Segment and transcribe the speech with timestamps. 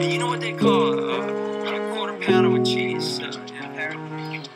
[0.00, 3.30] And you know what they call uh, a quarter pounder with cheese uh?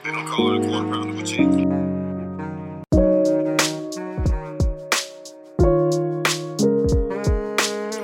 [0.02, 1.67] They don't call it a quarter pounder with cheese.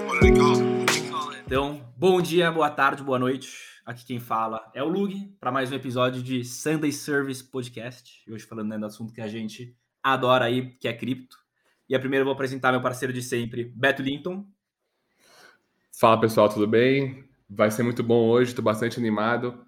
[0.04, 0.87] What do they call it?
[0.92, 1.42] They call it.
[1.47, 3.49] Então, bom dia, boa tarde, boa noite.
[3.87, 8.22] Aqui quem fala é o Lug para mais um episódio de Sunday Service Podcast.
[8.29, 11.38] E hoje falando né, do assunto que a gente adora aí, que é cripto.
[11.88, 14.45] E a primeira eu vou apresentar meu parceiro de sempre, Beto Linton.
[15.99, 17.30] Fala pessoal, tudo bem?
[17.53, 19.67] Vai ser muito bom hoje, estou bastante animado.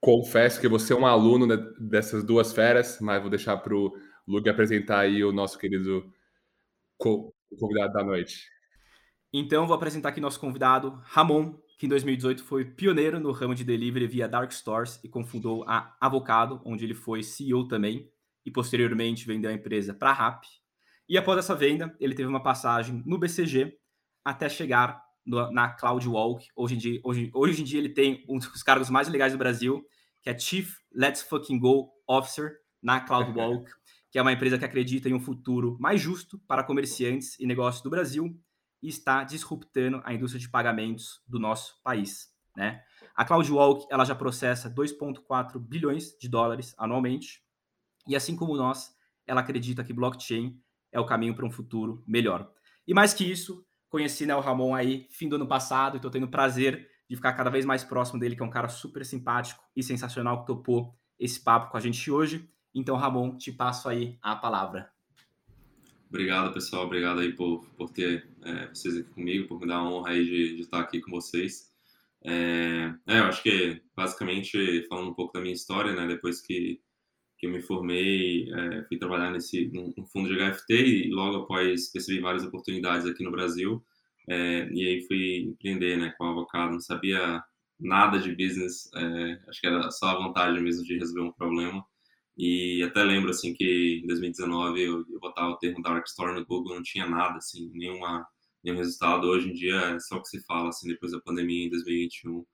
[0.00, 3.92] Confesso que você é um aluno de- dessas duas feras, mas vou deixar para o
[4.26, 6.12] Lug apresentar aí o nosso querido
[6.98, 8.48] co- convidado da noite.
[9.32, 13.64] Então, vou apresentar aqui nosso convidado, Ramon, que em 2018 foi pioneiro no ramo de
[13.64, 18.10] delivery via Dark Stores e confundou a Avocado, onde ele foi CEO também,
[18.44, 20.44] e posteriormente vendeu a empresa para a RAP.
[21.08, 23.78] E após essa venda, ele teve uma passagem no BCG
[24.24, 26.46] até chegar no- na CloudWalk.
[26.56, 29.38] Hoje em, dia, hoje, hoje em dia ele tem um dos cargos mais legais do
[29.38, 29.84] Brasil,
[30.22, 33.70] que é Chief Let's Fucking Go Officer na CloudWalk,
[34.10, 37.82] que é uma empresa que acredita em um futuro mais justo para comerciantes e negócios
[37.82, 38.38] do Brasil
[38.82, 42.30] e está disruptando a indústria de pagamentos do nosso país.
[42.56, 42.82] Né?
[43.14, 47.40] A CloudWalk ela já processa 2,4 bilhões de dólares anualmente
[48.06, 48.90] e assim como nós,
[49.26, 52.50] ela acredita que blockchain é o caminho para um futuro melhor.
[52.86, 56.10] E mais que isso, conheci né, o Ramon aí fim do ano passado e estou
[56.10, 59.62] tendo prazer de ficar cada vez mais próximo dele, que é um cara super simpático
[59.76, 62.48] e sensacional que topou esse papo com a gente hoje.
[62.74, 64.90] Então, Ramon, te passo aí a palavra.
[66.08, 66.86] Obrigado, pessoal.
[66.86, 70.24] Obrigado aí por, por ter é, vocês aqui comigo, por me dar a honra aí
[70.24, 71.70] de, de estar aqui com vocês.
[72.24, 76.80] É, é, eu acho que, basicamente, falando um pouco da minha história, né, depois que,
[77.42, 81.90] que eu me formei, é, fui trabalhar nesse, num, fundo de HFT e logo após
[81.90, 83.84] percebi várias oportunidades aqui no Brasil.
[84.28, 86.72] é, e aí fui empreender né, com Avocado.
[86.72, 87.42] Não sabia
[87.80, 91.84] nada de business, é, acho que era só a vontade mesmo de resolver um problema.
[92.38, 96.46] E até lembro assim que em 2019 eu, eu botava o termo Dark Store no
[96.46, 98.24] Google, não tinha nada assim, nenhuma
[98.62, 99.26] nenhum resultado.
[99.26, 102.44] Hoje em dia é só o que se fala assim depois da pandemia em 2021,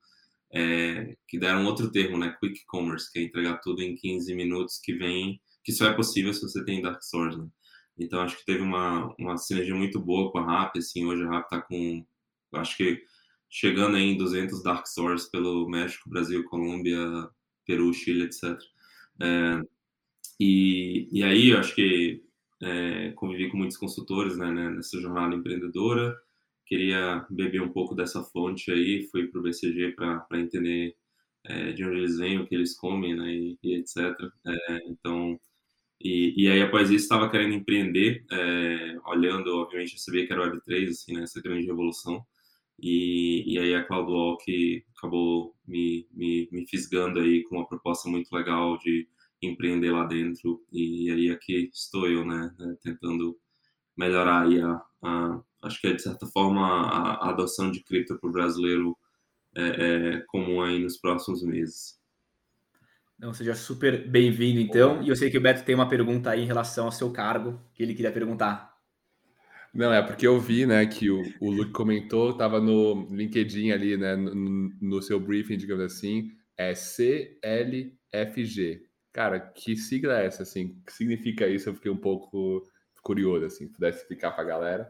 [0.53, 4.79] é, que deram outro termo, né, Quick Commerce, que é entregar tudo em 15 minutos,
[4.83, 7.47] que vem, que só é possível se você tem Dark Stores, né?
[7.97, 11.29] Então acho que teve uma uma sinergia muito boa com a Rap, assim, hoje a
[11.29, 12.05] Rap tá com
[12.55, 13.01] acho que
[13.49, 16.99] chegando em 200 Dark Stores pelo México, Brasil, Colômbia,
[17.65, 18.57] Peru, Chile, etc.
[19.21, 19.61] É,
[20.39, 22.23] e, e aí, eu acho que
[22.61, 26.15] é, convivi com muitos consultores né, né, nessa jornada empreendedora,
[26.69, 30.95] queria beber um pouco dessa fonte aí, fui para o BCG para entender
[31.45, 33.97] é, de onde eles vêm, o que eles comem, né, e, e etc.
[34.45, 35.39] É, então,
[36.01, 40.43] e, e aí após isso estava querendo empreender, é, olhando, obviamente, eu sabia que era
[40.43, 42.25] Web3, assim, né, essa grande revolução,
[42.81, 48.31] e, e aí a CloudWalk acabou me, me, me fisgando aí com uma proposta muito
[48.33, 49.07] legal de
[49.41, 53.37] empreender lá dentro e aí aqui estou eu, né, né, tentando
[53.97, 58.17] melhorar aí a, a acho que é de certa forma a, a adoção de cripto
[58.19, 58.97] para o brasileiro
[59.55, 61.97] é, é comum aí nos próximos meses.
[63.17, 65.03] Então, seja super bem-vindo, então.
[65.03, 67.59] E eu sei que o Beto tem uma pergunta aí em relação ao seu cargo,
[67.73, 68.73] que ele queria perguntar.
[69.73, 73.97] Não, é porque eu vi, né, que o, o Luke comentou, estava no LinkedIn ali,
[73.97, 78.83] né, no, no seu briefing, digamos assim, é CLFG.
[79.11, 80.67] Cara, que sigla é essa, assim?
[80.67, 81.67] O que significa isso?
[81.69, 82.63] Eu fiquei um pouco
[83.03, 84.89] curioso, assim, se pudesse explicar para a galera.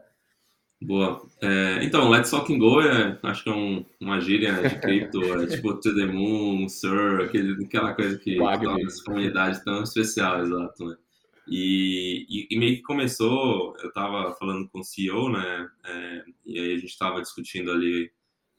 [0.82, 1.22] Boa.
[1.42, 5.46] É, então, Let's Fucking Go é, acho que é um, uma gíria de cripto, é
[5.54, 10.86] tipo To The Moon, Sir, aquele, aquela coisa que torna essa comunidade tão especial, exato,
[10.86, 10.96] né?
[11.46, 15.68] E, e, e meio que começou, eu estava falando com o CEO, né?
[15.84, 18.10] é, e aí a gente estava discutindo ali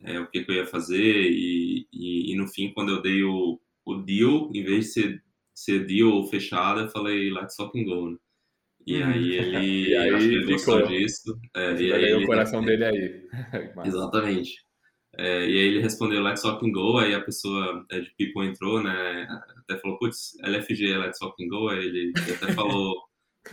[0.04, 3.24] é, o que, que eu ia fazer e, e, e no fim, quando eu dei
[3.24, 5.24] o, o deal, em vez de ser,
[5.56, 8.18] ser deal fechado, eu falei Let's Fucking Go, né?
[8.86, 9.04] E Uhum.
[9.04, 10.88] aí ele, E aí ele gostou ficou.
[10.88, 11.40] disso.
[11.56, 13.22] é, e aí o coração dele aí.
[13.84, 14.52] Exatamente.
[15.18, 18.82] É, e aí ele respondeu Let's Fucking Go, aí a pessoa é, de People entrou,
[18.84, 19.28] né?
[19.64, 22.96] Até falou, putz, LFG é Let's Fucking Go, aí ele até falou,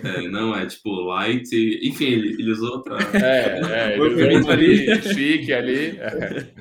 [0.05, 1.49] é, não, é tipo Light,
[1.82, 2.99] enfim, ele, ele usou outra.
[3.14, 5.02] É, é, ele ali.
[5.02, 5.99] chique ali.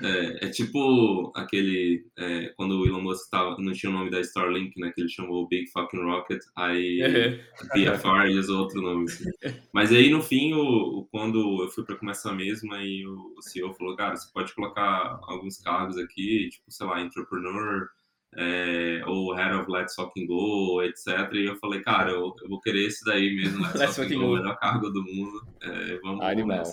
[0.02, 0.46] É.
[0.46, 2.06] É, tipo aquele.
[2.18, 4.92] é, quando o Elon Musk tava, não tinha o nome da Starlink, né?
[4.96, 7.00] Que ele chamou Big Fucking Rocket, aí
[7.74, 9.06] BFR e usou outro nome.
[9.06, 9.26] assim.
[9.74, 13.42] Mas aí no fim, o, o- quando eu fui para começar mesmo, aí o, o
[13.42, 17.88] CEO falou, cara, você pode colocar alguns cargos aqui, tipo, sei lá, entrepreneur,
[18.36, 21.32] é, ou head of Let's Fucking Go, etc.
[21.34, 24.28] E eu falei, cara, eu, eu vou querer esse daí mesmo, Let's, Let's Fucking Go,
[24.28, 24.36] Go.
[24.36, 25.48] melhor cargo do mundo.
[25.62, 26.64] É, vamos, Animal.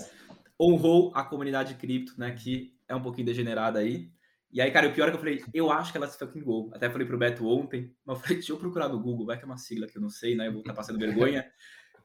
[0.61, 2.33] honrou a comunidade cripto, né?
[2.33, 4.11] Que é um pouquinho degenerada aí.
[4.53, 6.43] E aí, cara, o pior é que eu falei, eu acho que ela se fucking
[6.43, 6.71] gol.
[6.73, 9.43] Até falei pro Beto ontem, mas eu falei, deixa eu procurar no Google, vai que
[9.43, 10.47] é uma sigla que eu não sei, né?
[10.47, 11.45] Eu vou estar tá passando vergonha.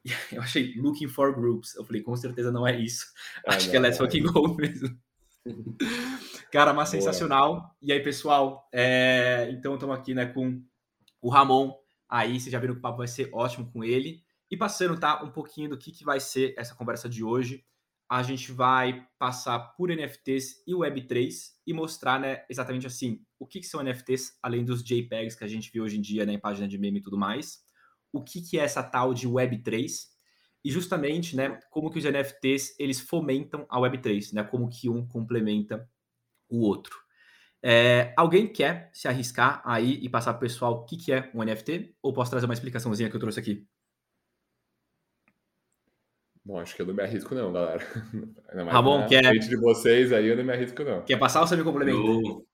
[0.32, 1.76] eu achei looking for groups.
[1.76, 3.06] Eu falei, com certeza não é isso.
[3.46, 4.98] Ah, acho não, que ela é fucking gol mesmo.
[6.50, 7.76] Cara, mas sensacional.
[7.80, 9.48] E aí, pessoal, é...
[9.52, 10.62] então estamos aqui, né, com
[11.20, 11.74] o Ramon.
[12.08, 14.22] Aí, vocês já viram que o papo vai ser ótimo com ele.
[14.50, 17.64] E passando, tá, um pouquinho do que, que vai ser essa conversa de hoje
[18.10, 21.32] a gente vai passar por NFTs e Web3
[21.64, 25.48] e mostrar, né, exatamente assim, o que, que são NFTs, além dos JPEGs que a
[25.48, 27.60] gente vê hoje em dia né, em página de meme e tudo mais,
[28.12, 30.08] o que, que é essa tal de Web3
[30.64, 35.06] e justamente, né, como que os NFTs, eles fomentam a Web3, né, como que um
[35.06, 35.88] complementa
[36.50, 36.98] o outro.
[37.62, 41.30] É, alguém quer se arriscar aí e passar para o pessoal o que, que é
[41.34, 41.94] um NFT?
[42.02, 43.66] Ou posso trazer uma explicaçãozinha que eu trouxe aqui?
[46.44, 47.84] Bom, acho que eu não me arrisco não, galera.
[48.70, 49.24] Tá bom, quer...
[49.24, 51.04] frente de vocês aí eu não me arrisco não.
[51.04, 51.98] Quer passar ou você me complementa?
[51.98, 52.46] Eu,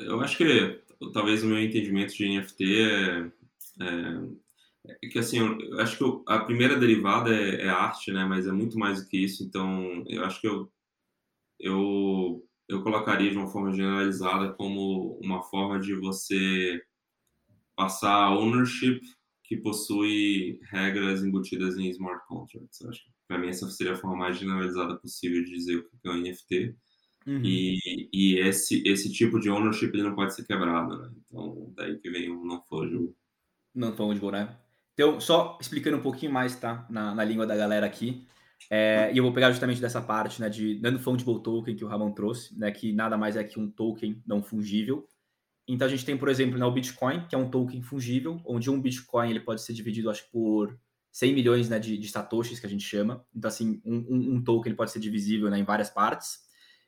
[0.00, 0.82] eu acho que
[1.12, 3.32] talvez o meu entendimento de NFT é,
[3.80, 8.24] é, é que assim, eu acho que eu, a primeira derivada é, é, arte, né?
[8.24, 9.44] Mas é muito mais do que isso.
[9.44, 10.70] Então, eu acho que eu,
[11.60, 16.80] eu, eu colocaria de uma forma generalizada como uma forma de você
[17.76, 19.00] passar ownership
[19.44, 22.80] que possui regras embutidas em smart contracts.
[22.80, 25.82] Eu acho que para mim essa seria a forma mais generalizada possível de dizer o
[25.82, 26.76] que é um NFT.
[27.26, 27.42] Uhum.
[27.44, 31.10] E, e esse, esse tipo de ownership ele não pode ser quebrado, né?
[31.24, 33.14] Então, daí que vem o não fungible.
[33.74, 34.56] Não fungible, né?
[34.94, 36.86] Então, só explicando um pouquinho mais, tá?
[36.90, 38.26] Na, na língua da galera aqui.
[38.70, 40.48] É, e eu vou pegar justamente dessa parte, né?
[40.48, 42.70] De non-fungible token que o Ramon trouxe, né?
[42.70, 45.06] Que nada mais é que um token não fungível.
[45.66, 48.68] Então a gente tem, por exemplo, né, o Bitcoin, que é um token fungível, onde
[48.68, 50.76] um Bitcoin ele pode ser dividido, acho que por
[51.12, 53.24] 100 milhões né, de, de satoshis, que a gente chama.
[53.34, 56.40] Então, assim, um, um, um token ele pode ser divisível né, em várias partes.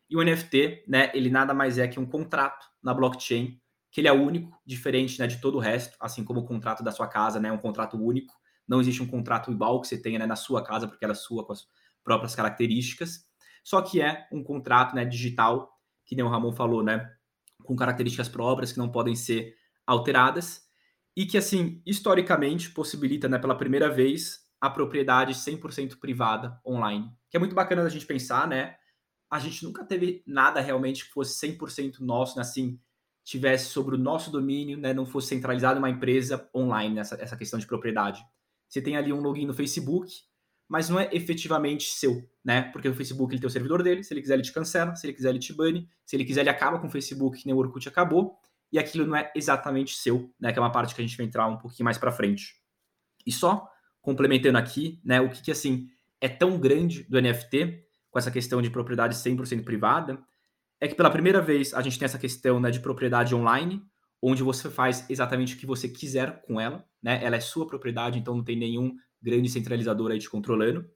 [0.08, 3.60] E o NFT, né, ele nada mais é que um contrato na blockchain,
[3.90, 6.90] que ele é único, diferente né, de todo o resto, assim como o contrato da
[6.90, 8.34] sua casa, né, um contrato único.
[8.66, 11.16] Não existe um contrato igual que você tenha né, na sua casa, porque ela é
[11.16, 11.66] sua com as
[12.02, 13.26] próprias características.
[13.62, 15.70] Só que é um contrato né, digital,
[16.04, 17.10] que nem o Ramon falou, né,
[17.64, 19.54] com características próprias que não podem ser
[19.86, 20.62] alteradas
[21.16, 27.10] e que, assim, historicamente possibilita, né, pela primeira vez, a propriedade 100% privada online.
[27.30, 28.76] Que é muito bacana da gente pensar, né?
[29.30, 32.42] A gente nunca teve nada realmente que fosse 100% nosso, né?
[32.42, 32.80] assim,
[33.24, 34.94] tivesse sobre o nosso domínio, né?
[34.94, 38.24] Não fosse centralizado em uma empresa online, essa, essa questão de propriedade.
[38.68, 40.12] Você tem ali um login no Facebook,
[40.68, 42.62] mas não é efetivamente seu, né?
[42.72, 45.06] Porque o Facebook ele tem o servidor dele, se ele quiser ele te cancela, se
[45.06, 47.54] ele quiser ele te bane, se ele quiser ele acaba com o Facebook, que nem
[47.54, 48.38] o Orkut acabou,
[48.72, 50.52] e aquilo não é exatamente seu, né?
[50.52, 52.54] Que é uma parte que a gente vai entrar um pouquinho mais para frente.
[53.26, 53.68] E só
[54.04, 55.88] complementando aqui, né, o que, que assim
[56.20, 60.22] é tão grande do NFT com essa questão de propriedade 100% privada,
[60.80, 63.82] é que pela primeira vez a gente tem essa questão né, de propriedade online,
[64.26, 67.22] onde você faz exatamente o que você quiser com ela, né?
[67.22, 70.88] Ela é sua propriedade, então não tem nenhum grande centralizador aí te controlando.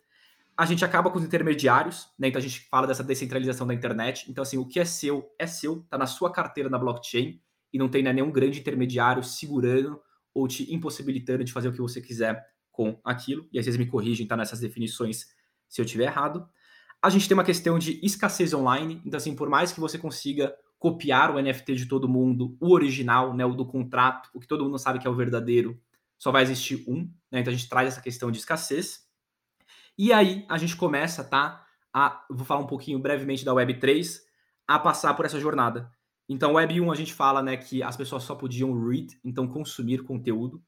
[0.56, 2.28] A gente acaba com os intermediários, né?
[2.28, 4.30] Então a gente fala dessa descentralização da internet.
[4.30, 7.38] Então, assim, o que é seu é seu, tá na sua carteira na blockchain
[7.70, 10.00] e não tem né, nenhum grande intermediário segurando
[10.32, 12.42] ou te impossibilitando de fazer o que você quiser
[12.72, 13.46] com aquilo.
[13.52, 15.26] E aí vocês me corrigem, tá nessas definições
[15.68, 16.48] se eu tiver errado.
[17.02, 19.02] A gente tem uma questão de escassez online.
[19.04, 23.34] Então, assim, por mais que você consiga copiar o NFT de todo mundo, o original,
[23.34, 25.80] né, o do contrato, o que todo mundo sabe que é o verdadeiro,
[26.18, 27.40] só vai existir um, né?
[27.40, 29.06] Então a gente traz essa questão de escassez.
[29.96, 31.64] E aí a gente começa, tá?
[31.92, 34.20] A, vou falar um pouquinho brevemente da Web 3,
[34.66, 35.90] a passar por essa jornada.
[36.28, 40.02] Então, Web 1 a gente fala, né, que as pessoas só podiam read, então consumir
[40.02, 40.62] conteúdo.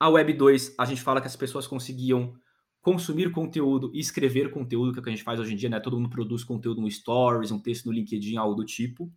[0.00, 2.34] A Web 2 a gente fala que as pessoas conseguiam
[2.80, 5.68] consumir conteúdo e escrever conteúdo, que é o que a gente faz hoje em dia,
[5.68, 5.80] né?
[5.80, 9.12] Todo mundo produz conteúdo no Stories, um texto no LinkedIn, algo do tipo.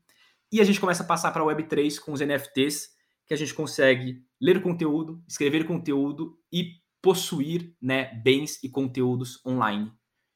[0.51, 2.89] E a gente começa a passar para a Web 3 com os NFTs,
[3.25, 9.91] que a gente consegue ler conteúdo, escrever conteúdo e possuir né, bens e conteúdos online.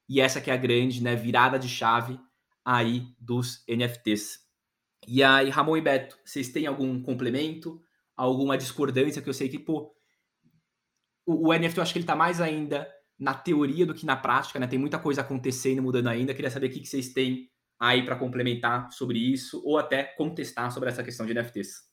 [0.10, 2.20] E essa que é a grande né, virada de chave
[2.66, 4.40] aí dos NFTs.
[5.08, 7.82] E aí, Ramon e Beto, vocês têm algum complemento,
[8.16, 9.96] alguma discordância que eu sei que, pô,
[11.26, 12.88] o, o NFT eu acho que ele está mais ainda
[13.18, 14.68] na teoria do que na prática, né?
[14.68, 16.34] Tem muita coisa acontecendo mudando ainda.
[16.34, 17.51] Queria saber o que, que vocês têm
[17.82, 21.90] aí para complementar sobre isso ou até contestar sobre essa questão de NFTs.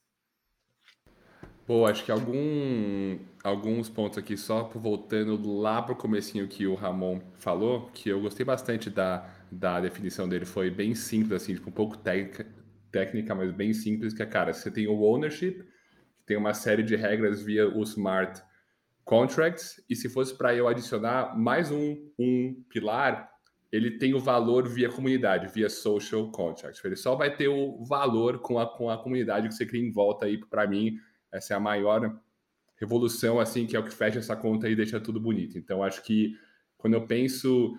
[1.67, 6.75] Pô, acho que algum, alguns pontos aqui, só voltando lá para o comecinho que o
[6.75, 11.69] Ramon falou, que eu gostei bastante da, da definição dele, foi bem simples, assim, tipo,
[11.69, 12.47] um pouco técnica,
[12.91, 15.63] técnica, mas bem simples, que é, cara, você tem o ownership,
[16.27, 18.43] tem uma série de regras via o smart
[19.05, 23.31] contracts, e se fosse para eu adicionar mais um, um pilar,
[23.71, 26.81] ele tem o valor via comunidade, via social contract.
[26.85, 29.91] Ele só vai ter o valor com a, com a comunidade que você cria em
[29.91, 30.39] volta aí.
[30.39, 30.99] Para mim,
[31.31, 32.19] essa é a maior
[32.77, 35.59] revolução, assim, que é o que fecha essa conta e deixa tudo bonito.
[35.59, 36.39] Então, acho que
[36.79, 37.77] quando eu penso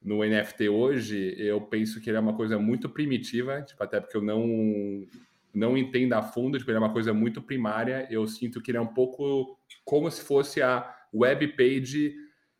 [0.00, 4.16] no NFT hoje, eu penso que ele é uma coisa muito primitiva, tipo, até porque
[4.16, 5.06] eu não
[5.52, 8.06] não entendo a fundo, tipo, ele é uma coisa muito primária.
[8.10, 12.14] Eu sinto que ele é um pouco como se fosse a web page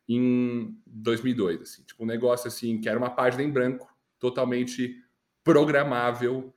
[0.07, 3.87] em 2002, assim, tipo um negócio assim que era uma página em branco,
[4.19, 4.95] totalmente
[5.43, 6.53] programável,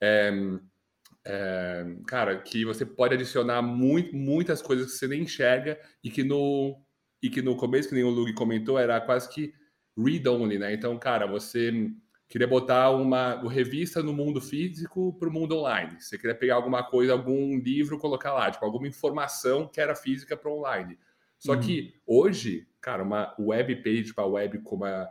[0.00, 0.32] é,
[1.24, 6.24] é, cara, que você pode adicionar muito, muitas coisas que você nem enxerga e que
[6.24, 6.80] no
[7.22, 9.54] e que no começo, que nem o Lug comentou, era quase que
[9.96, 10.74] read-only, né?
[10.74, 11.88] Então, cara, você
[12.28, 16.00] queria botar uma, uma revista no mundo físico para o mundo online.
[16.00, 20.36] Você queria pegar alguma coisa, algum livro, colocar lá, tipo, alguma informação que era física
[20.36, 20.98] para online.
[21.42, 25.08] Só que hoje, cara, uma web page para web como a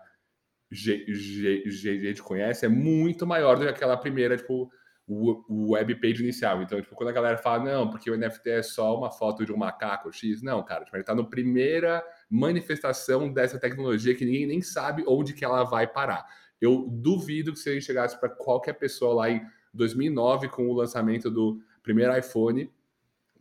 [0.72, 4.72] gente conhece é muito maior do que aquela primeira, tipo,
[5.06, 6.62] o web page inicial.
[6.62, 9.52] Então, tipo, quando a galera fala, não, porque o NFT é só uma foto de
[9.52, 14.48] um macaco X, não, cara, tipo, ele está na primeira manifestação dessa tecnologia que ninguém
[14.48, 16.26] nem sabe onde que ela vai parar.
[16.62, 20.74] Eu duvido que se a gente chegasse para qualquer pessoa lá em 2009 com o
[20.74, 22.72] lançamento do primeiro iPhone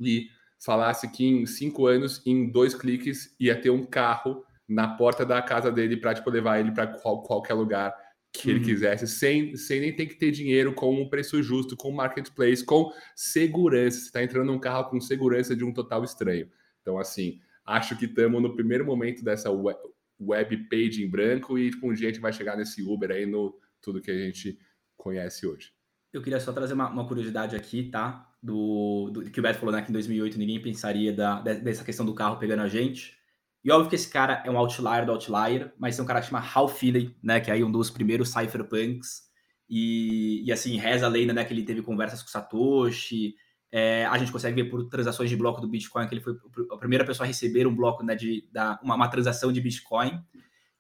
[0.00, 0.28] e
[0.60, 5.42] falasse que em cinco anos, em dois cliques, ia ter um carro na porta da
[5.42, 7.94] casa dele para tipo, levar ele para qual, qualquer lugar
[8.32, 8.64] que ele uhum.
[8.64, 12.92] quisesse, sem, sem nem ter que ter dinheiro, com um preço justo, com marketplace, com
[13.16, 13.98] segurança.
[13.98, 16.48] Você está entrando num carro com segurança de um total estranho.
[16.80, 21.90] Então, assim, acho que estamos no primeiro momento dessa web page em branco e tipo,
[21.90, 24.58] um dia a gente vai chegar nesse Uber aí no tudo que a gente
[24.96, 25.72] conhece hoje.
[26.12, 28.28] Eu queria só trazer uma, uma curiosidade aqui, tá?
[28.42, 29.82] Do, do, que o Beto falou, né?
[29.82, 33.16] Que em 2008 ninguém pensaria da, dessa questão do carro pegando a gente.
[33.62, 36.26] E óbvio que esse cara é um outlier do outlier, mas tem um cara que
[36.26, 37.40] chama Hal Finney, né?
[37.40, 39.28] Que é aí um dos primeiros cypherpunks.
[39.68, 41.44] E, e assim, reza a lenda, né?
[41.44, 43.34] Que ele teve conversas com Satoshi.
[43.70, 46.34] É, a gente consegue ver por transações de bloco do Bitcoin que ele foi
[46.72, 48.16] a primeira pessoa a receber um bloco, né?
[48.16, 50.20] De, da, uma, uma transação de Bitcoin.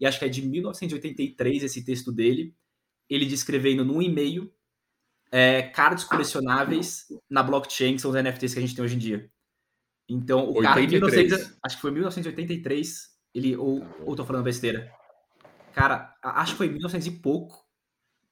[0.00, 2.52] E acho que é de 1983 esse texto dele.
[3.08, 4.50] Ele descrevendo num e-mail
[5.30, 8.98] é, cards colecionáveis na blockchain, que são os NFTs que a gente tem hoje em
[8.98, 9.30] dia.
[10.08, 10.64] Então, o 83.
[10.64, 14.92] cara, em 1900, acho que foi 1983, ele, ou, tá ou tô falando besteira.
[15.72, 17.64] Cara, acho que foi 1900 e pouco.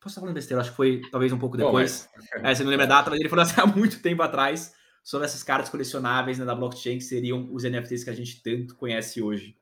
[0.01, 2.09] Posso estar falando besteira, acho que foi talvez um pouco depois.
[2.17, 2.45] Bom, mas...
[2.45, 4.75] é, você não lembra a data, mas ele falou assim há muito tempo atrás
[5.05, 8.75] sobre essas cartas colecionáveis né, da blockchain, que seriam os NFTs que a gente tanto
[8.75, 9.57] conhece hoje.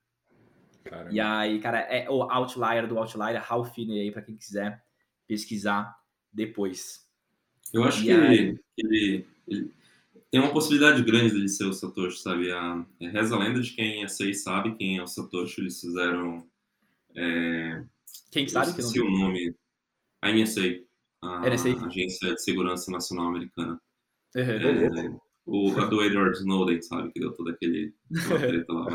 [0.84, 1.12] Caramba.
[1.12, 4.82] E aí, cara, é o outlier do outlier, Hal Finney aí, para quem quiser
[5.26, 5.94] pesquisar
[6.32, 7.05] depois.
[7.72, 8.58] Eu acho que aí...
[8.78, 9.70] ele, ele,
[10.30, 12.50] tem uma possibilidade grande dele ser o Satoshi, sabe?
[12.52, 15.60] A, a reza a lenda de quem é sei sabe quem é o Satoshi.
[15.60, 16.46] Eles fizeram.
[17.14, 17.82] É,
[18.30, 19.54] quem sabe que não o nome.
[20.20, 20.80] A NSA,
[21.22, 21.86] a, NSA.
[21.86, 23.80] Agência de Segurança Nacional Americana.
[24.34, 24.42] Uhum.
[24.42, 27.12] É, o, a do Edward Snowden, sabe?
[27.12, 27.94] Que deu todo aquele.
[28.10, 28.86] treta lá,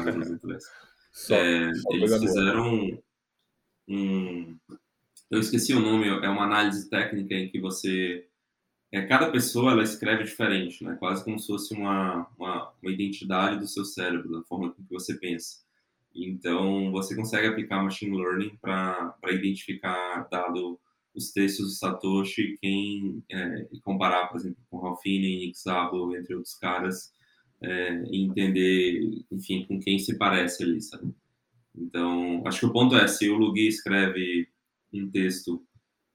[1.13, 2.99] só, é, só eles fizeram
[3.87, 4.57] um.
[5.29, 8.27] Eu esqueci o nome, é uma análise técnica em que você
[8.91, 10.95] é, cada pessoa ela escreve diferente, né?
[10.99, 15.15] Quase como se fosse uma, uma, uma identidade do seu cérebro, da forma que você
[15.15, 15.61] pensa.
[16.13, 20.77] Então, você consegue aplicar machine learning para identificar, dado
[21.15, 26.35] os textos do Satoshi, quem é, e comparar, por exemplo, com Ralphine, Nick Szabo, entre
[26.35, 27.13] outros caras,
[27.61, 31.13] é, e entender, enfim, com quem se parece ali, sabe?
[31.75, 34.47] Então, acho que o ponto é, se o Lugui escreve
[34.93, 35.63] um texto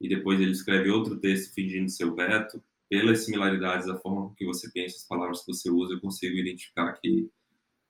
[0.01, 4.71] e depois ele escreve outro texto fingindo seu veto, pelas similaridades da forma que você
[4.71, 7.29] pensa, as palavras que você usa, eu consigo identificar que,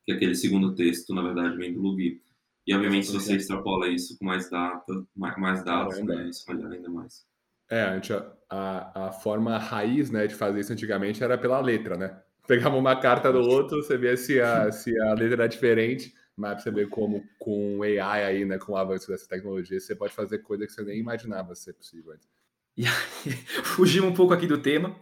[0.04, 2.20] que aquele segundo texto, na verdade, vem do Lugi.
[2.66, 6.74] E, obviamente, se você extrapola isso com mais, data, mais, mais dados, né, isso melhora
[6.74, 7.26] ainda mais.
[7.70, 8.00] É, a,
[8.48, 12.20] a, a forma raiz né, de fazer isso antigamente era pela letra, né?
[12.46, 16.62] Pegava uma carta do outro, você vê se a, se a letra era diferente, mas
[16.62, 20.38] você vê como com AI aí, né, com o avanço dessa tecnologia, você pode fazer
[20.38, 22.28] coisa que você nem imaginava ser possível antes.
[22.76, 23.32] E aí,
[23.64, 24.94] fugimos um pouco aqui do tema.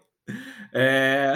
[0.72, 1.32] É...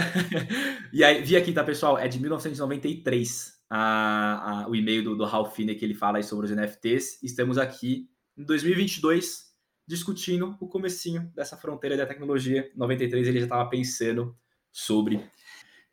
[0.92, 1.98] e aí, vi aqui, tá, pessoal?
[1.98, 6.46] É de 1993 a, a, o e-mail do, do Ralph Finney que ele fala sobre
[6.46, 7.22] os NFTs.
[7.22, 9.48] Estamos aqui em 2022
[9.86, 12.70] discutindo o comecinho dessa fronteira da tecnologia.
[12.74, 14.36] Em 93 ele já estava pensando
[14.70, 15.20] sobre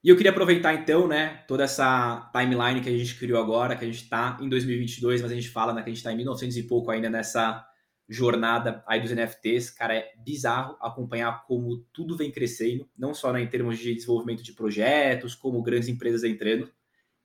[0.05, 3.83] e eu queria aproveitar então, né, toda essa timeline que a gente criou agora, que
[3.83, 6.17] a gente está em 2022, mas a gente fala né, que a gente está em
[6.17, 7.67] 1900 e pouco ainda nessa
[8.07, 9.71] jornada aí dos NFTs.
[9.71, 14.43] Cara, é bizarro acompanhar como tudo vem crescendo, não só né, em termos de desenvolvimento
[14.43, 16.71] de projetos, como grandes empresas entrando.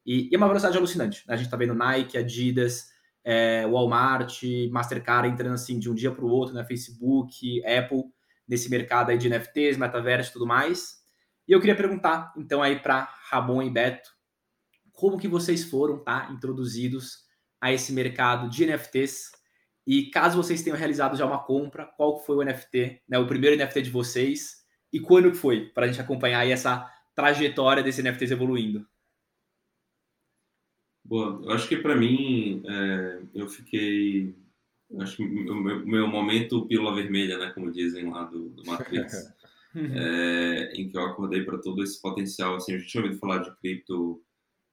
[0.07, 1.23] E, e é uma velocidade alucinante.
[1.29, 1.35] Né?
[1.35, 2.89] A gente está vendo Nike, Adidas,
[3.23, 6.65] é, Walmart, Mastercard entrando assim de um dia para o outro, né?
[6.65, 8.05] Facebook, Apple,
[8.49, 11.00] nesse mercado aí de NFTs, metaverso e tudo mais.
[11.51, 14.09] E eu queria perguntar, então, aí para Ramon e Beto,
[14.93, 17.25] como que vocês foram, tá, introduzidos
[17.61, 19.33] a esse mercado de NFTs?
[19.85, 23.57] E caso vocês tenham realizado já uma compra, qual foi o NFT, né, o primeiro
[23.57, 28.01] NFT de vocês e quando que foi, para a gente acompanhar aí essa trajetória desse
[28.01, 28.87] NFTs evoluindo?
[31.05, 34.37] Boa, eu acho que para mim, é, eu fiquei.
[35.01, 39.35] Acho que o meu, meu, momento pílula vermelha, né, como dizem lá do, do Matrix,
[39.75, 42.57] é, em que eu acordei para todo esse potencial.
[42.57, 44.23] Assim, eu já tinha ouvido falar de cripto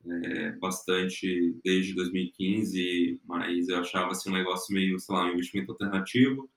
[0.06, 5.72] é, bastante desde 2015, mas eu achava assim, um negócio meio, sei lá, um investimento
[5.72, 6.50] alternativo.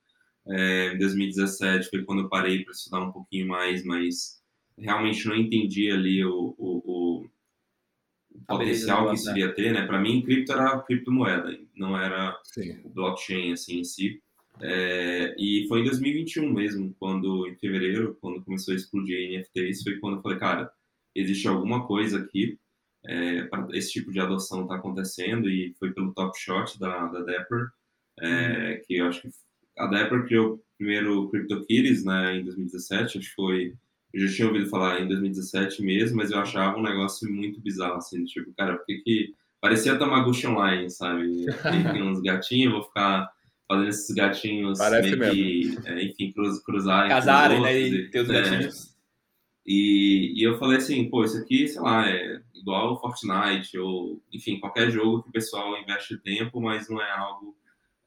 [0.47, 4.41] É, em 2017 foi quando eu parei para estudar um pouquinho mais, mas
[4.77, 7.25] realmente não entendi ali o, o,
[8.33, 9.85] o potencial que isso iria ter, né?
[9.85, 12.81] Para mim, cripto era criptomoeda, não era Sim.
[12.85, 14.21] blockchain assim em si.
[14.63, 19.97] É, e foi em 2021 mesmo, quando em fevereiro, quando começou a explodir NFTs, foi
[19.99, 20.71] quando eu falei, cara,
[21.15, 22.59] existe alguma coisa aqui
[23.05, 27.21] é, para esse tipo de adoção está acontecendo e foi pelo Top Shot da, da
[27.21, 27.69] Dapper,
[28.19, 28.81] é, uhum.
[28.85, 29.29] que eu acho que
[29.77, 33.73] a Dapper criou o primeiro CryptoKitties né, em 2017, acho que foi
[34.13, 37.95] eu já tinha ouvido falar em 2017 mesmo, mas eu achava um negócio muito bizarro,
[37.95, 39.33] assim, tipo, cara, por que que...
[39.61, 41.45] Parecia Tamagotchi Online, sabe?
[41.93, 43.31] Tem uns gatinhos, vou ficar
[43.71, 47.09] fazendo esses gatinhos Parece meio que, é, enfim, cruz, cruzarem.
[47.09, 47.79] Casarem, né?
[47.79, 48.95] E ter os é, gatinhos.
[49.65, 54.59] E, e eu falei assim, pô, isso aqui, sei lá, é igual Fortnite, ou, enfim,
[54.59, 57.55] qualquer jogo que o pessoal investe tempo, mas não é algo...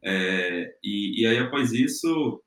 [0.03, 2.43] É, e, e aí, após isso,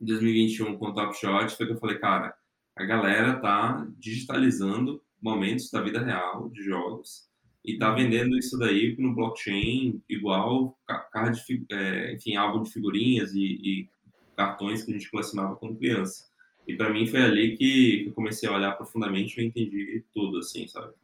[0.00, 2.34] em 2021, com o Top Shot, foi que eu falei, cara,
[2.76, 7.29] a galera tá digitalizando momentos da vida real de jogos
[7.64, 10.76] e tá vendendo isso daí no blockchain igual
[11.12, 11.38] card,
[11.70, 13.88] é, enfim, álbum de figurinhas e, e,
[14.36, 16.30] cartões que a gente colecionava quando criança.
[16.66, 20.66] E para mim foi ali que eu comecei a olhar profundamente e entendi tudo, assim,
[20.66, 20.94] sabe?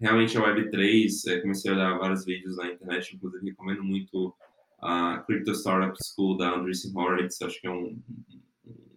[0.00, 4.34] Realmente a Web3, é, comecei a olhar vários vídeos na internet, inclusive recomendo muito
[4.80, 7.96] a Crypto Startup School da Andreessen Horowitz, acho que é um,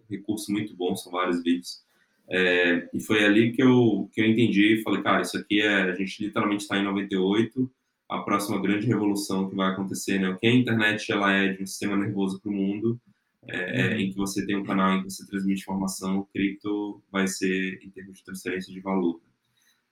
[0.09, 1.83] recurso muito bom, são vários vídeos.
[2.29, 5.83] É, e foi ali que eu, que eu entendi e falei, cara, isso aqui é,
[5.83, 7.69] a gente literalmente está em 98,
[8.09, 10.29] a próxima grande revolução que vai acontecer, né?
[10.29, 12.99] O que a internet ela é de um sistema nervoso para o mundo,
[13.47, 13.99] é, uhum.
[13.99, 17.79] em que você tem um canal em que você transmite informação, o cripto vai ser
[17.83, 19.19] em termos de transferência de valor.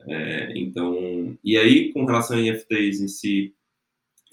[0.08, 3.54] É, então, e aí com relação a NFTs em si,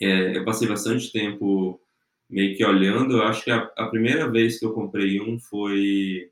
[0.01, 1.81] é, eu passei bastante tempo
[2.31, 6.31] meio que olhando, eu acho que a, a primeira vez que eu comprei um foi.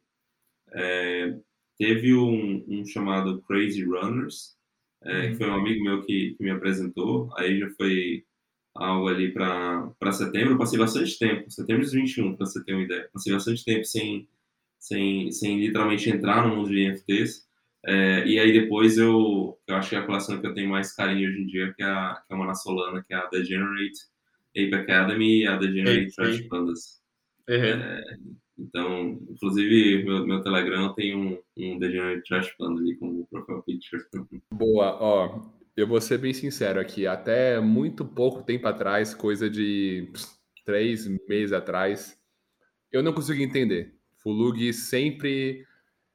[0.73, 1.35] É,
[1.79, 4.57] teve um, um, chamado Crazy Runners,
[5.03, 5.61] é, que foi um uhum.
[5.61, 8.25] amigo meu que, que, me apresentou, aí já foi
[8.75, 10.55] algo ali para setembro.
[10.55, 13.09] Eu passei bastante tempo, setembro de 21, para você ter uma ideia.
[13.13, 14.29] Passei bastante tempo sem,
[14.79, 17.47] sem, sem literalmente entrar no mundo de NFTs.
[17.85, 20.93] É, e aí depois eu, eu acho que é a coleção que eu tenho mais
[20.93, 23.27] carinho hoje em dia, que é, a, que é uma na Solana, que é a
[23.27, 24.01] Degenerate,
[24.51, 27.01] Ape Academy e a Degenerate Trash Pandas.
[27.49, 27.55] Uhum.
[27.55, 28.05] É,
[28.59, 34.03] então, inclusive, meu, meu Telegram tem um, um Degenerate Trash Panda ali como profile picture.
[34.53, 35.43] Boa, ó,
[35.77, 40.11] eu vou ser bem sincero aqui, até muito pouco tempo atrás, coisa de
[40.65, 42.19] três meses atrás,
[42.91, 43.95] eu não consegui entender.
[44.17, 45.65] Fulug sempre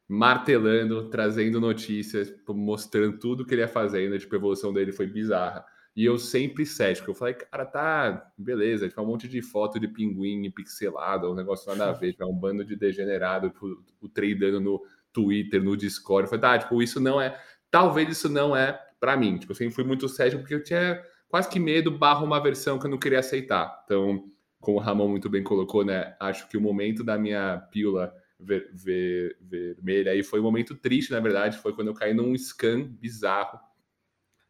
[0.10, 5.64] martelando, trazendo notícias, mostrando tudo que ele ia fazendo, tipo, a evolução dele foi bizarra.
[5.96, 7.12] E eu sempre cético.
[7.12, 11.68] Eu falei, cara, tá, beleza, tipo, um monte de foto de pinguim pixelado, um negócio
[11.76, 15.76] nada a ver, tipo, é um bando de degenerado, tipo, o tradando no Twitter, no
[15.76, 16.26] Discord.
[16.26, 17.38] Eu falei, tá, tipo, isso não é.
[17.70, 19.38] Talvez isso não é para mim.
[19.38, 22.78] Tipo, eu sempre fui muito cético porque eu tinha quase que medo, barra uma versão
[22.80, 23.82] que eu não queria aceitar.
[23.86, 24.26] Então,
[24.60, 26.16] como o Ramon muito bem colocou, né?
[26.20, 31.12] Acho que o momento da minha pílula ver, ver, vermelha aí foi um momento triste,
[31.12, 31.58] na verdade.
[31.58, 33.60] Foi quando eu caí num scam bizarro.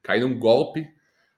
[0.04, 0.88] Caí num golpe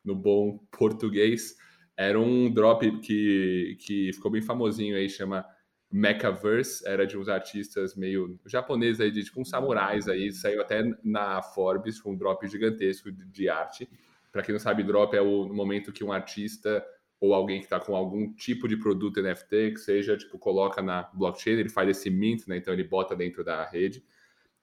[0.04, 1.56] no bom português.
[1.96, 5.46] Era um drop que, que ficou bem famosinho aí, chama
[5.92, 10.84] Mechaverse, era de uns artistas meio japoneses aí, de tipo uns samurais aí, saiu até
[11.04, 13.88] na Forbes, um drop gigantesco de, de arte.
[14.32, 16.84] Para quem não sabe, drop é o momento que um artista
[17.20, 21.04] ou alguém que está com algum tipo de produto NFT, que seja, tipo, coloca na
[21.14, 22.58] blockchain, ele faz esse mint, né?
[22.58, 24.04] Então ele bota dentro da rede.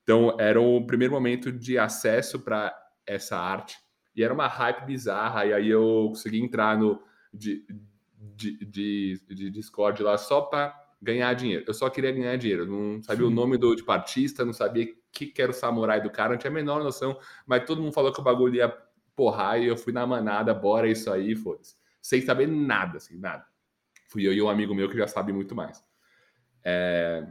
[0.03, 2.77] Então era o primeiro momento de acesso para
[3.07, 3.79] essa arte
[4.21, 7.03] e era uma hype bizarra, e aí eu consegui entrar no
[7.33, 7.65] de,
[8.19, 11.65] de, de, de Discord lá só para ganhar dinheiro.
[11.67, 15.27] Eu só queria ganhar dinheiro, não sabia o nome do tipo, artista, não sabia que,
[15.27, 18.13] que era o samurai do cara, não tinha a menor noção, mas todo mundo falou
[18.13, 18.69] que o bagulho ia
[19.17, 21.75] porrar e eu fui na manada, bora isso aí, foda-se.
[22.03, 23.47] sem saber nada, assim, nada.
[24.07, 25.83] Fui eu e um amigo meu que já sabe muito mais.
[26.63, 27.27] É...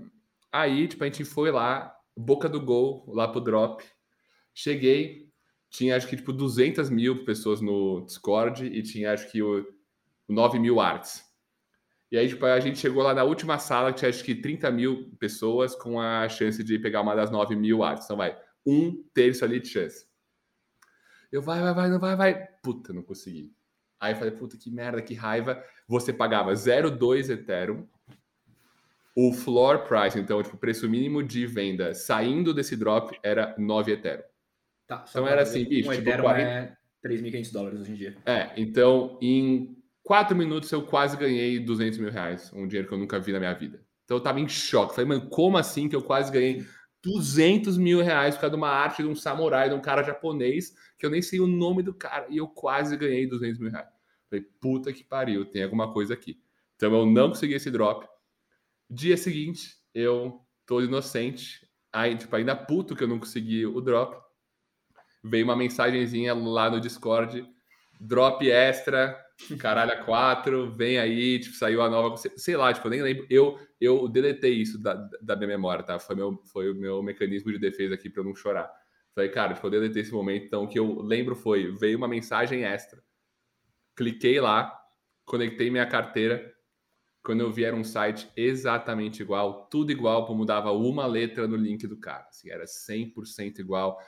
[0.51, 3.83] Aí, tipo, a gente foi lá, boca do gol, lá pro drop.
[4.55, 5.28] Cheguei,
[5.69, 9.65] tinha acho que tipo 200 mil pessoas no Discord e tinha acho que o,
[10.29, 11.27] 9 mil arts.
[12.11, 15.11] E aí, tipo, a gente chegou lá na última sala, tinha acho que 30 mil
[15.19, 18.05] pessoas com a chance de pegar uma das 9 mil artes.
[18.05, 20.07] Então, vai, um terço ali de chance.
[21.31, 22.47] Eu, vai, vai, vai, não vai, vai.
[22.63, 23.53] Puta, não consegui.
[23.99, 25.63] Aí eu falei, puta, que merda, que raiva.
[25.87, 27.87] Você pagava 0,2 Ethereum.
[29.15, 33.91] O floor price, então, tipo, o preço mínimo de venda saindo desse drop era 9
[33.91, 34.23] Ethereum.
[34.89, 36.49] Tá, então era assim, bicho, um tipo, Ethereum 40...
[36.49, 38.17] é 3.500 dólares hoje em dia.
[38.25, 42.97] É, então em quatro minutos eu quase ganhei 200 mil reais, um dinheiro que eu
[42.97, 43.85] nunca vi na minha vida.
[44.03, 44.95] Então eu tava em choque.
[44.95, 46.65] Falei, mano, como assim que eu quase ganhei
[47.03, 50.73] 200 mil reais por causa de uma arte de um samurai, de um cara japonês,
[50.97, 53.87] que eu nem sei o nome do cara, e eu quase ganhei 200 mil reais.
[54.27, 56.41] Falei, puta que pariu, tem alguma coisa aqui.
[56.75, 58.07] Então eu não consegui esse drop.
[58.89, 64.28] Dia seguinte, eu tô inocente, aí, tipo, ainda puto que eu não consegui o drop.
[65.23, 67.45] Veio uma mensagenzinha lá no Discord,
[67.99, 69.19] drop extra,
[69.59, 73.25] caralho, 4, vem aí, tipo, saiu a nova, sei lá, tipo, eu nem lembro.
[73.29, 75.99] Eu, eu deletei isso da, da minha memória, tá?
[75.99, 78.71] Foi, meu, foi o meu mecanismo de defesa aqui para eu não chorar.
[79.13, 82.07] Falei, cara, tipo, eu deletei esse momento, então o que eu lembro foi, veio uma
[82.07, 83.01] mensagem extra.
[83.95, 84.73] Cliquei lá,
[85.25, 86.53] conectei minha carteira,
[87.21, 91.85] quando eu vi era um site exatamente igual, tudo igual, mudava uma letra no link
[91.85, 93.99] do cara, assim, era 100% igual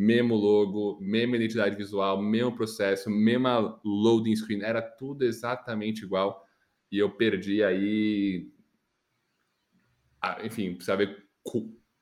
[0.00, 6.42] mesmo logo, mesma identidade visual, mesmo processo, mesma loading screen, era tudo exatamente igual.
[6.90, 8.50] E eu perdi aí.
[10.42, 11.22] Enfim, precisa ver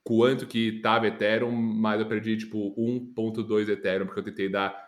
[0.05, 4.81] quanto que tava Ethereum, mas eu perdi tipo 1.2 Ethereum, porque eu tentei dar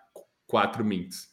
[0.46, 1.28] 4 mints.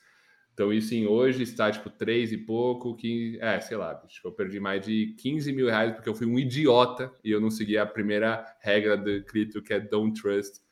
[0.53, 4.31] Então, isso em hoje está tipo 3 e pouco, que é, sei lá, tipo, eu
[4.31, 7.77] perdi mais de 15 mil reais porque eu fui um idiota e eu não segui
[7.77, 10.65] a primeira regra do cripto, que é don't trust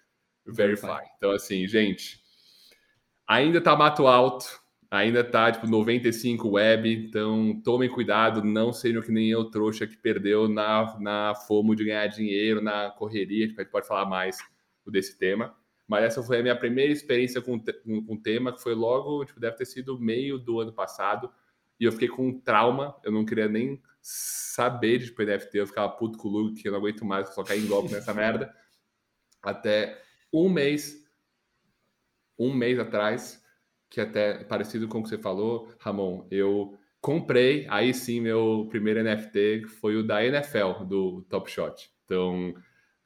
[0.45, 1.03] Verify.
[1.17, 2.19] Então, assim, gente,
[3.27, 4.45] ainda tá mato alto,
[4.89, 9.97] ainda tá tipo 95 web, então tomem cuidado, não sejam que nem eu, trouxa, que
[9.97, 14.37] perdeu na, na fomo de ganhar dinheiro, na correria, tipo, a gente pode falar mais
[14.87, 15.55] desse tema.
[15.87, 19.23] Mas essa foi a minha primeira experiência com, com, com o tema, que foi logo,
[19.25, 21.29] tipo, deve ter sido meio do ano passado,
[21.79, 25.67] e eu fiquei com um trauma, eu não queria nem saber de tipo, NFT, eu
[25.67, 28.13] ficava puto com o Luke, que eu não aguento mais só cair em golpe nessa
[28.13, 28.53] merda.
[29.43, 31.03] Até um mês,
[32.37, 33.43] um mês atrás,
[33.89, 39.03] que até parecido com o que você falou, Ramon, eu comprei, aí sim, meu primeiro
[39.03, 41.89] NFT foi o da NFL, do Top Shot.
[42.03, 42.53] Então,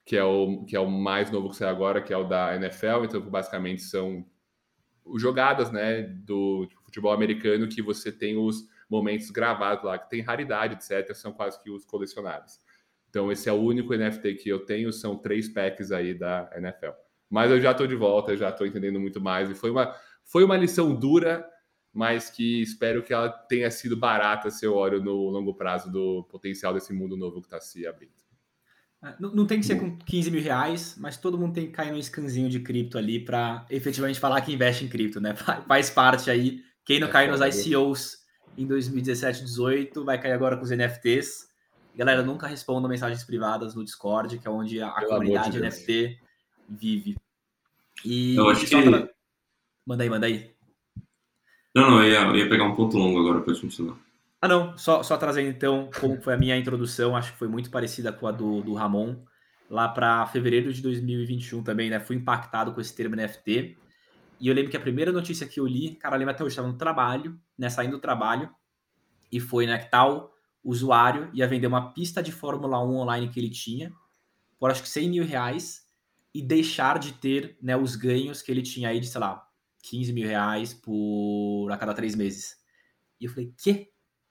[0.06, 2.56] que é o, que é o mais novo que sai agora, que é o da
[2.56, 3.04] NFL.
[3.04, 4.26] Então, basicamente são
[5.18, 10.76] jogadas, né, do futebol americano que você tem os momentos gravados lá, que tem raridade,
[10.76, 11.14] etc.
[11.14, 12.60] São quase que os colecionáveis.
[13.10, 16.92] Então, esse é o único NFT que eu tenho, são três packs aí da NFL.
[17.30, 19.50] Mas eu já estou de volta, já estou entendendo muito mais.
[19.50, 21.46] E foi uma, foi uma lição dura,
[21.94, 26.24] mas que espero que ela tenha sido barata se eu olho no longo prazo do
[26.30, 28.12] potencial desse mundo novo que está se abrindo.
[29.04, 31.72] É, não, não, tem que ser com 15 mil reais, mas todo mundo tem que
[31.72, 35.36] cair num scanzinho de cripto ali para efetivamente falar que investe em cripto, né?
[35.68, 36.62] Faz parte aí.
[36.84, 38.18] Quem não é caiu nos ICOs
[38.58, 41.48] em 2017, 2018, vai cair agora com os NFTs.
[41.96, 46.29] Galera, nunca respondam mensagens privadas no Discord, que é onde a, a comunidade de NFT
[46.70, 47.18] vive.
[48.04, 48.82] E eu acho que...
[48.82, 49.10] Pra...
[49.86, 50.52] Manda aí, manda aí.
[51.76, 53.98] Não, não, eu ia, eu ia pegar um ponto longo agora para continuar.
[54.42, 57.70] Ah, não, só, só trazendo então como foi a minha introdução, acho que foi muito
[57.70, 59.18] parecida com a do, do Ramon,
[59.70, 62.00] lá para fevereiro de 2021 também, né?
[62.00, 63.78] Fui impactado com esse termo NFT.
[64.40, 66.54] E eu lembro que a primeira notícia que eu li, cara, eu lembro até hoje,
[66.54, 67.70] estava no trabalho, né?
[67.70, 68.50] Saindo do trabalho,
[69.32, 73.40] e foi, né, que tal usuário ia vender uma pista de Fórmula 1 online que
[73.40, 73.92] ele tinha,
[74.60, 75.88] por acho que 100 mil reais,
[76.34, 79.46] e deixar de ter né, os ganhos que ele tinha aí de, sei lá,
[79.84, 82.58] 15 mil reais por a cada três meses.
[83.20, 83.90] E eu falei, quê?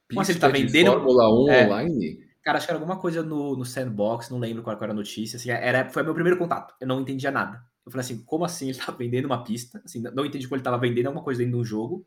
[0.09, 0.93] Como assim ele tá vendendo?
[0.93, 2.29] Fórmula 1 é, online?
[2.43, 5.37] Cara, acho que era alguma coisa no, no sandbox, não lembro qual era a notícia.
[5.37, 6.75] Assim, era, foi meu primeiro contato.
[6.81, 7.63] Eu não entendia nada.
[7.85, 9.81] Eu falei assim, como assim ele tá vendendo uma pista?
[9.85, 12.07] Assim, não entendi como ele tava vendendo alguma coisa dentro de um jogo.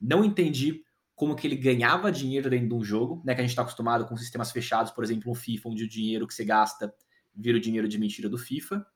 [0.00, 0.82] Não entendi
[1.14, 3.34] como que ele ganhava dinheiro dentro de um jogo, né?
[3.34, 6.26] Que a gente está acostumado com sistemas fechados, por exemplo, um FIFA, onde o dinheiro
[6.26, 6.92] que você gasta
[7.34, 8.86] vira o dinheiro de mentira do FIFA.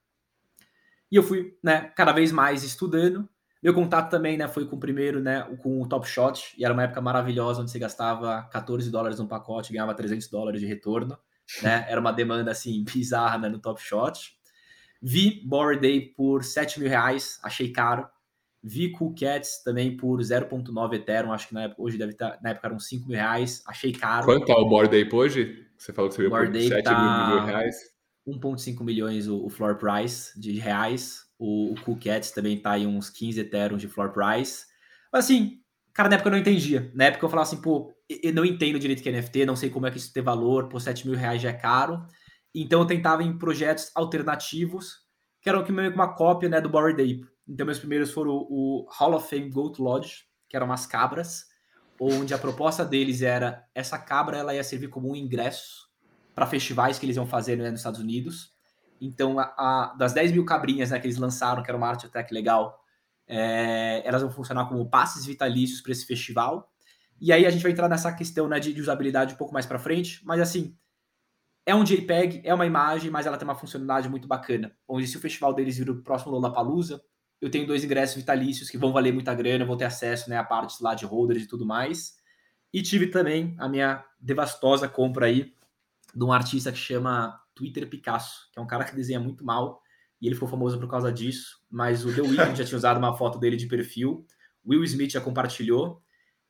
[1.10, 3.28] E eu fui, né, cada vez mais estudando.
[3.62, 6.72] Meu contato também, né, foi com o primeiro, né, com o Top Shot, e era
[6.72, 10.66] uma época maravilhosa onde você gastava 14 dólares num pacote e ganhava 300 dólares de
[10.66, 11.18] retorno,
[11.62, 11.84] né?
[11.88, 14.34] Era uma demanda assim bizarra né, no Top Shot.
[15.02, 18.06] Vi Bored Day por 7 mil reais, achei caro.
[18.62, 22.50] Vi Cool Cats também por 0.9 Ethereum, acho que na época, hoje deve estar, na
[22.50, 24.26] época eram 5 mil reais, achei caro.
[24.26, 25.66] Quanto tá o Board Ape hoje?
[25.78, 27.76] Você falou que você viu por Ape 7 tá- mil reais.
[28.30, 31.24] 1.5 milhões o, o floor price de reais.
[31.38, 34.66] O, o Cats também tá em uns 15 Ethereum de floor price.
[35.12, 35.60] Mas assim,
[35.92, 36.90] cara, na época eu não entendia.
[36.94, 39.70] Na época eu falava assim, pô, eu não entendo direito que é NFT, não sei
[39.70, 42.04] como é que isso tem valor, pô, 7 mil reais já é caro.
[42.54, 44.98] Então eu tentava em projetos alternativos,
[45.40, 47.26] que eram que meio que uma cópia né, do Bored Ape.
[47.48, 51.46] Então meus primeiros foram o, o Hall of Fame Goat Lodge, que eram umas cabras,
[51.98, 55.89] onde a proposta deles era essa cabra ela ia servir como um ingresso
[56.40, 58.50] para festivais que eles iam fazer né, nos Estados Unidos.
[58.98, 62.06] Então, a, a- das 10 mil cabrinhas né, que eles lançaram, que era uma arte
[62.06, 62.80] até que legal,
[63.28, 66.70] é, elas vão funcionar como passes vitalícios para esse festival.
[67.20, 69.66] E aí a gente vai entrar nessa questão né, de, de usabilidade um pouco mais
[69.66, 70.74] para frente, mas assim,
[71.66, 74.74] é um JPEG, é uma imagem, mas ela tem uma funcionalidade muito bacana.
[74.88, 77.02] Onde se o festival deles vir o próximo Lollapalooza,
[77.38, 80.38] eu tenho dois ingressos vitalícios que vão valer muita grana, eu vou ter acesso né,
[80.38, 82.14] a partes lá de holders e tudo mais.
[82.72, 85.54] E tive também a minha devastosa compra aí
[86.14, 89.80] de um artista que chama Twitter Picasso, que é um cara que desenha muito mal,
[90.20, 93.16] e ele ficou famoso por causa disso, mas o The Weeknd já tinha usado uma
[93.16, 94.26] foto dele de perfil,
[94.66, 96.02] Will Smith já compartilhou,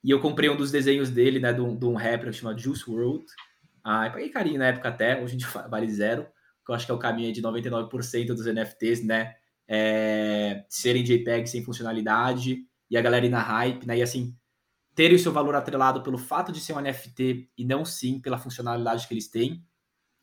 [0.03, 2.57] e eu comprei um dos desenhos dele, né, de um, de um rapper que chama
[2.57, 3.25] Juice WRLD,
[3.85, 6.27] ah, eu paguei carinho na época até, hoje em dia vale zero,
[6.65, 9.35] que eu acho que é o caminho de 99% dos NFTs, né,
[9.69, 14.37] é, serem JPEG sem funcionalidade, e a galera ir na hype, né, e assim,
[15.01, 18.37] terem o seu valor atrelado pelo fato de ser um NFT e não sim pela
[18.37, 19.65] funcionalidade que eles têm.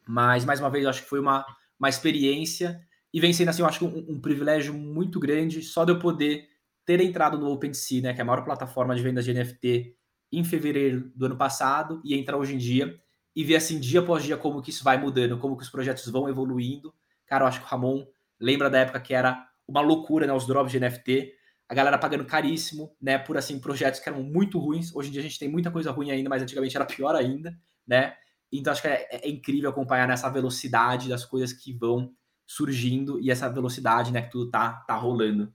[0.07, 1.43] Mas, mais uma vez, acho que foi uma,
[1.79, 2.79] uma experiência
[3.11, 6.47] e vem sendo, assim, eu acho um, um privilégio muito grande só de eu poder
[6.85, 9.95] ter entrado no OpenSea, né, que é a maior plataforma de vendas de NFT,
[10.31, 13.01] em fevereiro do ano passado e entrar hoje em dia
[13.35, 16.07] e ver, assim, dia após dia como que isso vai mudando, como que os projetos
[16.07, 16.93] vão evoluindo.
[17.25, 18.05] Cara, eu acho que o Ramon
[18.39, 21.33] lembra da época que era uma loucura, né, os drops de NFT,
[21.69, 24.95] a galera pagando caríssimo, né, por assim projetos que eram muito ruins.
[24.95, 27.57] Hoje em dia a gente tem muita coisa ruim ainda, mas antigamente era pior ainda,
[27.85, 28.15] né?
[28.51, 32.13] Então acho que é, é incrível acompanhar nessa velocidade das coisas que vão
[32.45, 35.53] surgindo e essa velocidade, né, que tudo tá tá rolando.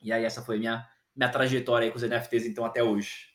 [0.00, 3.32] E aí essa foi minha minha trajetória aí com os NFTs então até hoje.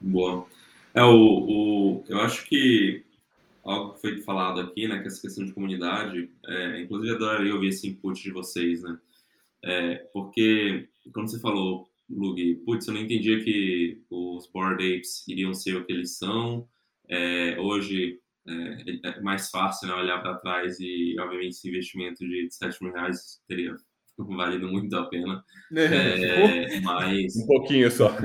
[0.00, 0.46] Boa.
[0.94, 3.04] É, o, o, eu acho que
[3.64, 7.68] algo que foi falado aqui, né, que essa questão de comunidade, é, inclusive adoraria ouvir
[7.68, 8.98] esse input de vocês, né,
[9.64, 15.54] é, porque quando você falou, Lug, putz, eu não entendia que os Bored Apes iriam
[15.54, 16.68] ser o que eles são,
[17.08, 22.48] é, hoje é, é mais fácil né, olhar para trás e, obviamente, esse investimento de
[22.50, 23.74] 7 mil reais teria
[24.18, 25.44] valido muito a pena,
[25.76, 27.36] é, mas...
[27.36, 28.10] Um pouquinho só.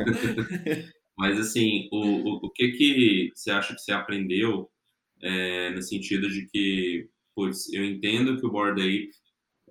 [1.20, 4.70] Mas assim, o, o, o que que você acha que você aprendeu
[5.20, 9.10] é, no sentido de que, putz, eu entendo que o Bored Ape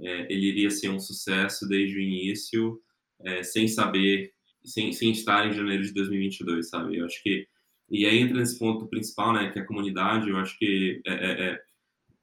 [0.01, 2.81] é, ele iria ser um sucesso desde o início,
[3.25, 4.33] é, sem saber,
[4.65, 6.97] sem, sem estar em janeiro de 2022, sabe?
[6.97, 7.47] Eu acho que
[7.89, 10.29] e aí entra nesse ponto principal, né, que é a comunidade.
[10.29, 11.61] Eu acho que é, é, é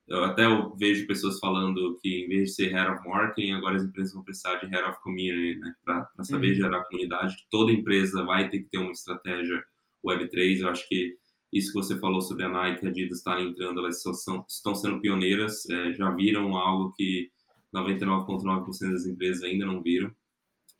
[0.08, 3.78] eu até eu vejo pessoas falando que em vez de ser head of marketing, agora
[3.78, 6.56] as empresas vão precisar de head of community, né, para saber Uhum.
[6.56, 7.38] gerar comunidade.
[7.50, 9.64] Toda empresa vai ter que ter uma estratégia
[10.06, 10.60] Web3.
[10.60, 11.16] Eu acho que
[11.54, 14.76] isso que você falou sobre a Nike e a Adidas estarem entrando, elas são, estão
[14.76, 17.32] sendo pioneiras, é, já viram algo que
[17.74, 20.12] 99,9% das empresas ainda não viram.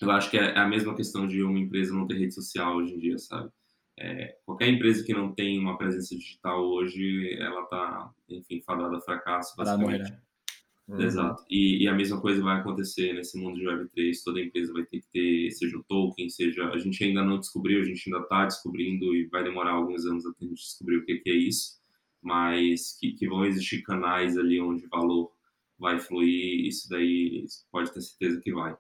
[0.02, 2.94] Eu acho que é a mesma questão de uma empresa não ter rede social hoje
[2.94, 3.50] em dia, sabe?
[3.98, 9.02] É, qualquer empresa que não tem uma presença digital hoje, ela está, enfim, fadada a
[9.02, 10.12] fracasso, basicamente.
[10.12, 10.20] né?
[11.00, 11.44] Exato.
[11.50, 14.12] E, e a mesma coisa vai acontecer nesse mundo de Web3.
[14.24, 16.68] Toda empresa vai ter que ter, seja o token, seja.
[16.70, 20.26] A gente ainda não descobriu, a gente ainda está descobrindo e vai demorar alguns anos
[20.26, 21.82] até a gente descobrir o que, que é isso.
[22.22, 25.32] Mas que, que vão existir canais ali onde valor
[25.80, 28.76] vai fluir, isso daí pode ter certeza que vai.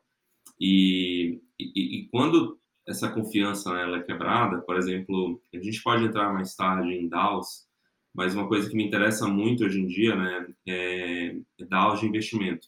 [0.59, 6.03] E, e, e quando essa confiança né, ela é quebrada, por exemplo, a gente pode
[6.05, 7.65] entrar mais tarde em DAOs,
[8.13, 11.35] mas uma coisa que me interessa muito hoje em dia, né, é
[11.67, 12.67] DAOs de investimento.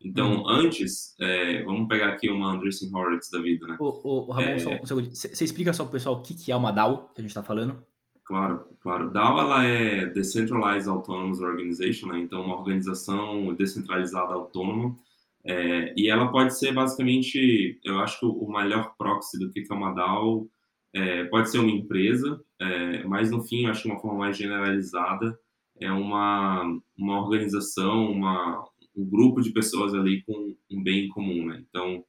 [0.00, 0.48] Então, Uhum.
[0.48, 3.76] antes, é, vamos pegar aqui uma Andreessen Horowitz da vida, né?
[3.80, 4.58] O, o, o Ramon, É.
[4.60, 5.10] só um segundo.
[5.14, 7.42] Você explica só pro pessoal o que, que é uma DAO que a gente tá
[7.42, 7.84] falando?
[8.28, 9.10] Claro, claro.
[9.10, 12.18] DAO ela é Decentralized Autonomous Organization, né?
[12.18, 14.94] então uma organização descentralizada autônoma,
[15.42, 19.74] é, e ela pode ser basicamente, eu acho que o melhor proxy do que é
[19.74, 20.46] uma DAO
[20.92, 24.36] é, pode ser uma empresa, é, mas no fim, eu acho que uma forma mais
[24.36, 25.38] generalizada
[25.80, 26.64] é uma,
[26.98, 28.62] uma organização, uma,
[28.94, 31.64] um grupo de pessoas ali com um bem em comum, né?
[31.66, 32.04] Então,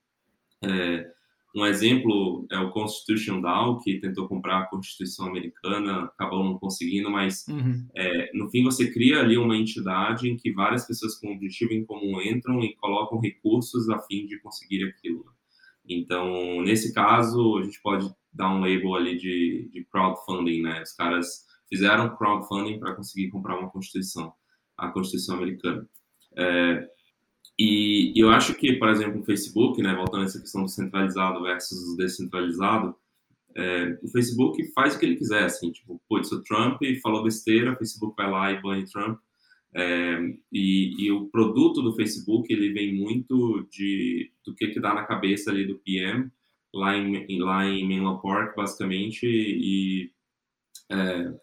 [0.63, 1.09] é,
[1.55, 7.09] Um exemplo é o Constitution DAO, que tentou comprar a Constituição Americana, acabou não conseguindo,
[7.09, 7.87] mas Uhum.
[7.95, 11.83] é, no fim você cria ali uma entidade em que várias pessoas com objetivo em
[11.83, 15.25] comum entram e colocam recursos a fim de conseguir aquilo.
[15.87, 20.83] Então, nesse caso, a gente pode dar um label ali de, de crowdfunding, né?
[20.83, 24.31] Os caras fizeram crowdfunding para conseguir comprar uma Constituição,
[24.77, 25.87] a Constituição Americana.
[26.37, 26.87] É,
[27.59, 31.43] e, eu acho que, por exemplo, o Facebook, né, voltando a essa questão do centralizado
[31.43, 32.95] versus descentralizado,
[33.53, 37.73] é, o Facebook faz o que ele quiser, assim, tipo, putz, o Trump falou besteira,
[37.73, 39.19] o Facebook vai lá e bane Trump.
[39.75, 40.19] É,
[40.51, 45.05] e, e, o produto do Facebook, ele vem muito de, do que que dá na
[45.05, 46.31] cabeça ali do PM,
[46.73, 50.11] lá em, lá em Menlo Park, basicamente, e,
[50.91, 51.33] é,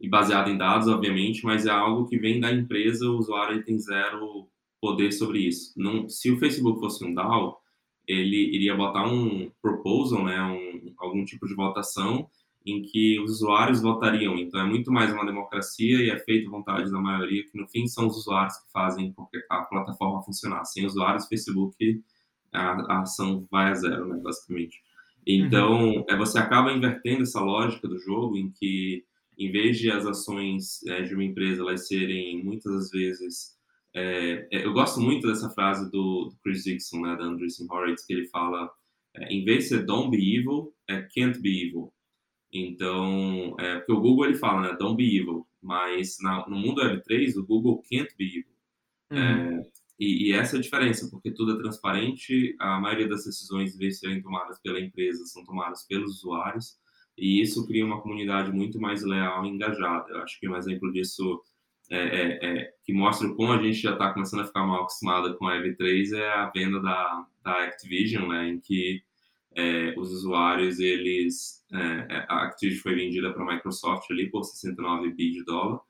[0.00, 3.78] e baseado em dados, obviamente, mas é algo que vem da empresa, o usuário tem
[3.78, 4.48] zero
[4.80, 5.72] poder sobre isso.
[5.76, 7.58] Não, se o Facebook fosse um DAO,
[8.06, 12.28] ele iria botar um proposal, né, um, algum tipo de votação
[12.64, 14.36] em que os usuários votariam.
[14.36, 17.68] Então é muito mais uma democracia e é feita à vontade da maioria, que no
[17.68, 19.14] fim são os usuários que fazem
[19.50, 20.64] a plataforma funcionar.
[20.64, 22.02] Sem usuários, Facebook
[22.52, 24.82] a, a ação vai a zero, né, basicamente.
[25.26, 26.04] Então, uhum.
[26.08, 29.04] é, você acaba invertendo essa lógica do jogo em que,
[29.38, 33.57] em vez de as ações é, de uma empresa elas serem muitas das vezes
[33.98, 38.06] é, é, eu gosto muito dessa frase do, do Chris Dixon, né, da Andreessen Horowitz,
[38.06, 38.70] que ele fala,
[39.16, 41.92] é, em vez de ser don't be evil, é can't be evil.
[42.52, 46.80] Então, é, porque o Google ele fala, né, don't be evil, mas na, no mundo
[46.80, 48.56] Web3, o Google can't be evil.
[49.10, 49.18] Uhum.
[49.18, 49.62] É,
[49.98, 53.78] e, e, essa é a diferença, porque tudo é transparente, a maioria das decisões, em
[53.78, 56.78] vez de serem tomadas pela empresa, são tomadas pelos usuários,
[57.16, 60.08] e isso cria uma comunidade muito mais leal e engajada.
[60.10, 61.42] Eu acho que um exemplo disso
[61.90, 65.36] é, é, é, que mostra como a gente já está começando a ficar mal acostumado
[65.36, 69.02] com a EV3 é a venda da, da Activision, né, em que
[69.56, 74.44] é, os usuários, eles, é, é, a Activision foi vendida para a Microsoft ali por
[74.44, 75.80] 69 bi de dólar, uhum.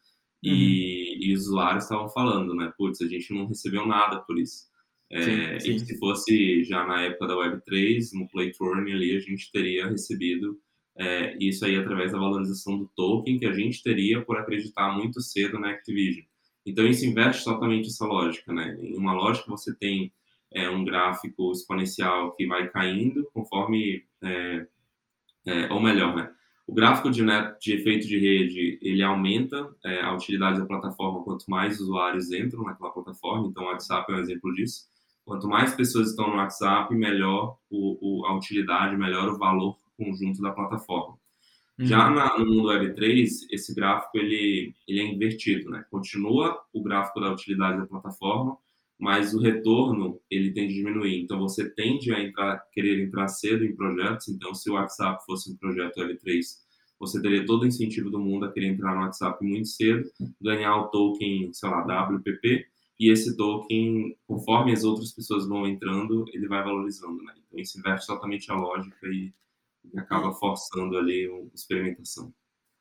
[0.44, 4.68] e, e, os usuários estavam falando, né, putz, a gente não recebeu nada por isso.
[5.10, 5.74] Sim, sim.
[5.74, 9.88] E se fosse já na época da Web3, no Play Turn ali, a gente teria
[9.88, 10.60] recebido
[10.98, 15.20] é, isso aí através da valorização do token que a gente teria por acreditar muito
[15.20, 16.24] cedo na Activision.
[16.66, 18.76] Então isso inverte totalmente essa lógica, né?
[18.82, 20.12] Em uma lógica você tem
[20.52, 24.66] é, um gráfico exponencial que vai caindo conforme, é,
[25.46, 26.30] é, ou melhor, né?
[26.66, 31.22] O gráfico de, net, de efeito de rede ele aumenta é, a utilidade da plataforma
[31.22, 33.46] quanto mais usuários entram naquela plataforma.
[33.46, 34.86] Então o WhatsApp é um exemplo disso.
[35.24, 40.40] Quanto mais pessoas estão no WhatsApp, melhor o, o, a utilidade, melhor o valor conjunto
[40.40, 41.18] da plataforma.
[41.78, 41.86] Uhum.
[41.86, 45.84] Já na, no mundo Web3, esse gráfico ele, ele é invertido, né?
[45.90, 48.56] Continua o gráfico da utilidade da plataforma,
[48.98, 51.22] mas o retorno ele tende a diminuir.
[51.22, 54.28] Então você tende a entrar, querer entrar cedo em projetos.
[54.28, 56.42] Então, se o WhatsApp fosse um projeto Web3,
[56.98, 60.76] você teria todo o incentivo do mundo a querer entrar no WhatsApp muito cedo, ganhar
[60.76, 62.66] o token, sei lá, WPP,
[62.98, 67.32] e esse token, conforme as outras pessoas vão entrando, ele vai valorizando, né?
[67.46, 69.32] Então isso inverte totalmente a lógica e
[69.92, 72.32] e acaba forçando ali uma experimentação.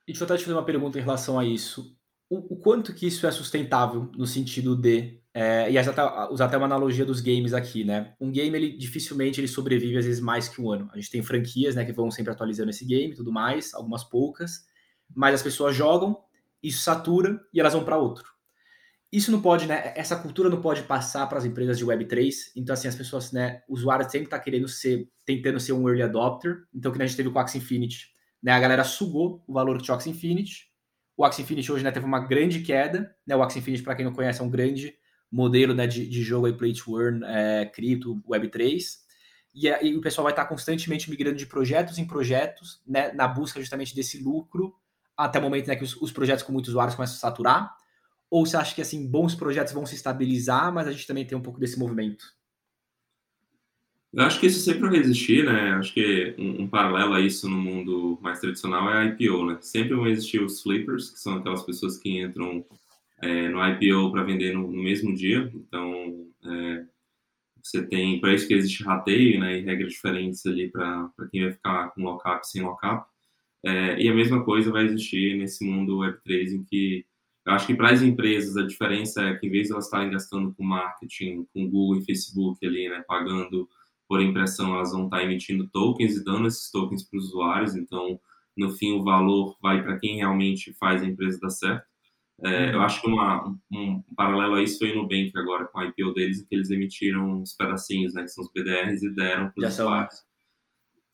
[0.07, 1.95] E deixa eu até te fazer uma pergunta em relação a isso.
[2.29, 6.57] O, o quanto que isso é sustentável no sentido de é, e até, usar até
[6.57, 8.15] uma analogia dos games aqui, né?
[8.19, 10.89] Um game, ele dificilmente ele sobrevive às vezes mais que um ano.
[10.91, 14.03] A gente tem franquias, né, que vão sempre atualizando esse game e tudo mais, algumas
[14.03, 14.65] poucas,
[15.15, 16.17] mas as pessoas jogam,
[16.61, 18.36] isso satura e elas vão para outro
[19.11, 19.93] isso não pode, né?
[19.95, 22.51] Essa cultura não pode passar para as empresas de Web3.
[22.55, 23.61] Então, assim, as pessoas, né?
[23.67, 26.63] O usuário sempre está querendo ser, tentando ser um early adopter.
[26.73, 28.09] Então, que a gente teve com o Axie Infinity,
[28.43, 28.51] né?
[28.51, 30.67] A galera sugou o valor do Axie Infinity.
[31.15, 33.35] O Axie Infinity hoje, né, teve uma grande queda, né?
[33.35, 34.93] O Axie Infinity, para quem não conhece, é um grande
[35.31, 38.81] modelo, né, de, de jogo aí, play to earn, é, cripto, Web3.
[39.55, 43.27] E, e o pessoal vai estar tá constantemente migrando de projetos em projetos, né, na
[43.27, 44.75] busca justamente desse lucro,
[45.15, 47.75] até o momento né, que os, os projetos com muitos usuários começam a saturar
[48.29, 51.37] ou você acha que assim bons projetos vão se estabilizar, mas a gente também tem
[51.37, 52.25] um pouco desse movimento?
[54.13, 55.73] Eu acho que isso sempre vai existir, né?
[55.73, 59.57] Acho que um, um, paralelo a isso no mundo mais tradicional é a IPO, né?
[59.61, 62.65] Sempre vão existir os flippers, que são aquelas pessoas que entram
[63.21, 65.51] é, no IPO para vender no, no, mesmo dia.
[65.53, 66.85] Então, é,
[67.61, 69.59] você tem, para isso que existe rateio, né?
[69.59, 73.07] E regras diferentes ali para quem vai ficar com lockup sem lockup.
[73.63, 77.05] É, e a mesma coisa vai existir nesse mundo Web3 em que
[77.47, 80.11] eu acho que para as empresas a diferença é que em vez de elas estarem
[80.11, 83.69] gastando com marketing, com Google e Facebook ali, né, pagando
[84.05, 87.73] por impressão, elas vão estar emitindo tokens e dando esses tokens para os usuários.
[87.75, 88.19] Então,
[88.55, 91.85] no fim, o valor vai para quem realmente faz a empresa dar certo.
[92.43, 95.85] É, eu acho que uma, um, paralelo a isso foi no Nubank agora com a
[95.85, 99.67] IPO deles, que eles emitiram os pedacinhos, né, que são os PDRs, e deram para
[99.67, 100.15] os usuários.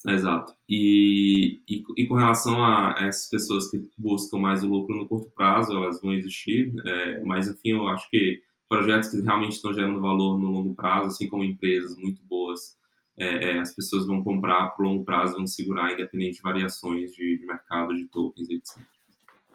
[0.05, 0.53] Exato.
[0.67, 5.29] E, e, e, com relação a essas pessoas que buscam mais o lucro no curto
[5.31, 10.01] prazo, elas vão existir, é, mas enfim, eu acho que projetos que realmente estão gerando
[10.01, 12.77] valor no longo prazo, assim como empresas muito boas,
[13.17, 17.37] é, é as pessoas vão comprar por longo prazo, vão segurar, independente de variações de,
[17.37, 18.83] de mercado, de tokens, etc.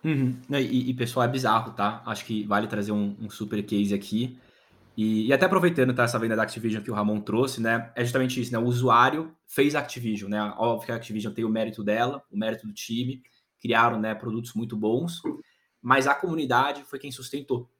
[0.05, 0.35] Uhum.
[0.51, 2.03] E, e, pessoal, é bizarro, tá?
[2.07, 4.39] Acho que vale trazer um, um super case aqui.
[5.01, 7.93] E, e, até aproveitando tá, essa venda da Activision que o Ramon trouxe, né?
[7.95, 8.59] É justamente isso, né?
[8.59, 10.53] O usuário fez a Activision, né?
[10.59, 13.23] Óbvio que a Activision tem o mérito dela, o mérito do time,
[13.61, 15.23] criaram né, produtos muito bons,
[15.81, 17.71] mas a comunidade foi quem sustentou.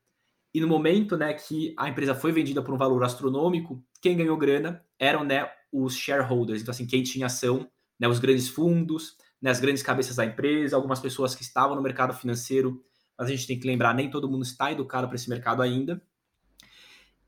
[0.55, 4.37] E no momento né, que a empresa foi vendida por um valor astronômico, quem ganhou
[4.37, 9.51] grana eram né, os shareholders, então assim, quem tinha ação, né, os grandes fundos, né,
[9.51, 12.81] as grandes cabeças da empresa, algumas pessoas que estavam no mercado financeiro,
[13.19, 16.01] mas a gente tem que lembrar, nem todo mundo está educado para esse mercado ainda.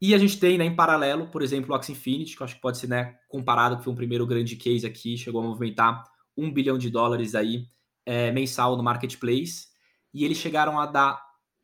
[0.00, 2.54] E a gente tem, né, em paralelo, por exemplo, o Axie Infinity, que eu acho
[2.54, 6.04] que pode ser né, comparado, que foi um primeiro grande case aqui, chegou a movimentar
[6.36, 7.66] um bilhão de dólares aí
[8.06, 9.68] é, mensal no marketplace,
[10.14, 11.22] e eles chegaram a dar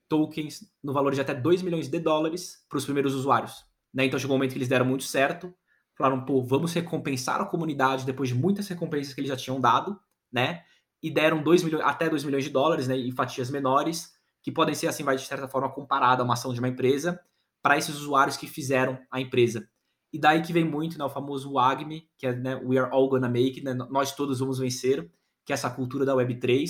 [0.09, 3.65] tokens no valor de até 2 milhões de dólares para os primeiros usuários.
[3.93, 4.05] Né?
[4.05, 5.53] Então chegou um momento que eles deram muito certo,
[5.97, 9.99] falaram, pô, vamos recompensar a comunidade depois de muitas recompensas que eles já tinham dado,
[10.31, 10.63] né?
[11.03, 14.13] E deram 2 milhões, até 2 milhões de dólares, né, em fatias menores,
[14.43, 17.19] que podem ser, assim, vai de certa forma comparada a uma ação de uma empresa,
[17.67, 19.69] para esses usuários que fizeram a empresa.
[20.13, 23.09] E daí que vem muito né, o famoso WAGME, que é né, We Are All
[23.09, 25.11] Gonna Make, né, nós todos vamos vencer,
[25.45, 26.69] que é essa cultura da Web3,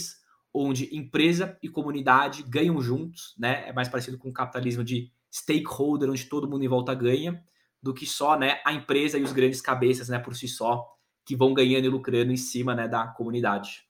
[0.54, 3.68] onde empresa e comunidade ganham juntos, né?
[3.68, 7.44] É mais parecido com o capitalismo de stakeholder, onde todo mundo em volta ganha,
[7.82, 10.82] do que só né, a empresa e os grandes cabeças né, por si só,
[11.26, 13.84] que vão ganhando e lucrando em cima né, da comunidade.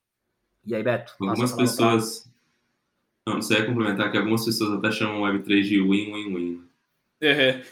[0.66, 1.14] E aí, Beto?
[1.20, 2.28] Algumas pessoas.
[3.28, 6.66] Não, você ia complementar que algumas pessoas até chamam Web3 de win-win-win.
[7.20, 7.62] É.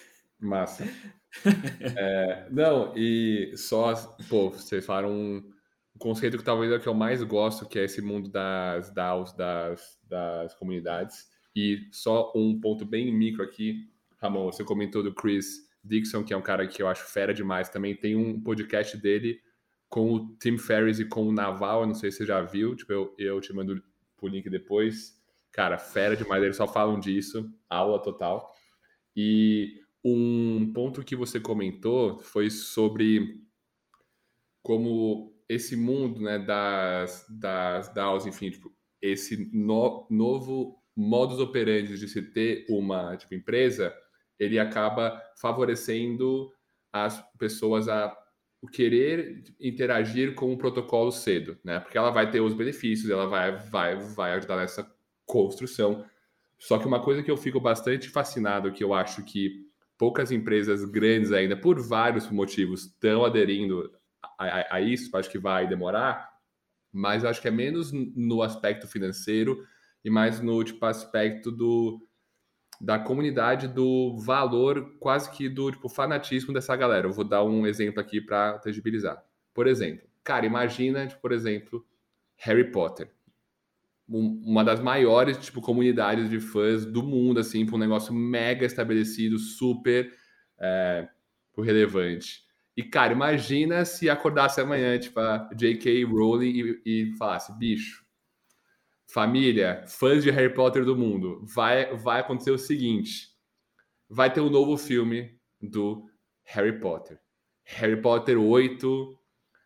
[0.40, 0.84] Massa.
[1.96, 3.94] é, não, e só,
[4.28, 7.84] pô, vocês falaram um conceito que talvez é o que eu mais gosto, que é
[7.84, 11.26] esse mundo das DAOs, das, das comunidades.
[11.54, 13.88] E só um ponto bem micro aqui,
[14.18, 17.68] Ramon, você comentou do Chris Dixon, que é um cara que eu acho fera demais
[17.68, 17.94] também.
[17.94, 19.40] Tem um podcast dele
[19.88, 22.74] com o Tim Ferriss e com o Naval, eu não sei se você já viu,
[22.74, 23.80] tipo, eu, eu te mando
[24.20, 25.14] o link depois.
[25.52, 28.52] Cara, fera demais, eles só falam disso, aula total.
[29.16, 33.40] E um ponto que você comentou foi sobre
[34.62, 42.08] como esse mundo né, das, das DAOs, enfim, tipo, esse no, novo modus operandi de
[42.08, 43.94] se ter uma tipo, empresa,
[44.38, 46.50] ele acaba favorecendo
[46.92, 48.16] as pessoas a
[48.72, 51.80] querer interagir com o protocolo cedo, né?
[51.80, 54.90] Porque ela vai ter os benefícios, ela vai, vai, vai ajudar nessa
[55.26, 56.04] construção.
[56.64, 59.66] Só que uma coisa que eu fico bastante fascinado, que eu acho que
[59.98, 63.92] poucas empresas grandes ainda, por vários motivos, estão aderindo
[64.38, 66.26] a, a, a isso, acho que vai demorar,
[66.90, 69.62] mas acho que é menos no aspecto financeiro
[70.02, 72.00] e mais no tipo, aspecto do,
[72.80, 77.06] da comunidade, do valor, quase que do tipo, fanatismo dessa galera.
[77.06, 79.22] Eu vou dar um exemplo aqui para tangibilizar.
[79.52, 81.86] Por exemplo, cara, imagina, tipo, por exemplo,
[82.38, 83.13] Harry Potter.
[84.08, 88.66] Um, uma das maiores tipo, comunidades de fãs do mundo, assim, para um negócio mega
[88.66, 90.12] estabelecido, super
[90.58, 91.08] é,
[91.56, 92.44] relevante.
[92.76, 96.04] E, cara, imagina se acordasse amanhã, tipo, a J.K.
[96.04, 98.04] Rowling e, e falasse, bicho,
[99.06, 103.28] família, fãs de Harry Potter do mundo, vai, vai acontecer o seguinte:
[104.08, 106.04] vai ter um novo filme do
[106.44, 107.20] Harry Potter.
[107.64, 109.18] Harry Potter 8,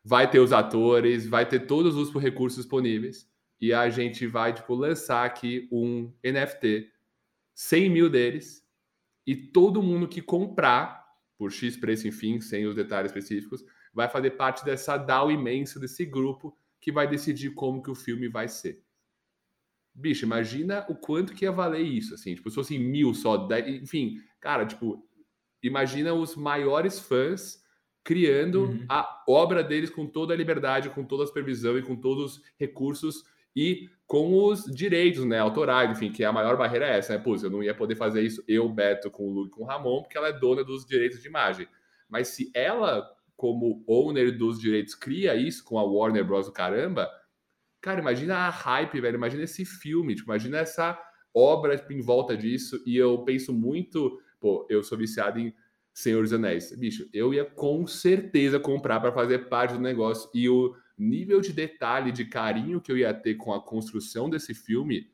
[0.04, 3.27] vai ter os atores, vai ter todos os recursos disponíveis.
[3.60, 6.90] E a gente vai, tipo, lançar aqui um NFT,
[7.54, 8.64] 100 mil deles,
[9.26, 11.06] e todo mundo que comprar
[11.36, 16.04] por X preço, enfim, sem os detalhes específicos, vai fazer parte dessa DAO imensa, desse
[16.04, 18.82] grupo que vai decidir como que o filme vai ser.
[19.94, 23.82] Bicho, imagina o quanto que ia valer isso, assim, tipo, se fossem mil só, dez,
[23.82, 25.04] enfim, cara, tipo,
[25.62, 27.62] imagina os maiores fãs
[28.04, 28.86] criando uhum.
[28.88, 32.42] a obra deles com toda a liberdade, com toda a supervisão e com todos os
[32.56, 33.24] recursos
[33.58, 37.18] e com os direitos, né, autorais, enfim, que a maior barreira é essa, né?
[37.18, 39.66] Pô, eu não ia poder fazer isso, eu, Beto, com o Lu e com o
[39.66, 41.66] Ramon, porque ela é dona dos direitos de imagem.
[42.08, 43.04] Mas se ela,
[43.36, 46.48] como owner dos direitos, cria isso com a Warner Bros.
[46.50, 47.10] caramba,
[47.80, 50.96] cara, imagina a hype, velho, imagina esse filme, tipo, imagina essa
[51.34, 55.52] obra tipo, em volta disso, e eu penso muito, pô, eu sou viciado em
[55.92, 56.72] Senhor dos Anéis.
[56.78, 61.52] Bicho, eu ia com certeza comprar para fazer parte do negócio, e o nível de
[61.52, 65.10] detalhe, de carinho que eu ia ter com a construção desse filme.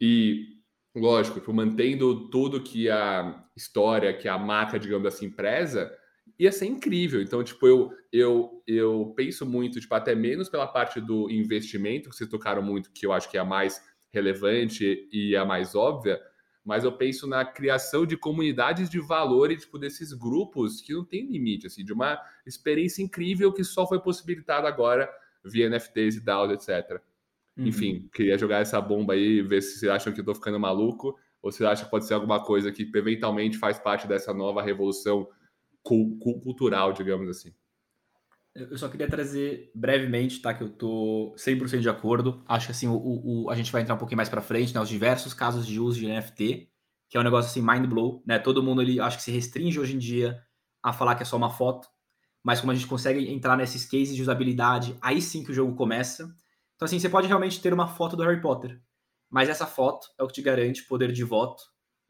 [0.00, 0.58] E,
[0.94, 5.96] lógico, tipo, mantendo tudo que a história, que a marca, digamos assim, preza,
[6.38, 7.22] ia ser incrível.
[7.22, 12.16] Então, tipo, eu, eu, eu penso muito, tipo, até menos pela parte do investimento, que
[12.16, 13.80] vocês tocaram muito, que eu acho que é a mais
[14.12, 16.20] relevante e a mais óbvia,
[16.64, 21.04] mas eu penso na criação de comunidades de valor e, tipo, desses grupos que não
[21.04, 25.10] tem limite, assim, de uma experiência incrível que só foi possibilitada agora
[25.44, 27.00] via NFTs e DAOs, etc.
[27.56, 27.66] Uhum.
[27.66, 31.18] Enfim, queria jogar essa bomba aí, ver se vocês acham que eu tô ficando maluco,
[31.42, 35.28] ou se acham que pode ser alguma coisa que eventualmente faz parte dessa nova revolução
[35.82, 37.52] cultural, digamos assim.
[38.54, 40.52] Eu só queria trazer brevemente, tá?
[40.52, 42.42] Que eu tô 100% de acordo.
[42.46, 44.80] Acho que assim, o, o, a gente vai entrar um pouquinho mais para frente, né?
[44.80, 46.68] Os diversos casos de uso de NFT,
[47.08, 48.38] que é um negócio assim, mind blow, né?
[48.38, 50.38] Todo mundo ali, acho que se restringe hoje em dia
[50.82, 51.88] a falar que é só uma foto,
[52.42, 55.74] mas como a gente consegue entrar nesses cases de usabilidade, aí sim que o jogo
[55.74, 56.24] começa.
[56.74, 58.80] Então, assim, você pode realmente ter uma foto do Harry Potter,
[59.30, 61.62] mas essa foto é o que te garante poder de voto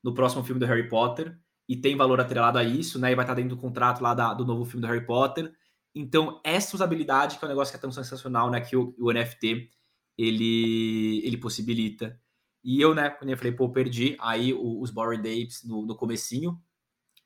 [0.03, 1.39] no próximo filme do Harry Potter
[1.69, 3.13] e tem valor atrelado a isso, né?
[3.13, 5.53] E vai estar dentro do contrato lá da, do novo filme do Harry Potter.
[5.95, 8.61] Então, essa usabilidade, que é um negócio que é tão sensacional, né?
[8.61, 9.71] Que o, o NFT,
[10.17, 12.19] ele, ele possibilita.
[12.65, 16.61] E eu, né, quando eu falei, pô, perdi aí os Bored Apes no, no comecinho,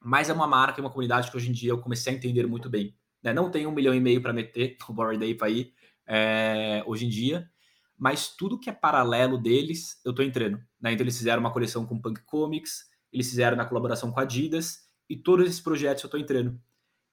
[0.03, 2.47] mas é uma marca, é uma comunidade que hoje em dia eu comecei a entender
[2.47, 2.97] muito bem.
[3.23, 3.33] Né?
[3.33, 5.73] Não tem um milhão e meio para meter no Bored Ape aí,
[6.07, 7.51] é, hoje em dia,
[7.99, 10.59] mas tudo que é paralelo deles, eu tô entrando.
[10.81, 10.93] Né?
[10.93, 14.87] Então eles fizeram uma coleção com Punk Comics, eles fizeram na colaboração com a Adidas,
[15.09, 16.61] e todos esses projetos eu tô entrando.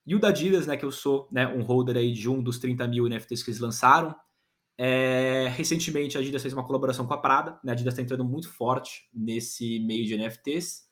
[0.05, 2.59] E o da Adidas, né, que eu sou né, um holder aí de um dos
[2.59, 4.15] 30 mil NFTs que eles lançaram.
[4.77, 7.71] É, recentemente a Adidas fez uma colaboração com a Prada, né?
[7.71, 10.83] A Adidas está entrando muito forte nesse meio de NFTs.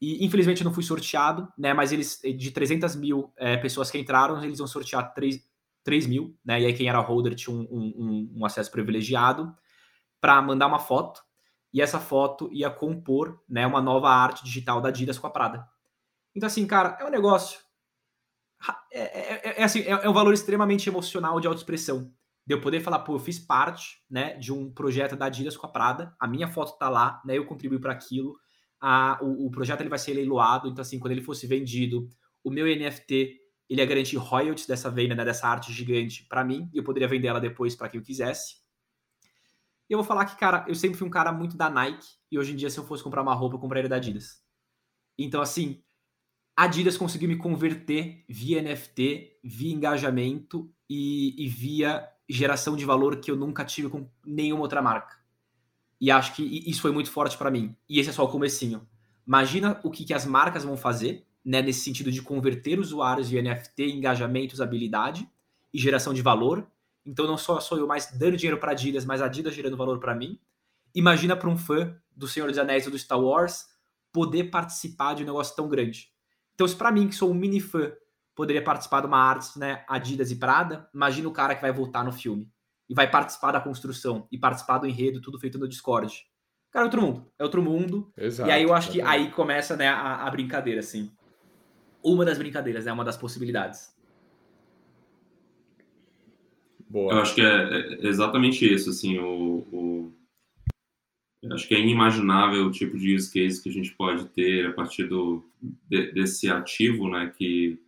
[0.00, 1.72] E infelizmente não fui sorteado, né?
[1.72, 5.40] Mas eles, de 300 mil é, pessoas que entraram, eles vão sortear 3,
[5.84, 6.60] 3 mil, né?
[6.60, 9.54] E aí quem era holder tinha um, um, um acesso privilegiado
[10.20, 11.22] para mandar uma foto.
[11.72, 15.66] E essa foto ia compor né, uma nova arte digital da Adidas com a Prada.
[16.34, 17.60] Então, assim, cara, é um negócio
[18.92, 22.12] é, é, é, é, assim, é, é, um valor extremamente emocional de autoexpressão.
[22.46, 25.66] De eu poder falar, pô, eu fiz parte né, de um projeto da Adidas com
[25.66, 28.36] a Prada, a minha foto tá lá, né, eu contribuí para aquilo,
[28.80, 32.08] a, o, o, projeto ele vai ser leiloado, então assim, quando ele fosse vendido,
[32.42, 33.38] o meu NFT
[33.70, 37.08] ele ia garantir royalties dessa venda, né, dessa arte gigante para mim, e eu poderia
[37.08, 38.56] vender ela depois para quem eu quisesse.
[39.88, 42.38] E eu vou falar que, cara, eu sempre fui um cara muito da Nike, e
[42.38, 44.42] hoje em dia, se eu fosse comprar uma roupa, eu compraria da Adidas.
[45.16, 45.82] Então, assim,
[46.56, 53.30] Adidas conseguiu me converter via NFT, via engajamento e, e, via geração de valor que
[53.30, 55.16] eu nunca tive com nenhuma outra marca.
[55.98, 57.74] E acho que isso foi muito forte para mim.
[57.88, 58.86] E esse é só o comecinho.
[59.26, 63.42] Imagina o que, que as marcas vão fazer, né, nesse sentido de converter usuários via
[63.42, 65.28] NFT, engajamento, usabilidade
[65.72, 66.66] e geração de valor.
[67.04, 69.98] Então não só sou eu mais dando dinheiro para Adidas, mas a Adidas gerando valor
[69.98, 70.38] para mim.
[70.94, 73.68] Imagina para um fã do Senhor dos Anéis ou do Star Wars
[74.12, 76.11] poder participar de um negócio tão grande.
[76.54, 77.92] Então, se para mim, que sou um mini fã,
[78.34, 82.04] poderia participar de uma arte, né, Adidas e Prada, imagina o cara que vai voltar
[82.04, 82.48] no filme
[82.88, 86.24] e vai participar da construção e participar do enredo, tudo feito no Discord.
[86.70, 87.32] Cara, é outro mundo.
[87.38, 88.12] É outro mundo.
[88.16, 91.12] Exato, e aí eu acho que aí começa né, a, a, brincadeira, assim.
[92.02, 92.92] Uma das brincadeiras, né?
[92.92, 93.94] Uma das possibilidades.
[96.88, 97.12] Boa.
[97.12, 100.12] Eu acho que é, é exatamente isso, assim, o, o
[101.50, 104.72] acho que é inimaginável o tipo de use case que a gente pode ter a
[104.72, 105.44] partir do,
[105.88, 107.80] de, desse ativo, né, que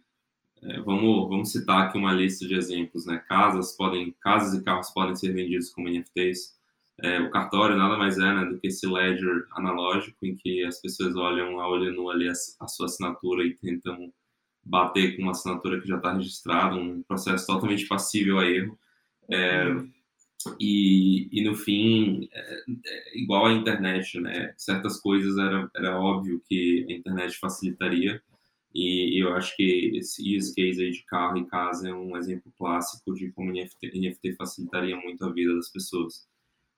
[0.63, 4.91] é, vamos, vamos citar aqui uma lista de exemplos, né, casas podem, casas e carros
[4.91, 6.55] podem ser vendidos como NFTs,
[7.03, 10.81] é, o cartório nada mais é né, do que esse ledger analógico em que as
[10.81, 14.13] pessoas olham a olho nu ali a, a sua assinatura e tentam
[14.65, 18.79] bater com uma assinatura que já está registrada, um processo totalmente passível a erro.
[19.31, 19.65] É.
[20.61, 24.55] E, e no fim, é, é, igual a internet, né?
[24.57, 28.23] Certas coisas era, era óbvio que a internet facilitaria.
[28.75, 32.53] E eu acho que esse use case aí de carro e casa é um exemplo
[32.59, 36.27] clássico de como NFT, NFT facilitaria muito a vida das pessoas.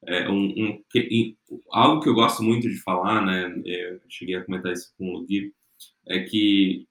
[0.07, 0.83] É um, um
[1.71, 3.63] algo que eu gosto muito de falar, né?
[3.65, 5.55] Eu cheguei a comentar isso com o Gui,
[6.07, 6.87] é que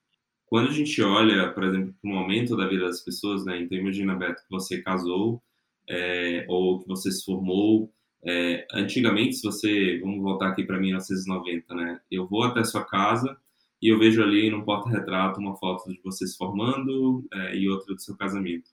[0.46, 3.60] quando a gente olha, por exemplo, para o momento da vida das pessoas, né?
[3.60, 5.42] Então imagina, Beto, que você casou
[5.88, 7.92] é, ou que você se formou.
[8.24, 12.00] É, antigamente, se você, vamos voltar aqui para 1990, né?
[12.10, 13.36] Eu vou até sua casa
[13.80, 17.94] e eu vejo ali no porta-retrato uma foto de você se formando é, e outra
[17.94, 18.70] do seu casamento.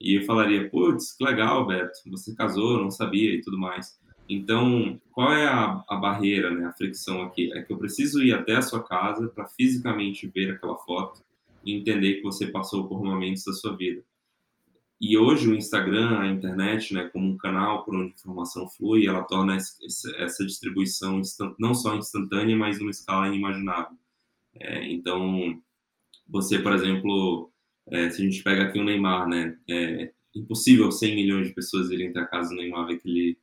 [0.00, 3.98] E eu falaria, putz, que legal, Beto, você casou, não sabia e tudo mais.
[4.28, 7.52] Então, qual é a, a barreira, né, a fricção aqui?
[7.52, 11.22] É que eu preciso ir até a sua casa para fisicamente ver aquela foto
[11.64, 14.02] e entender que você passou por momentos da sua vida.
[15.00, 19.06] E hoje o Instagram, a internet, né, como um canal por onde a informação flui,
[19.06, 21.20] ela torna essa distribuição
[21.58, 23.96] não só instantânea, mas numa escala inimaginável.
[24.54, 25.60] É, então,
[26.28, 27.50] você, por exemplo,
[27.88, 29.58] é, se a gente pega aqui o Neymar, né?
[29.68, 33.38] É impossível 100 milhões de pessoas irem até a casa do Neymar ver que ele,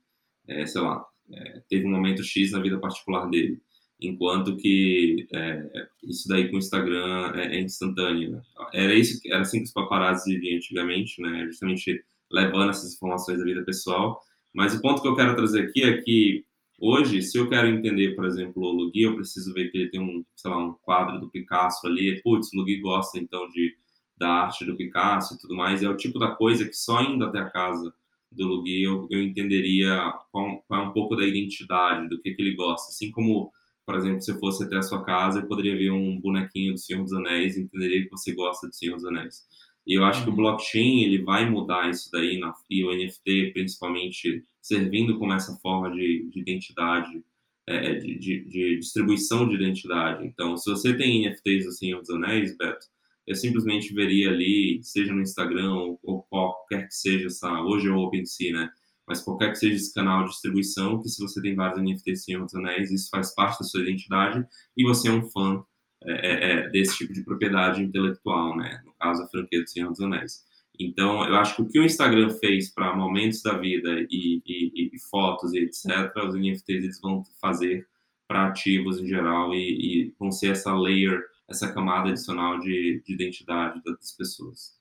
[0.47, 3.61] é, sei lá, é, teve um momento X na vida particular dele.
[4.01, 8.31] Enquanto que é, isso daí com o Instagram é, é instantâneo.
[8.31, 8.41] Né?
[8.73, 11.45] Era, isso, era assim que os paparazzi viviam antigamente, né?
[11.45, 14.19] Justamente levando essas informações da vida pessoal.
[14.53, 16.43] Mas o ponto que eu quero trazer aqui é que
[16.83, 20.01] Hoje, se eu quero entender, por exemplo, o Lugui, eu preciso ver que ele tem
[20.01, 22.19] um, sei lá, um quadro do Picasso ali.
[22.23, 23.77] Putz, o Lugui gosta então de,
[24.17, 25.83] da arte do Picasso e tudo mais.
[25.83, 27.93] É o tipo da coisa que só indo até a casa
[28.31, 32.41] do Lugui eu, eu entenderia qual, qual, é um pouco da identidade, do que, que
[32.41, 32.89] ele gosta.
[32.89, 33.51] Assim como,
[33.91, 36.79] por exemplo, se eu fosse até a sua casa, eu poderia ver um bonequinho do
[36.79, 39.43] Senhor dos Anéis e entenderia que você gosta do Senhor dos Anéis.
[39.85, 40.37] E eu acho que o uhum.
[40.37, 45.91] blockchain ele vai mudar isso daí na, e o NFT principalmente servindo como essa forma
[45.91, 47.21] de, de identidade,
[47.67, 50.25] é, de, de, de, distribuição de identidade.
[50.25, 52.85] Então, se você tem NFTs do Senhor dos Anéis, Beto,
[53.27, 57.91] eu simplesmente veria ali, seja no Instagram ou, ou qualquer que seja essa, hoje é
[57.91, 58.69] o OpenSea, né?
[59.11, 62.45] Mas qualquer que seja esse canal de distribuição, que se você tem vários NFTs Senhor
[62.45, 64.41] dos Anéis, isso faz parte da sua identidade
[64.77, 65.61] e você é um fã
[66.05, 68.81] é, é, é, desse tipo de propriedade intelectual, né?
[68.85, 70.45] No caso, a franquia do Senhor dos Anéis.
[70.79, 74.95] Então, eu acho que o que o Instagram fez para momentos da vida e, e,
[74.95, 77.85] e, fotos e etc., os NFTs eles vão fazer
[78.29, 83.13] para ativos em geral e, e, vão ser essa layer, essa camada adicional de, de
[83.13, 84.80] identidade das pessoas.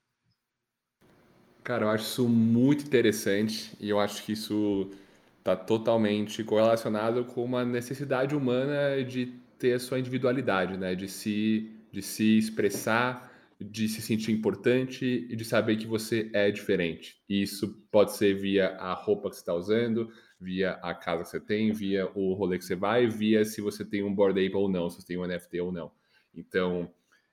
[1.62, 4.90] Cara, eu acho isso muito interessante e eu acho que isso
[5.38, 9.26] está totalmente correlacionado com uma necessidade humana de
[9.58, 10.94] ter a sua individualidade, né?
[10.94, 13.30] De se, de se expressar,
[13.60, 17.22] de se sentir importante e de saber que você é diferente.
[17.28, 21.28] E isso pode ser via a roupa que você está usando, via a casa que
[21.28, 24.56] você tem, via o rolê que você vai, via se você tem um Bored Ape
[24.56, 25.92] ou não, se você tem um NFT ou não.
[26.34, 26.90] Então,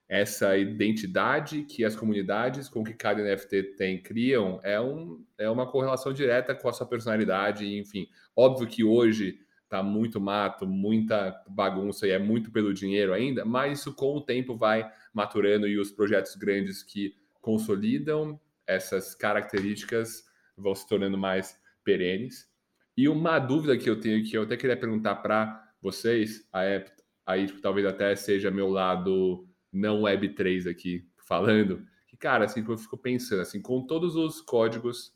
[0.09, 5.69] essa identidade que as comunidades com que cada NFT tem criam é, um, é uma
[5.69, 8.07] correlação direta com a sua personalidade, enfim.
[8.35, 13.79] Óbvio que hoje tá muito mato, muita bagunça e é muito pelo dinheiro ainda, mas
[13.79, 20.23] isso com o tempo vai maturando e os projetos grandes que consolidam essas características
[20.55, 22.49] vão se tornando mais perenes.
[22.95, 27.61] E uma dúvida que eu tenho que eu até queria perguntar para vocês, aí tipo,
[27.61, 29.47] talvez até seja meu lado
[29.77, 35.13] não Web3 aqui falando, que cara, assim, eu fico pensando assim, com todos os códigos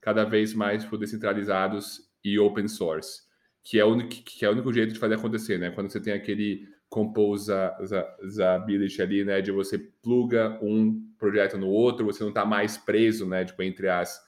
[0.00, 3.22] cada vez mais tipo, descentralizados e open source,
[3.62, 5.70] que é o único, que é o único jeito de fazer acontecer, né?
[5.70, 9.40] Quando você tem aquele composability ali, né?
[9.40, 13.44] De você pluga um projeto no outro, você não está mais preso, né?
[13.44, 14.20] Tipo, entre as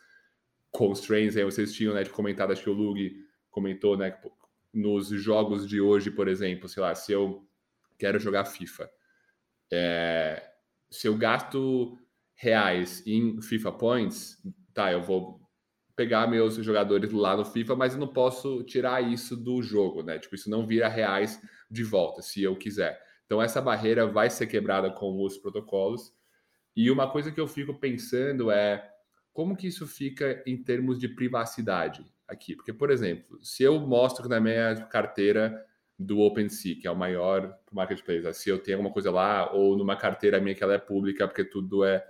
[0.71, 2.03] constraints, aí vocês tinham, né?
[2.03, 4.17] De comentado, acho que o Lug comentou, né?
[4.73, 7.47] Nos jogos de hoje, por exemplo, sei lá, se eu
[7.99, 8.91] quero jogar FIFA,
[9.73, 10.43] é,
[10.91, 11.99] se eu gasto
[12.35, 14.37] reais em FIFA Points,
[14.75, 15.41] tá, eu vou
[15.95, 20.18] pegar meus jogadores lá no FIFA, mas eu não posso tirar isso do jogo, né?
[20.18, 21.41] Tipo, isso não vira reais
[21.71, 22.99] de volta, se eu quiser.
[23.27, 26.12] Então, essa barreira vai ser quebrada com os protocolos.
[26.75, 28.91] E uma coisa que eu fico pensando é
[29.33, 32.57] como que isso fica em termos de privacidade aqui?
[32.57, 35.64] Porque, por exemplo, se eu mostro na minha carteira
[36.01, 39.96] do OpenSea, que é o maior marketplace, se eu tenho alguma coisa lá, ou numa
[39.96, 42.03] carteira minha que ela é pública, porque tudo é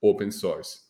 [0.00, 0.84] open source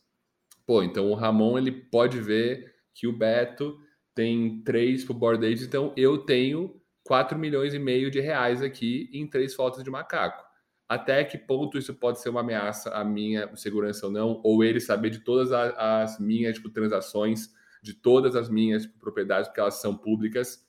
[0.66, 3.78] Pô, então o Ramon ele pode ver que o Beto
[4.14, 9.10] tem três pro board age, então eu tenho 4 milhões e meio de reais aqui
[9.12, 10.42] em três fotos de macaco.
[10.88, 14.40] Até que ponto isso pode ser uma ameaça à minha segurança ou não?
[14.42, 17.50] Ou ele saber de todas as, minhas tipo, transações,
[17.82, 20.66] de todas as minhas propriedades, porque elas são públicas.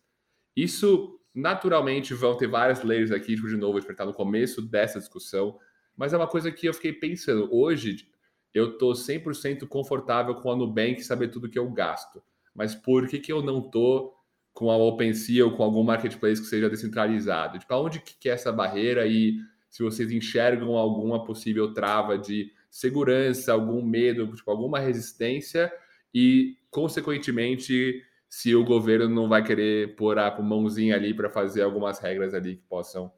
[0.56, 4.60] Isso, naturalmente, vão ter várias leis aqui, tipo, de novo, a gente está no começo
[4.60, 5.60] dessa discussão,
[5.96, 7.48] mas é uma coisa que eu fiquei pensando.
[7.52, 8.08] Hoje,
[8.52, 12.24] eu estou 100% confortável com a Nubank saber tudo que eu gasto.
[12.56, 14.16] Mas por que, que eu não estou
[14.52, 17.60] com a OpenSea ou com algum marketplace que seja descentralizado?
[17.60, 19.38] Tipo, aonde que é essa barreira e
[19.70, 25.72] se vocês enxergam alguma possível trava de segurança, algum medo, tipo, alguma resistência
[26.12, 28.04] e, consequentemente,
[28.38, 32.58] se o governo não vai querer pôr a mãozinha ali para fazer algumas regras ali
[32.58, 33.12] que possam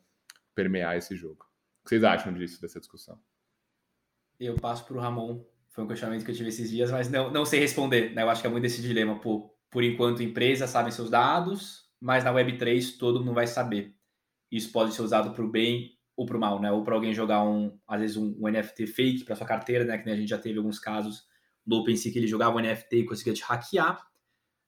[0.56, 1.44] permear esse jogo.
[1.82, 3.20] O que vocês acham disso, dessa discussão?
[4.40, 5.44] eu passo para o Ramon.
[5.72, 8.16] Foi um questionamento que eu tive esses dias, mas não, não sei responder.
[8.16, 8.22] Né?
[8.22, 9.20] Eu acho que é muito esse dilema.
[9.20, 13.94] Por, enquanto, empresas sabem seus dados, mas na Web3 todo mundo vai saber.
[14.50, 16.72] Isso pode ser usado para o bem ou para o mal, né?
[16.72, 19.98] Ou para alguém jogar um, às vezes, um, um NFT fake para sua carteira, né?
[19.98, 21.28] Que a gente já teve alguns casos
[21.66, 24.02] do OpenSea que ele jogava um NFT e conseguia te hackear,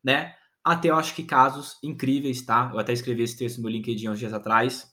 [0.03, 0.35] né?
[0.63, 2.69] Até eu acho que casos incríveis, tá?
[2.73, 4.91] Eu até escrevi esse texto no LinkedIn uns dias atrás,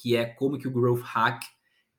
[0.00, 1.42] que é como que o Growth Hack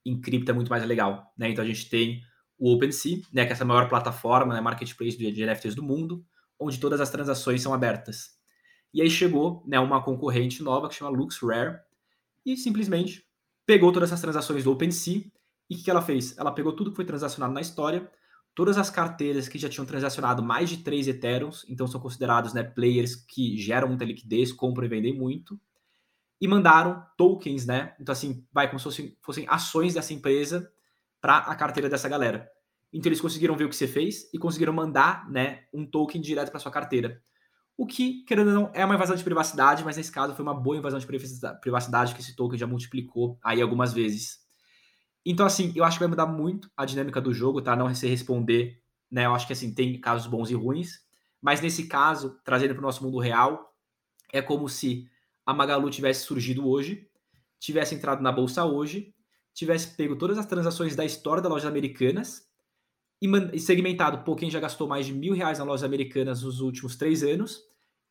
[0.06, 1.50] em cripto é muito mais legal, né?
[1.50, 2.22] Então a gente tem
[2.58, 6.26] o OpenSea, né, que é essa maior plataforma, né, marketplace de NFTs do mundo,
[6.60, 8.32] onde todas as transações são abertas.
[8.94, 11.80] E aí chegou, né, uma concorrente nova que chama LuxRare
[12.46, 13.26] e simplesmente
[13.66, 15.24] pegou todas essas transações do OpenSea
[15.70, 16.38] e o que ela fez?
[16.38, 18.10] Ela pegou tudo que foi transacionado na história,
[18.56, 22.64] todas as carteiras que já tinham transacionado mais de 3 Ethereums, então são considerados né,
[22.64, 25.60] players que geram muita liquidez, compram e vendem muito,
[26.40, 27.96] e mandaram tokens, né?
[28.00, 30.70] Então, assim, vai como se fossem, fossem ações dessa empresa
[31.22, 32.50] para a carteira dessa galera.
[32.92, 36.52] Então, eles conseguiram ver o que você fez e conseguiram mandar né, um token direto
[36.52, 37.24] para sua carteira.
[37.76, 40.54] O que, querendo ou não, é uma invasão de privacidade, mas nesse caso foi uma
[40.54, 44.43] boa invasão de privacidade que esse token já multiplicou aí algumas vezes.
[45.26, 47.76] Então, assim, eu acho que vai mudar muito a dinâmica do jogo, tá?
[47.76, 49.26] Não se responder, né?
[49.26, 51.00] Eu acho que, assim, tem casos bons e ruins,
[51.42, 53.74] mas nesse caso, trazendo para o nosso mundo real,
[54.32, 55.10] é como se
[55.46, 57.08] a Magalu tivesse surgido hoje,
[57.60, 59.14] tivesse entrado na bolsa hoje,
[59.54, 62.48] tivesse pego todas as transações da história das lojas americanas
[63.22, 66.96] e, segmentado, pô, quem já gastou mais de mil reais nas lojas americanas nos últimos
[66.96, 67.62] três anos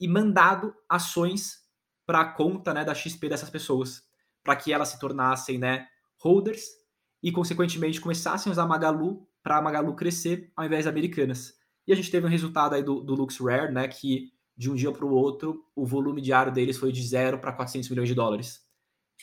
[0.01, 1.63] e mandado ações
[2.07, 4.03] para a conta né, da XP dessas pessoas,
[4.43, 5.87] para que elas se tornassem né,
[6.17, 6.82] holders
[7.23, 11.55] e, consequentemente, começassem a usar Magalu para a Magalu crescer ao invés de americanas.
[11.87, 14.93] E a gente teve um resultado aí do, do LuxRare, né, que de um dia
[14.93, 18.61] para o outro, o volume diário deles foi de 0 para 400 milhões de dólares.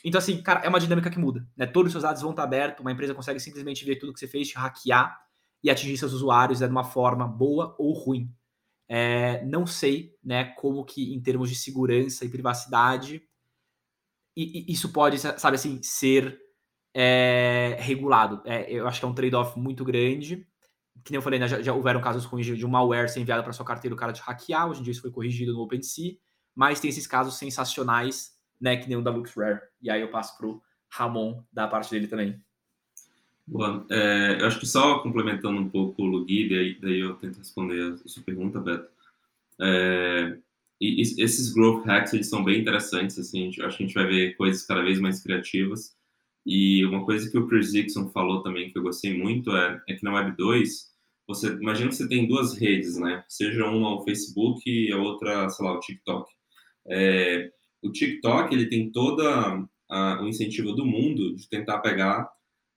[0.03, 1.47] Então, assim, cara, é uma dinâmica que muda.
[1.55, 1.65] Né?
[1.65, 4.27] Todos os seus dados vão estar abertos, uma empresa consegue simplesmente ver tudo que você
[4.27, 5.17] fez, te hackear
[5.63, 8.33] e atingir seus usuários né, de uma forma boa ou ruim.
[8.87, 13.21] É, não sei né, como que, em termos de segurança e privacidade,
[14.35, 16.39] e, e isso pode, sabe assim, ser
[17.01, 18.41] é, regulado.
[18.43, 20.45] É, eu acho que é um trade-off muito grande.
[21.01, 23.53] Que nem eu falei, né, já, já, houveram casos de um malware ser enviado para
[23.53, 24.69] sua carteira o cara de hackear.
[24.69, 26.17] Hoje em dia isso foi corrigido no OpenSea.
[26.53, 29.61] Mas tem esses casos sensacionais, né, que nem o da LuxRare.
[29.81, 32.37] E aí eu passo para o Ramon da parte dele também.
[33.47, 33.85] Boa.
[33.89, 37.93] É, eu acho que só complementando um pouco o Lugui, daí, daí eu tento responder
[37.93, 38.89] a sua pergunta, Beto.
[39.61, 40.37] É,
[40.81, 44.35] e esses growth hacks eles são bem interessantes, assim, acho que a gente vai ver
[44.35, 45.97] coisas cada vez mais criativas.
[46.51, 49.93] E uma coisa que o Chris Dixon falou também que eu gostei muito é, é
[49.93, 50.89] que na Web 2,
[51.27, 53.23] você imagina que você tem duas redes, né?
[53.29, 56.27] Seja uma o Facebook e a outra, sei lá, o TikTok.
[56.87, 57.51] É,
[57.83, 59.63] o TikTok ele tem toda
[60.21, 62.27] o incentivo do mundo de tentar pegar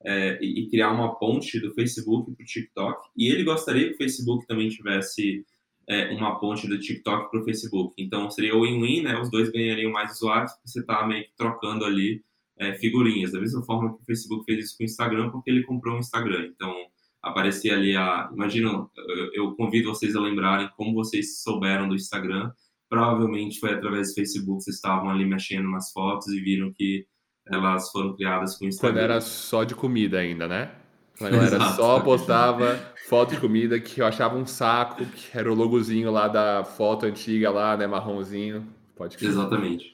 [0.04, 3.08] é, e, criar uma ponte do Facebook para o TikTok.
[3.16, 5.46] E ele gostaria que o Facebook também tivesse
[5.88, 7.94] é, uma ponte do TikTok para o Facebook.
[7.96, 9.18] Então seria win-win, né?
[9.18, 12.22] Os dois ganhariam mais usuários, porque você está meio que trocando ali
[12.62, 15.64] é, figurinhas, da mesma forma que o Facebook fez isso com o Instagram, porque ele
[15.64, 16.46] comprou o Instagram.
[16.54, 16.72] Então,
[17.22, 18.30] aparecia ali a.
[18.32, 18.86] Imagina,
[19.34, 22.50] eu convido vocês a lembrarem como vocês souberam do Instagram.
[22.88, 27.06] Provavelmente foi através do Facebook, vocês estavam ali mexendo nas fotos e viram que
[27.46, 28.94] elas foram criadas com o Instagram.
[28.94, 30.72] Quando era só de comida ainda, né?
[31.18, 32.76] Quando era só postava
[33.08, 37.06] foto de comida que eu achava um saco, que era o logozinho lá da foto
[37.06, 38.66] antiga lá, né, marronzinho.
[38.94, 39.91] Pode Exatamente.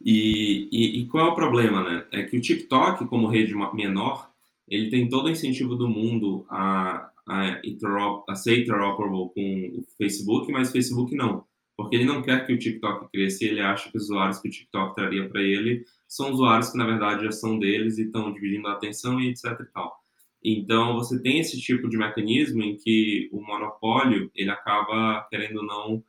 [0.00, 2.06] E, e, e, qual é o problema, né?
[2.12, 4.30] É que o TikTok, como rede menor,
[4.68, 9.84] ele tem todo o incentivo do mundo a, a, interop, a ser interoperable com o
[9.96, 11.44] Facebook, mas o Facebook não.
[11.76, 14.48] Porque ele não quer que o TikTok cresça e ele acha que os usuários que
[14.48, 18.32] o TikTok traria para ele são usuários que, na verdade, já são deles e estão
[18.32, 19.96] dividindo a atenção e etc e tal.
[20.42, 25.66] Então, você tem esse tipo de mecanismo em que o monopólio, ele acaba, querendo ou
[25.66, 26.04] não,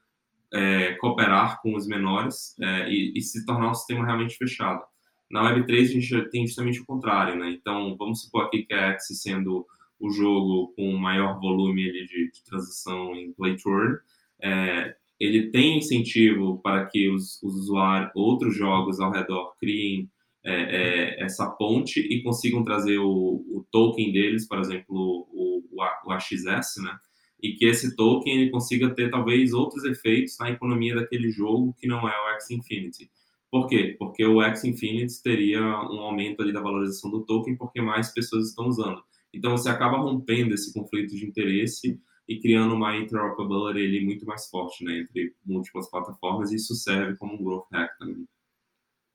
[0.53, 4.81] é, cooperar com os menores é, e, e, se tornar um sistema realmente fechado.
[5.29, 7.51] Na Web3 a gente tem justamente o contrário, né?
[7.51, 9.65] Então, vamos supor aqui que a Axie sendo
[9.99, 13.97] o jogo com maior volume de, de transação em play turn,
[14.41, 20.09] é, ele tem incentivo para que os, os, usuários, outros jogos ao redor criem
[20.43, 26.05] é, é, essa ponte e consigam trazer o, o, token deles, por exemplo, o, o,
[26.05, 26.97] o AXS, né?
[27.41, 31.87] E que esse token ele consiga ter talvez outros efeitos na economia daquele jogo que
[31.87, 33.09] não é o X Infinity.
[33.51, 33.95] Por quê?
[33.97, 38.49] Porque o X Infinity teria um aumento ali da valorização do token porque mais pessoas
[38.49, 39.01] estão usando.
[39.33, 44.47] Então você acaba rompendo esse conflito de interesse e criando uma interoperability ali muito mais
[44.49, 48.27] forte né, entre múltiplas plataformas e isso serve como um growth hack também.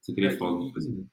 [0.00, 1.06] Você queria falar alguma coisa?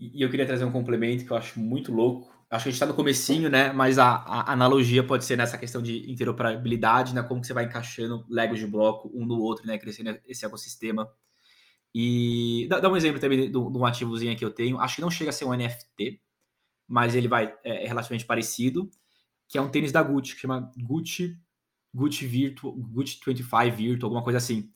[0.00, 2.74] E eu queria trazer um complemento que eu acho muito louco, acho que a gente
[2.74, 3.72] está no comecinho, né?
[3.72, 7.22] Mas a, a, analogia pode ser nessa questão de interoperabilidade, né?
[7.22, 9.78] Como que você vai encaixando Legos de bloco um no outro, né?
[9.78, 11.10] Crescendo esse ecossistema.
[11.94, 14.78] E dá, dá um exemplo também de, de, um ativozinho que eu tenho.
[14.78, 16.20] Acho que não chega a ser um NFT,
[16.86, 18.90] mas ele vai é, é relativamente parecido,
[19.48, 21.38] que é um tênis da Gucci, que chama Gucci
[21.94, 24.70] Gucci Virtual, Gucci 25 Virtual, alguma coisa assim.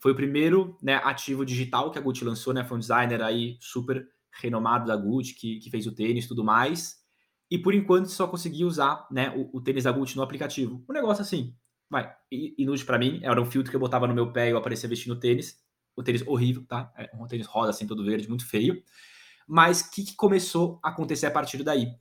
[0.00, 2.64] Foi o primeiro né, ativo digital que a Gucci lançou, né?
[2.64, 6.96] Foi um designer aí super renomado da Gucci que, que fez o tênis tudo mais.
[7.50, 10.84] E por enquanto só consegui usar né, o, o tênis da Gucci no aplicativo.
[10.88, 11.54] Um negócio assim,
[11.90, 14.58] vai, inútil para mim, era um filtro que eu botava no meu pé e eu
[14.58, 15.58] aparecia vestindo tênis.
[15.96, 16.92] O tênis horrível, tá?
[16.96, 18.82] É um tênis rosa, assim, todo verde, muito feio.
[19.48, 21.94] Mas o que, que, começou a acontecer a partir daí?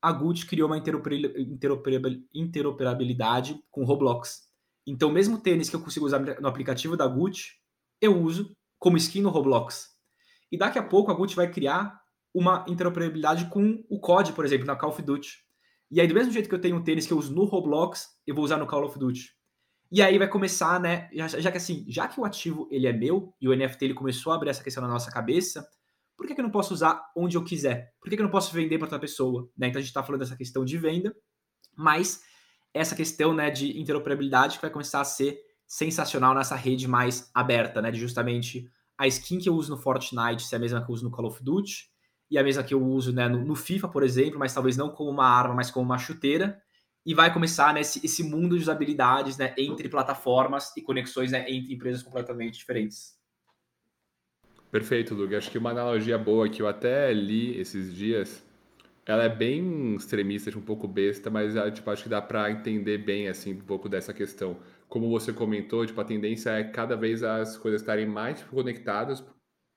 [0.00, 4.48] A Gucci criou uma interoperabilidade com o Roblox.
[4.86, 7.52] Então, mesmo tênis que eu consigo usar no aplicativo da Gucci,
[8.00, 9.94] eu uso como skin no Roblox.
[10.50, 12.00] E daqui a pouco a Gucci vai criar
[12.34, 15.44] uma interoperabilidade com o COD, por exemplo, na Call of Duty.
[15.90, 18.08] E aí, do mesmo jeito que eu tenho um tênis que eu uso no Roblox,
[18.26, 19.30] eu vou usar no Call of Duty.
[19.92, 21.08] E aí vai começar, né?
[21.12, 23.94] Já, já, que assim, já que o ativo ele é meu e o NFT ele
[23.94, 25.64] começou a abrir essa questão na nossa cabeça,
[26.16, 27.92] por que, que eu não posso usar onde eu quiser?
[28.00, 29.48] Por que, que eu não posso vender para outra pessoa?
[29.56, 29.68] Né?
[29.68, 31.14] Então a gente está falando dessa questão de venda,
[31.76, 32.22] mas
[32.72, 37.80] essa questão né, de interoperabilidade que vai começar a ser sensacional nessa rede mais aberta,
[37.80, 37.90] né?
[37.90, 38.68] De justamente
[38.98, 41.26] a skin que eu uso no Fortnite ser a mesma que eu uso no Call
[41.26, 41.88] of Duty,
[42.30, 44.88] e a mesma que eu uso né, no, no, FIFA, por exemplo, mas talvez não
[44.88, 46.60] como uma arma, mas como uma chuteira.
[47.06, 51.44] E vai começar né, esse, esse mundo de usabilidades né, entre plataformas e conexões né,
[51.48, 53.18] entre empresas completamente diferentes.
[54.70, 55.34] Perfeito, Luke.
[55.36, 58.44] Acho que uma analogia boa que eu até li esses dias,
[59.06, 63.28] ela é bem extremista, um pouco besta, mas tipo, acho que dá para entender bem
[63.28, 64.56] assim um pouco dessa questão.
[64.88, 69.22] Como você comentou, tipo, a tendência é cada vez as coisas estarem mais conectadas,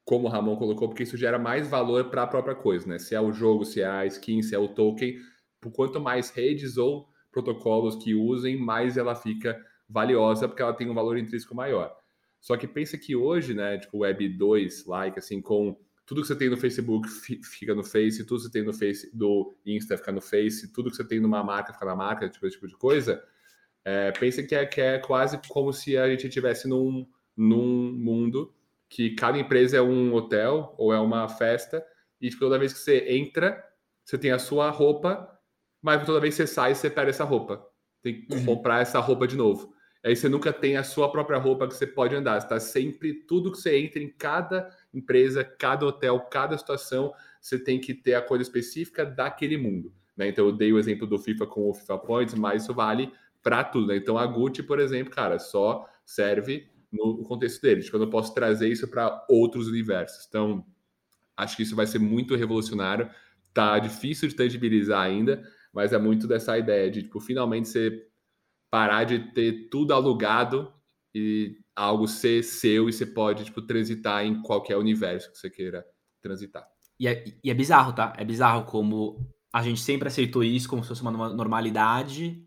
[0.08, 2.98] como o Ramon colocou, porque isso gera mais valor para a própria coisa, né?
[2.98, 5.20] Se é o jogo, se é a skin, se é o token,
[5.60, 10.90] por quanto mais redes ou protocolos que usem, mais ela fica valiosa, porque ela tem
[10.90, 11.94] um valor intrínseco maior.
[12.40, 16.38] Só que pensa que hoje, né, tipo Web 2, like, assim, com tudo que você
[16.38, 17.10] tem no Facebook
[17.44, 20.90] fica no Face, tudo que você tem no Face do Insta fica no Face, tudo
[20.90, 23.22] que você tem numa marca fica na marca, tipo, esse tipo de coisa.
[23.84, 27.06] É, pensa que é, que é quase como se a gente estivesse num,
[27.36, 28.54] num mundo
[28.90, 31.84] que cada empresa é um hotel ou é uma festa
[32.20, 33.64] e tipo, toda vez que você entra,
[34.04, 35.30] você tem a sua roupa,
[35.82, 37.66] mas toda vez que você sai, você perde essa roupa.
[38.02, 38.46] Tem que uhum.
[38.46, 39.74] comprar essa roupa de novo.
[40.04, 42.38] Aí você nunca tem a sua própria roupa que você pode andar.
[42.38, 47.80] Está sempre tudo que você entra em cada empresa, cada hotel, cada situação, você tem
[47.80, 49.94] que ter a coisa específica daquele mundo.
[50.16, 50.30] Né?
[50.30, 53.12] Então eu dei o exemplo do FIFA com o FIFA Points, mas isso vale
[53.44, 53.88] para tudo.
[53.88, 53.98] Né?
[53.98, 57.82] Então a Gucci, por exemplo, cara, só serve no contexto dele.
[57.82, 60.26] Tipo, eu posso trazer isso para outros universos.
[60.28, 60.66] Então,
[61.36, 63.10] acho que isso vai ser muito revolucionário.
[63.54, 65.44] Tá difícil de tangibilizar ainda,
[65.74, 68.08] mas é muito dessa ideia de, tipo, finalmente você
[68.70, 70.74] parar de ter tudo alugado
[71.14, 75.86] e algo ser seu e você pode, tipo, transitar em qualquer universo que você queira
[76.22, 76.68] transitar.
[77.00, 78.14] E é, e é bizarro, tá?
[78.18, 82.44] É bizarro como a gente sempre aceitou isso como se fosse uma normalidade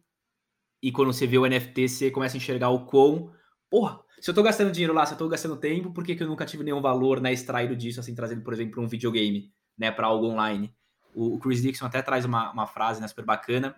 [0.83, 3.33] e quando você vê o NFT, você começa a enxergar o quão...
[3.71, 6.23] Porra, se eu tô gastando dinheiro lá, se eu tô gastando tempo, por que, que
[6.23, 9.91] eu nunca tive nenhum valor né, extraído disso, assim, trazendo, por exemplo, um videogame, né,
[9.91, 10.75] para algo online?
[11.15, 13.75] O, Chris Dixon até traz uma, uma frase né, super bacana,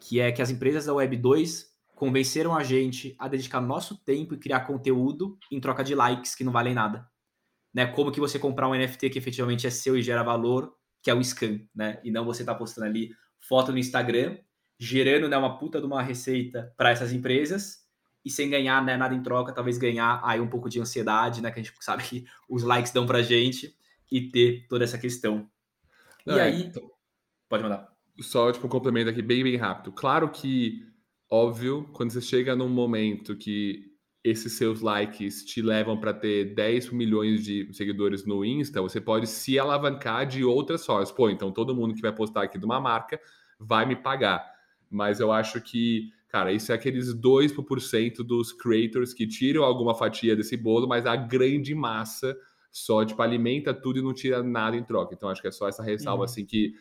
[0.00, 4.34] que é que as empresas da Web 2 convenceram a gente a dedicar nosso tempo
[4.34, 7.08] e criar conteúdo em troca de likes que não valem nada.
[7.72, 7.86] Né?
[7.86, 10.72] Como que você comprar um NFT que efetivamente é seu e gera valor,
[11.02, 12.00] que é o scan, né?
[12.04, 13.10] E não você tá postando ali
[13.40, 14.38] foto no Instagram,
[14.78, 17.87] gerando né, uma puta de uma receita para essas empresas
[18.28, 21.50] e sem ganhar né, nada em troca, talvez ganhar aí um pouco de ansiedade, né?
[21.50, 23.74] Que a gente sabe que os likes dão pra gente
[24.12, 25.48] e ter toda essa questão.
[26.26, 26.62] Não, e é, aí.
[26.64, 26.90] Então,
[27.48, 27.88] pode mandar.
[28.20, 29.92] Só tipo um complemento aqui bem, bem rápido.
[29.92, 30.86] Claro que,
[31.30, 33.86] óbvio, quando você chega num momento que
[34.22, 39.26] esses seus likes te levam para ter 10 milhões de seguidores no Insta, você pode
[39.26, 41.10] se alavancar de outras formas.
[41.10, 43.18] Pô, então todo mundo que vai postar aqui de uma marca
[43.58, 44.44] vai me pagar.
[44.90, 50.36] Mas eu acho que Cara, isso é aqueles 2% dos creators que tiram alguma fatia
[50.36, 52.36] desse bolo, mas a grande massa
[52.70, 55.14] só, tipo, alimenta tudo e não tira nada em troca.
[55.14, 56.24] Então, acho que é só essa ressalva, uhum.
[56.24, 56.74] assim, que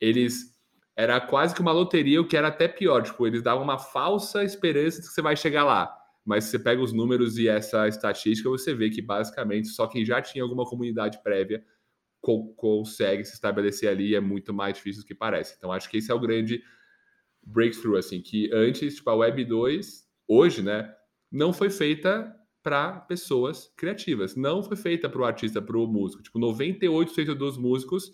[0.00, 0.54] eles...
[0.96, 3.02] Era quase que uma loteria, o que era até pior.
[3.02, 5.92] Tipo, eles davam uma falsa esperança de que você vai chegar lá.
[6.24, 10.04] Mas se você pega os números e essa estatística, você vê que, basicamente, só quem
[10.04, 11.62] já tinha alguma comunidade prévia
[12.20, 14.14] co consegue se estabelecer ali.
[14.14, 15.56] É muito mais difícil do que parece.
[15.58, 16.62] Então, acho que esse é o grande
[17.46, 20.92] breakthrough, assim, que antes, tipo, a Web 2, hoje, né,
[21.30, 26.22] não foi feita para pessoas criativas, não foi feita para o artista, para o músico.
[26.22, 28.10] Tipo, 98% dos músicos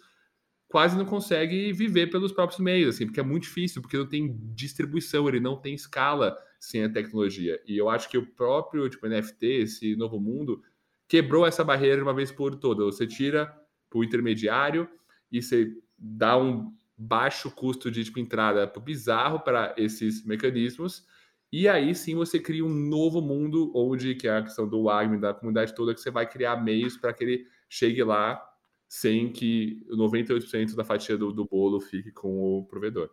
[0.69, 4.37] quase não consegue viver pelos próprios meios, assim, porque é muito difícil, porque não tem
[4.55, 7.61] distribuição, ele não tem escala sem a tecnologia.
[7.67, 10.63] E eu acho que o próprio tipo, NFT, esse novo mundo,
[11.09, 12.85] quebrou essa barreira de uma vez por toda.
[12.85, 13.53] Você tira
[13.93, 14.89] o intermediário
[15.31, 21.07] e você dá um baixo custo de tipo, entrada bizarro para esses mecanismos.
[21.51, 25.19] E aí sim você cria um novo mundo onde, que é a questão do Wagner,
[25.19, 28.41] da comunidade toda, que você vai criar meios para que ele chegue lá
[28.87, 33.09] sem que 98% da fatia do, do, bolo fique com o provedor.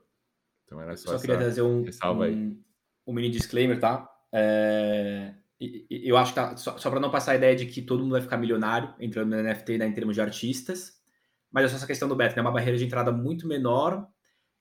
[0.65, 2.63] Então era só, só queria trazer um, um,
[3.07, 4.09] um, mini disclaimer, tá?
[4.33, 5.33] É,
[5.89, 8.11] eu acho que tá, só, só para não passar a ideia de que todo mundo
[8.11, 10.96] vai ficar milionário entrando no NFT né, em termos de artistas,
[11.51, 12.41] mas é só essa questão do beta, né?
[12.41, 14.05] Uma barreira de entrada muito menor.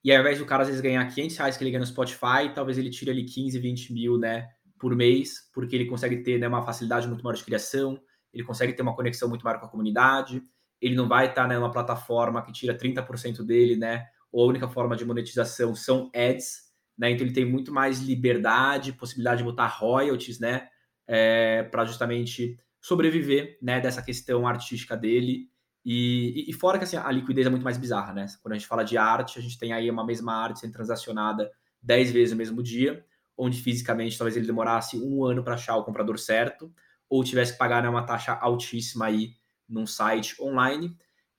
[0.04, 2.52] E ao invés do cara às vezes ganhar 500 reais que ele ganha no Spotify,
[2.54, 4.48] talvez ele tire ali 15, 20 mil, né?
[4.78, 7.98] Por mês, porque ele consegue ter né, uma facilidade muito maior de criação,
[8.32, 10.42] ele consegue ter uma conexão muito maior com a comunidade,
[10.80, 14.04] ele não vai estar né, numa plataforma que tira 30% dele, né?
[14.30, 16.66] Ou a única forma de monetização são ads,
[16.96, 17.10] né?
[17.10, 20.68] Então ele tem muito mais liberdade, possibilidade de botar royalties, né?
[21.08, 23.80] É, para justamente sobreviver, né?
[23.80, 25.48] Dessa questão artística dele
[25.88, 28.26] e, e, fora que assim, a liquidez é muito mais bizarra, né?
[28.42, 31.48] Quando a gente fala de arte, a gente tem aí uma mesma arte sendo transacionada
[31.80, 33.06] 10 vezes no mesmo dia,
[33.38, 36.74] onde fisicamente talvez ele demorasse um ano para achar o comprador certo,
[37.08, 39.34] ou tivesse que pagar né, uma taxa altíssima aí
[39.68, 40.96] num site online.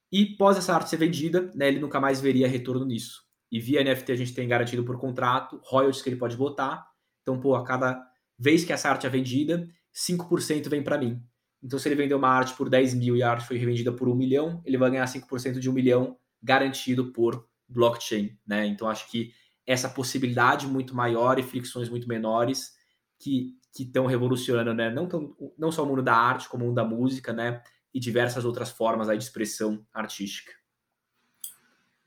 [0.09, 3.23] E pós essa arte ser vendida, né, ele nunca mais veria retorno nisso.
[3.51, 6.87] E via NFT a gente tem garantido por contrato royalties que ele pode botar.
[7.21, 8.01] Então, pô, a cada
[8.39, 11.21] vez que essa arte é vendida, 5% vem para mim.
[11.61, 14.07] Então, se ele vendeu uma arte por 10 mil e a arte foi revendida por
[14.07, 18.65] 1 milhão, ele vai ganhar 5% de 1 milhão garantido por blockchain, né?
[18.65, 19.33] Então, acho que
[19.65, 22.73] essa possibilidade muito maior e fricções muito menores
[23.19, 24.89] que estão revolucionando, né?
[24.89, 27.61] Não, tão, não só o mundo da arte, como o mundo da música, né?
[27.93, 30.53] E diversas outras formas aí de expressão artística.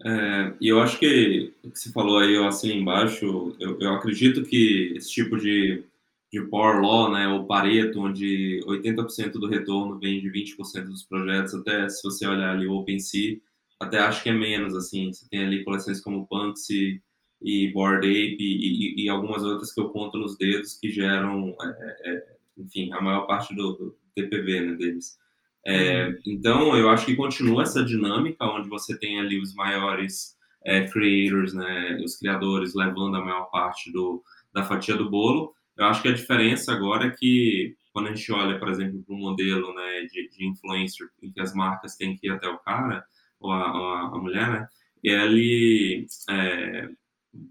[0.03, 4.42] É, e eu acho que o que você falou aí, assim, embaixo, eu, eu acredito
[4.44, 5.84] que esse tipo de
[6.33, 11.55] de Power Law, né, ou Pareto, onde 80% do retorno vem de 20% dos projetos,
[11.55, 13.39] até se você olhar ali o OpenSea,
[13.81, 17.03] até acho que é menos, assim, você tem ali coleções como Punksy
[17.43, 21.57] e Bored Ape e, e, e, algumas outras que eu conto nos dedos que geram,
[21.61, 22.26] é, é,
[22.59, 25.18] enfim, a maior parte do, do TPV né, deles.
[25.64, 26.18] É, uhum.
[26.26, 31.55] Então, eu acho que continua essa dinâmica, onde você tem ali os maiores é, creators,
[31.55, 34.22] né, os criadores levando a maior parte do,
[34.53, 38.31] da fatia do bolo, eu acho que a diferença agora é que quando a gente
[38.31, 42.16] olha, por exemplo, para um modelo né, de, de influencer em que as marcas têm
[42.16, 43.03] que ir até o cara
[43.41, 44.68] ou a, ou a, mulher, né,
[45.03, 46.89] ele é,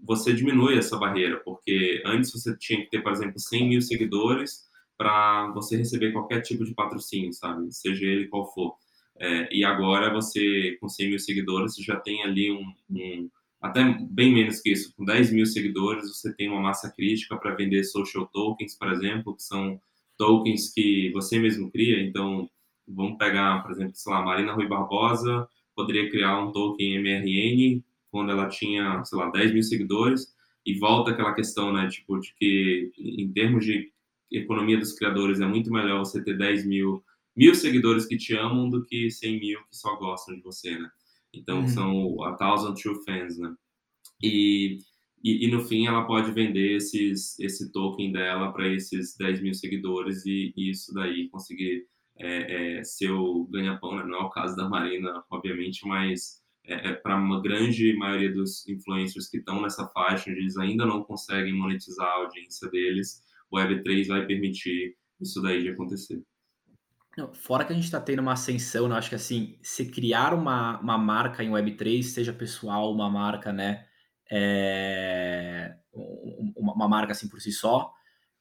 [0.04, 4.68] você diminui essa barreira, porque antes você tinha que ter, por exemplo, 100 mil seguidores
[4.96, 7.72] para você receber qualquer tipo de patrocínio, sabe?
[7.72, 8.76] Seja ele qual for.
[9.18, 13.30] É, e agora você, com 100 mil seguidores, você já tem ali um, um
[13.60, 17.54] até bem menos que isso, com 10 mil seguidores, você tem uma massa crítica para
[17.54, 19.80] vender social tokens, por exemplo, que são
[20.16, 22.02] tokens que você mesmo cria.
[22.02, 22.48] Então,
[22.86, 28.32] vamos pegar, por exemplo, sei lá, Marina Rui Barbosa poderia criar um token MRN quando
[28.32, 30.34] ela tinha, sei lá, 10 mil seguidores,
[30.66, 33.90] e volta aquela questão, né, tipo, de que em termos de
[34.30, 37.02] economia dos criadores é muito melhor você ter 10 mil,
[37.34, 40.90] mil seguidores que te amam do que 100 mil que só gostam de você, né?
[41.34, 41.68] Então, uhum.
[41.68, 43.54] são a thousand true fans, né?
[44.22, 44.78] E,
[45.22, 49.54] e, e, no fim ela pode vender esses, esse token dela para esses 10 mil
[49.54, 51.86] seguidores e, e isso daí conseguir
[52.18, 54.04] é, é, ser o ganha-pão, né?
[54.04, 58.66] Não é o caso da Marina, obviamente, mas é, é para uma grande maioria dos
[58.68, 64.06] influencers que estão nessa faixa, eles ainda não conseguem monetizar a audiência deles, o Web3
[64.06, 66.22] vai permitir isso daí de acontecer.
[67.34, 68.94] Fora que a gente está tendo uma ascensão, né?
[68.94, 73.52] eu acho que assim, se criar uma, uma marca em Web3, seja pessoal, uma marca,
[73.52, 73.84] né?
[74.30, 75.74] É,
[76.56, 77.92] uma, uma, marca assim por si só,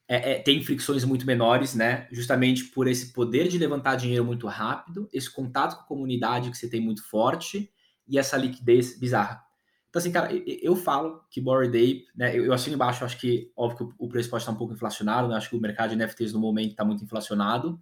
[0.08, 2.08] é, é, tem fricções muito menores, né?
[2.12, 6.58] Justamente por esse poder de levantar dinheiro muito rápido, esse contato com a comunidade que
[6.58, 7.72] você tem muito forte
[8.08, 9.44] e essa liquidez bizarra.
[9.90, 12.38] Então, assim, cara, eu, falo que Bored Ape, né?
[12.38, 15.28] Eu, eu assino embaixo, acho que, óbvio que o preço pode estar um pouco inflacionado,
[15.28, 15.36] né?
[15.36, 17.80] Acho que o mercado de NFTs no momento está muito inflacionado.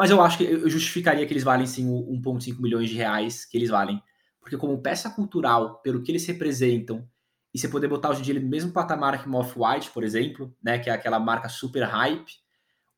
[0.00, 3.58] Mas eu acho que eu justificaria que eles valem sim 1,5 milhões de reais que
[3.58, 4.02] eles valem.
[4.40, 7.06] Porque como peça cultural, pelo que eles representam,
[7.52, 10.02] e você poder botar hoje em dia ele no mesmo patamar que o Off-White, por
[10.02, 12.32] exemplo, né, que é aquela marca super hype,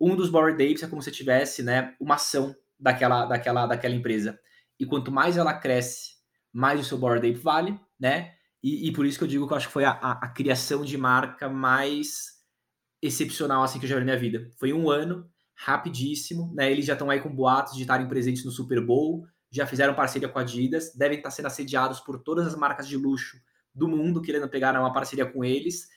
[0.00, 4.38] um dos Bored Apes é como se tivesse né, uma ação daquela, daquela, daquela empresa.
[4.78, 6.12] E quanto mais ela cresce,
[6.52, 8.34] mais o seu Bored Ape vale, né?
[8.62, 10.28] E, e, por isso que eu digo que eu acho que foi a, a, a
[10.28, 12.40] criação de marca mais
[13.02, 14.48] excepcional assim que eu já vi na minha vida.
[14.56, 16.70] Foi um ano rapidíssimo, né?
[16.70, 20.28] Eles já estão aí com boatos de estarem presentes no Super Bowl, já fizeram parceria
[20.28, 23.36] com a Adidas, devem estar sendo assediados por todas as marcas de luxo
[23.74, 25.88] do mundo querendo pegar uma parceria com eles.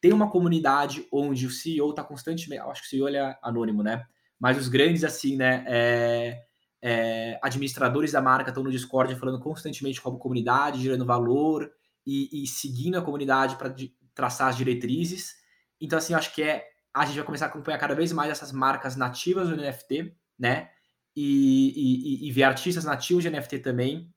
[0.00, 4.04] Tem uma comunidade onde o CEO está constantemente, acho que o CEO é anônimo, né?
[4.38, 5.64] Mas os grandes assim, né?
[5.68, 6.42] É,
[6.82, 11.70] é, administradores da marca estão no Discord falando constantemente com a comunidade, gerando valor
[12.04, 13.72] e, e seguindo a comunidade para
[14.12, 15.36] traçar as diretrizes.
[15.80, 16.64] Então, assim, acho que é
[16.94, 20.70] a gente vai começar a acompanhar cada vez mais essas marcas nativas do NFT, né?
[21.14, 24.12] e, e, e ver artistas nativos de NFT também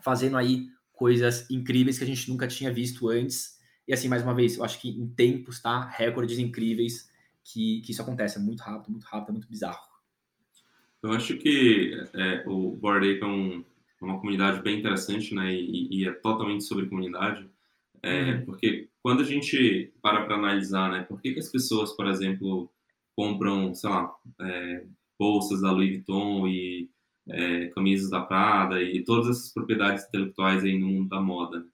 [0.00, 3.58] fazendo aí coisas incríveis que a gente nunca tinha visto antes.
[3.86, 5.88] E assim, mais uma vez, eu acho que em tempos, tá?
[5.88, 7.10] Recordes incríveis
[7.44, 8.38] que, que isso acontece.
[8.38, 9.86] É muito rápido, muito rápido, é muito bizarro.
[11.02, 13.64] Eu acho que é, o Bored Ape é um,
[14.00, 15.52] uma comunidade bem interessante, né?
[15.52, 17.48] E, e é totalmente sobre comunidade.
[18.02, 18.44] É, uhum.
[18.44, 21.04] Porque quando a gente para para analisar, né?
[21.04, 22.68] Por que, que as pessoas, por exemplo,
[23.14, 24.84] compram, sei lá, é,
[25.16, 26.90] bolsas da Louis Vuitton e
[27.28, 31.64] é, camisas da Prada e todas essas propriedades intelectuais aí no mundo da moda.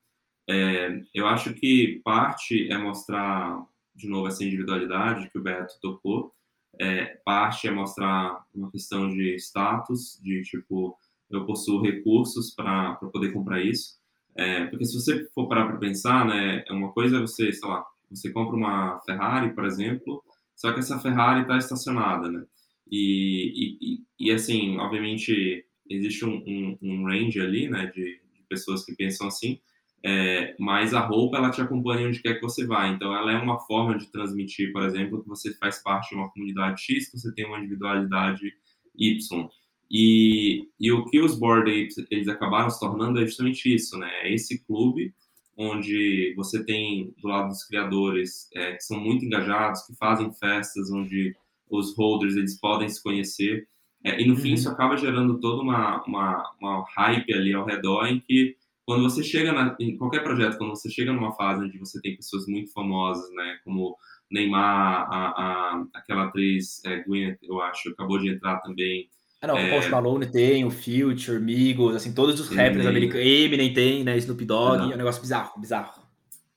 [0.47, 3.67] É, eu acho que parte é mostrar,
[3.97, 6.35] de novo, essa individualidade que o Beto tocou,
[6.79, 10.99] é, parte é mostrar uma questão de status, de tipo,
[11.31, 14.02] eu possuo recursos para poder comprar isso.
[14.37, 17.85] É, porque se você for parar para pensar, né, é uma coisa você, sei lá,
[18.11, 20.23] você compra uma Ferrari, por exemplo,
[20.55, 22.45] só que essa Ferrari está estacionada, né?
[22.91, 28.85] E, e, e, assim, obviamente, existe um, um, um range ali, né, de, de, pessoas
[28.85, 29.59] que pensam assim,
[30.05, 32.89] é, mas a roupa, ela te acompanha onde quer que você vá.
[32.89, 36.31] Então, ela é uma forma de transmitir, por exemplo, que você faz parte de uma
[36.31, 38.53] comunidade X, que você tem uma individualidade
[38.99, 39.49] Y.
[39.93, 44.11] E, e o que os Board Apes, eles acabaram se tornando é justamente isso, né?
[44.23, 45.15] É esse clube
[45.55, 50.91] onde você tem, do lado dos criadores, é, que são muito engajados, que fazem festas,
[50.91, 51.37] onde
[51.71, 53.67] os holders eles podem se conhecer.
[54.03, 54.75] É, e no fim, isso uhum.
[54.75, 59.53] acaba gerando toda uma, uma, uma hype ali ao redor em que quando você chega
[59.53, 63.31] na, em qualquer projeto, quando você chega numa fase onde você tem pessoas muito famosas,
[63.33, 63.97] né, como
[64.31, 69.09] Neymar, a, a aquela atriz é, Gwyneth, eu acho, acabou de entrar também.
[69.43, 73.27] Ah, não, é, o Post Malone tem, o Future, Migos, assim, todos os rappers americanos,
[73.27, 76.01] Eminem tem, né, Snoop Dogg, é um negócio bizarro, bizarro.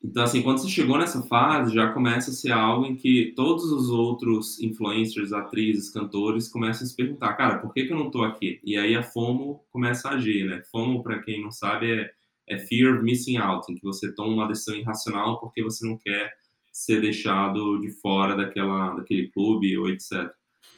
[0.04, 3.72] Então, assim, quando você chegou nessa fase, já começa a ser algo em que todos
[3.72, 8.12] os outros influencers, atrizes, cantores começam a se perguntar, cara, por que, que eu não
[8.12, 8.60] tô aqui?
[8.64, 10.62] E aí a FOMO começa a agir, né?
[10.72, 12.12] FOMO, para quem não sabe, é,
[12.48, 15.98] é Fear of Missing Out, em que você toma uma decisão irracional porque você não
[15.98, 16.32] quer
[16.72, 20.30] ser deixado de fora daquela, daquele clube ou etc.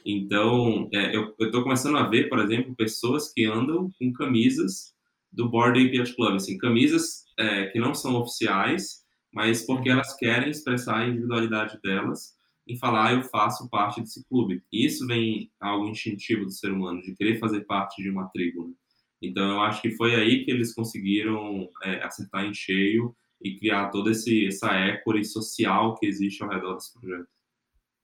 [0.04, 4.94] Então, é, eu, tô começando a ver, por exemplo, pessoas que andam com camisas
[5.30, 10.50] do Board Ape Club, assim, camisas é, que não são oficiais, mas porque elas querem
[10.50, 14.62] expressar a individualidade delas em falar, eu faço parte desse clube.
[14.70, 18.68] E isso vem algo instintivo do ser humano, de querer fazer parte de uma tribo.
[18.68, 18.74] Né?
[19.22, 23.88] Então, eu acho que foi aí que eles conseguiram é, acertar em cheio e criar
[23.90, 27.28] toda essa écore social que existe ao redor desse projeto.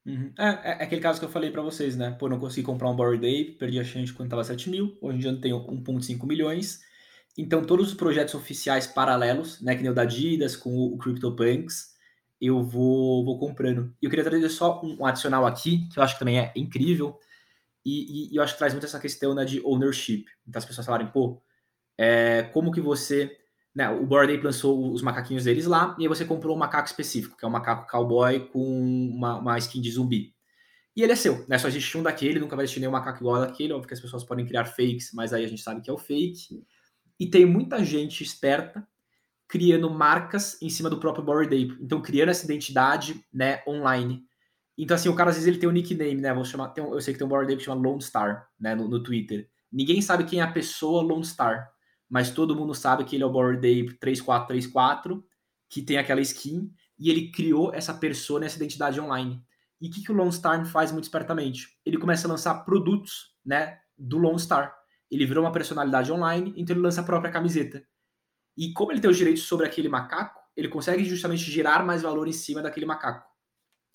[0.05, 0.31] Uhum.
[0.37, 2.11] É, é, é, aquele caso que eu falei para vocês, né?
[2.11, 5.17] Pô, não consegui comprar um Bored Ape, perdi a chance quando tava 7 mil, hoje
[5.17, 6.81] em dia eu tenho 1.5 milhões,
[7.37, 11.93] então, todos os projetos oficiais paralelos, né, que nem o da Adidas, com o CryptoPunks,
[12.39, 13.93] eu vou, vou comprando.
[14.01, 16.53] E eu queria trazer só um, um adicional aqui, que eu acho que também é
[16.55, 17.19] incrível,
[17.85, 20.25] e, e, e, eu acho que traz muito essa questão né, de ownership.
[20.47, 21.41] Então, as pessoas falarem, pô,
[21.97, 23.37] é, como que você...
[23.75, 26.87] Né, o Bored Ape lançou os macaquinhos deles lá, e aí você comprou um macaco
[26.87, 28.63] específico, que é um macaco cowboy com
[29.13, 30.33] uma, uma skin de zumbi.
[30.95, 31.57] E ele é seu, né?
[31.57, 34.23] Só existe um daquele, nunca vai existir nenhum macaco igual daquele, óbvio que as pessoas
[34.23, 36.63] podem criar fakes, mas aí a gente sabe que é o fake.
[37.19, 38.87] E tem muita gente esperta
[39.47, 41.77] criando marcas em cima do próprio Bored Ape.
[41.81, 44.23] Então, criando essa identidade né, online.
[44.77, 46.33] Então, assim, o cara às vezes ele tem um nickname, né?
[46.33, 48.75] Vou chamar, um, eu sei que tem um Bored Ape que chama Lone Star, né?
[48.75, 49.47] No, no, Twitter.
[49.71, 51.69] Ninguém sabe quem é a pessoa Lone Star,
[52.09, 55.25] mas todo mundo sabe que ele é o Bored Ape 3434,
[55.69, 59.43] que tem aquela skin, e ele criou essa persona, essa identidade online.
[59.81, 61.77] E o que, que o Lone Star faz muito espertamente?
[61.85, 63.79] Ele começa a lançar produtos, né?
[63.97, 64.75] Do Lone Star.
[65.11, 67.85] Ele virou uma personalidade online, então ele lança a própria camiseta.
[68.57, 72.27] E como ele tem os direitos sobre aquele macaco, ele consegue justamente gerar mais valor
[72.27, 73.27] em cima daquele macaco.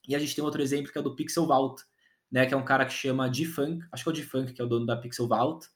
[0.06, 1.82] E a gente tem outro exemplo que é do Pixel Vault,
[2.30, 4.64] né, que é um cara que chama D-Funk, acho que é o D-Funk que é
[4.64, 5.66] o dono da Pixel Vault,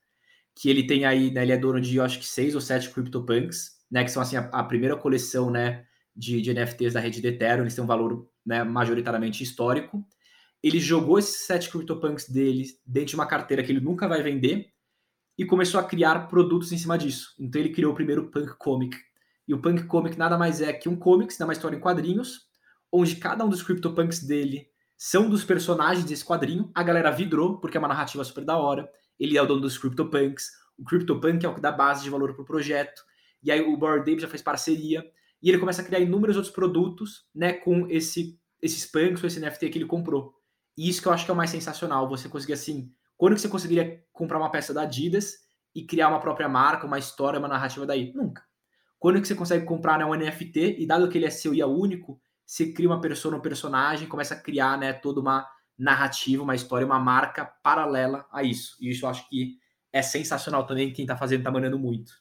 [0.54, 3.72] que ele tem aí, né, ele é dono de, acho que seis ou sete CryptoPunks,
[3.90, 7.26] né, que são assim a, a primeira coleção, né, de, de, NFTs da rede de
[7.26, 10.06] Ethereum, eles têm um valor, né, majoritariamente histórico.
[10.62, 14.74] Ele jogou esses sete CryptoPunks dele dentro de uma carteira que ele nunca vai vender,
[15.36, 17.34] e começou a criar produtos em cima disso.
[17.38, 18.96] Então ele criou o primeiro Punk Comic.
[19.46, 22.46] E o Punk Comic nada mais é que um comics, né, uma história em quadrinhos,
[22.90, 26.70] onde cada um dos CryptoPunks dele são dos personagens desse quadrinho.
[26.74, 28.88] A galera vidrou, porque é uma narrativa super da hora.
[29.18, 30.50] Ele é o dono dos CryptoPunks.
[30.78, 33.02] O CryptoPunk é o que dá base de valor para o projeto.
[33.42, 35.04] E aí o Bored Ape já fez parceria.
[35.42, 39.38] E ele começa a criar inúmeros outros produtos né, com esse, esses punks ou esse
[39.38, 40.34] NFT que ele comprou.
[40.76, 42.08] E isso que eu acho que é o mais sensacional.
[42.08, 45.34] Você conseguir, assim, quando que você conseguiria comprar uma peça da Adidas
[45.74, 48.12] e criar uma própria marca, uma história, uma narrativa daí?
[48.14, 48.42] Nunca.
[48.98, 51.60] Quando que você consegue comprar né, um NFT e dado que ele é seu e
[51.60, 55.46] é único, você cria uma pessoa, um personagem, começa a criar né, toda uma
[55.78, 58.76] narrativa, uma história, uma marca paralela a isso.
[58.80, 59.58] E isso eu acho que
[59.92, 60.92] é sensacional também.
[60.92, 62.12] Quem está fazendo está mandando muito.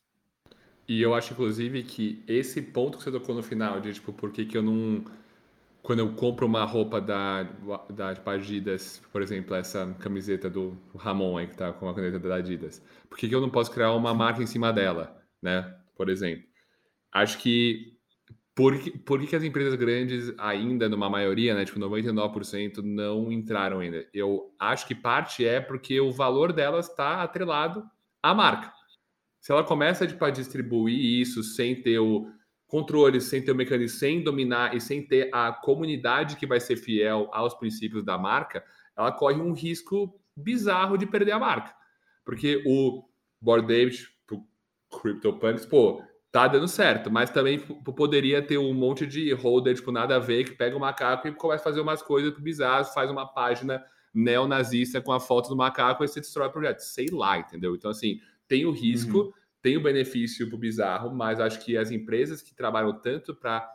[0.87, 4.31] E eu acho, inclusive, que esse ponto que você tocou no final, de tipo, por
[4.31, 5.03] que, que eu não.
[5.81, 7.43] Quando eu compro uma roupa da,
[7.89, 12.19] da tipo, Adidas, por exemplo, essa camiseta do Ramon aí, que tá com a caneta
[12.19, 15.75] da Adidas, por que, que eu não posso criar uma marca em cima dela, né?
[15.95, 16.45] Por exemplo.
[17.11, 17.97] Acho que.
[18.55, 23.79] Por, por que, que as empresas grandes, ainda numa maioria, né, tipo 99%, não entraram
[23.79, 24.07] ainda?
[24.13, 27.83] Eu acho que parte é porque o valor delas está atrelado
[28.21, 28.71] à marca
[29.43, 32.31] se ela começa tipo, a distribuir isso sem ter o
[32.65, 36.77] controle, sem ter o mecanismo, sem dominar e sem ter a comunidade que vai ser
[36.77, 38.63] fiel aos princípios da marca,
[38.97, 41.75] ela corre um risco bizarro de perder a marca.
[42.23, 43.03] Porque o
[43.41, 44.47] Board David, pro
[44.89, 46.01] CryptoPunks, pô,
[46.33, 50.43] tá dando certo, mas também poderia ter um monte de holder, tipo, nada a ver,
[50.43, 54.99] que pega o macaco e começa a fazer umas coisas bizarras, faz uma página neonazista
[54.99, 56.79] com a foto do macaco e você destrói o projeto.
[56.79, 57.75] Sei lá, entendeu?
[57.75, 59.33] Então, assim, tem o risco, uhum.
[59.61, 63.69] tem o benefício pro bizarro, mas acho que as empresas que trabalham tanto para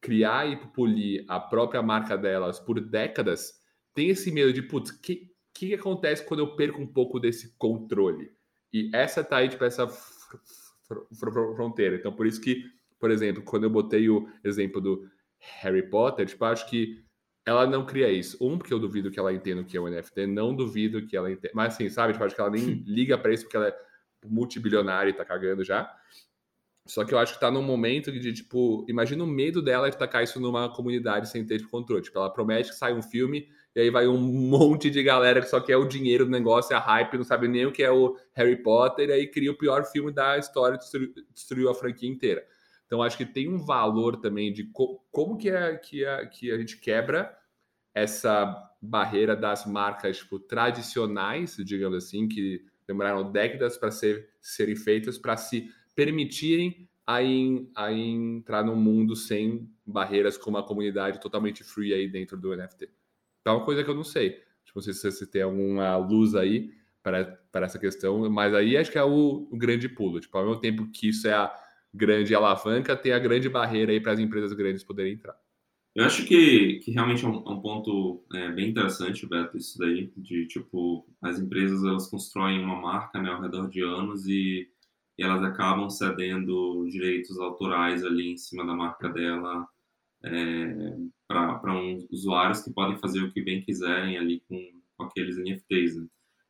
[0.00, 3.62] criar e polir a própria marca delas por décadas
[3.94, 7.56] têm esse medo de, putz, o que, que acontece quando eu perco um pouco desse
[7.56, 8.32] controle?
[8.72, 9.86] E essa tá aí, tipo, essa
[11.18, 11.96] fronteira.
[11.96, 12.64] Então, por isso que,
[12.98, 15.08] por exemplo, quando eu botei o exemplo do
[15.60, 17.04] Harry Potter, tipo, acho que
[17.44, 18.36] ela não cria isso.
[18.40, 21.16] Um, porque eu duvido que ela entenda o que é o NFT, não duvido que
[21.16, 21.52] ela entenda.
[21.54, 23.76] Mas assim, sabe, tipo, acho que ela nem liga para isso porque ela é
[24.24, 25.94] multibilionária e tá cagando já.
[26.86, 29.98] Só que eu acho que tá num momento de, tipo, imagina o medo dela de
[29.98, 32.02] tacar isso numa comunidade sem ter controle.
[32.02, 35.50] Tipo, ela promete que sai um filme e aí vai um monte de galera que
[35.50, 38.16] só quer o dinheiro do negócio, a hype, não sabe nem o que é o
[38.32, 42.42] Harry Potter, e aí cria o pior filme da história, destruiu, destruiu a franquia inteira.
[42.86, 46.50] Então, acho que tem um valor também de co como que, é, que, é, que
[46.50, 47.36] a gente quebra
[47.94, 55.18] essa barreira das marcas tipo, tradicionais, digamos assim, que demoraram décadas para ser, serem feitas
[55.18, 61.64] para se permitirem a, in, a entrar num mundo sem barreiras com uma comunidade totalmente
[61.64, 62.88] free aí dentro do NFT.
[63.46, 64.30] É uma coisa que eu não sei.
[64.64, 66.70] Tipo, não sei se você tem alguma luz aí
[67.02, 70.20] para, para essa questão, mas aí acho que é o, o grande pulo.
[70.20, 71.52] Tipo, ao mesmo tempo que isso é a
[71.94, 75.36] grande alavanca, tem a grande barreira aí para as empresas grandes poderem entrar.
[75.94, 79.78] Eu acho que, que realmente é um, é um ponto é, bem interessante, Beto, isso
[79.78, 84.68] daí, de tipo, as empresas elas constroem uma marca né, ao redor de anos e,
[85.16, 89.66] e elas acabam cedendo direitos autorais ali em cima da marca dela
[90.26, 90.96] é,
[91.28, 91.60] para
[92.10, 94.58] usuários que podem fazer o que bem quiserem ali com,
[94.96, 95.96] com aqueles NFTs.
[95.96, 96.06] Né?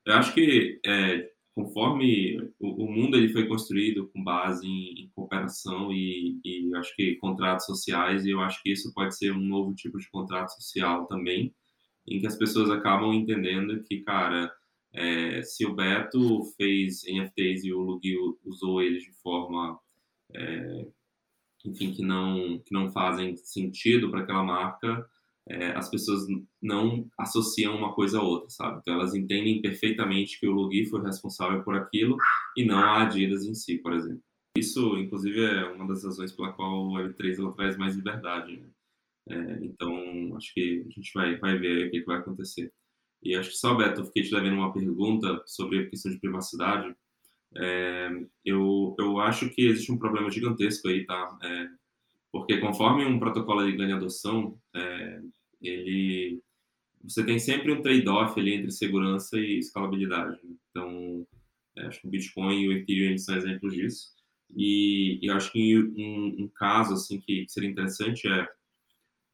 [0.06, 5.10] Eu acho que é, conforme o, o, mundo ele foi construído com base em, em
[5.14, 9.40] cooperação e, e acho que contratos sociais e eu acho que isso pode ser um
[9.40, 11.54] novo tipo de contrato social também
[12.06, 14.52] em que as pessoas acabam entendendo que cara
[14.92, 19.78] é, se o Beto fez NFTs e o Lugi usou eles de forma
[20.34, 20.86] é,
[21.68, 25.06] enfim que não que não fazem sentido para aquela marca
[25.48, 26.26] é, as pessoas
[26.60, 28.80] não associam uma coisa a outra, sabe?
[28.80, 32.16] Então elas entendem perfeitamente que o Logui foi responsável por aquilo
[32.56, 34.22] e não a Adidas em si, por exemplo.
[34.56, 38.56] Isso, inclusive, é uma das razões pela qual o Web3 ela traz mais liberdade.
[38.56, 38.68] Né?
[39.28, 42.72] É, então, acho que a gente vai, vai ver o que, vai acontecer.
[43.22, 46.18] E acho que só, Beto, eu fiquei te devendo uma pergunta sobre a questão de
[46.18, 46.94] privacidade.
[47.54, 48.10] É,
[48.44, 51.38] eu, eu acho que existe um problema gigantesco aí, tá?
[51.42, 51.68] É,
[52.32, 55.20] porque conforme um protocolo de ganha adoção, é,
[55.62, 56.42] ele
[57.02, 60.38] você tem sempre um trade-off ali entre segurança e escalabilidade.
[60.42, 60.56] Né?
[60.70, 61.26] Então,
[61.76, 64.14] é, acho que o Bitcoin e o Ethereum são exemplos disso.
[64.54, 68.48] E, e acho que um, um, caso assim que seria interessante é,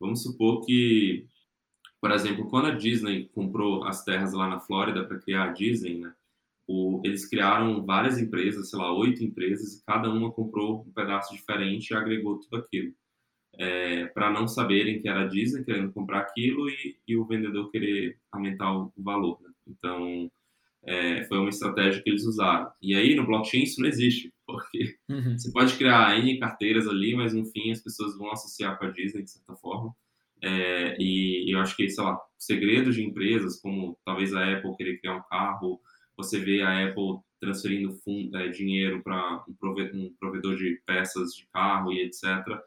[0.01, 1.27] vamos supor que,
[2.01, 5.99] por exemplo, quando a Disney comprou as terras lá na Flórida para criar a Disney,
[5.99, 6.15] né,
[6.67, 11.35] o, eles criaram várias empresas, sei lá, oito empresas, e cada uma comprou um pedaço
[11.35, 12.95] diferente e agregou tudo aquilo
[13.59, 17.71] é, para não saberem que era a Disney querendo comprar aquilo e, e o vendedor
[17.71, 19.41] querer aumentar o, valor.
[19.43, 19.51] Né?
[19.69, 20.31] Então,
[20.85, 22.71] é, foi uma estratégia que eles usaram.
[22.81, 25.39] E aí, no blockchain, isso não existe, porque uhum.
[25.39, 28.91] você pode criar N carteiras ali, mas no fim as pessoas vão associar com a
[28.91, 29.95] Disney, de certa forma.
[30.43, 34.77] É, e, e eu acho que, sei lá, segredos de empresas, como talvez a Apple
[34.77, 35.81] querer criar um carro,
[36.17, 39.55] você vê a Apple transferindo fundo, é, dinheiro para um,
[39.95, 42.63] um provedor de peças de carro e etc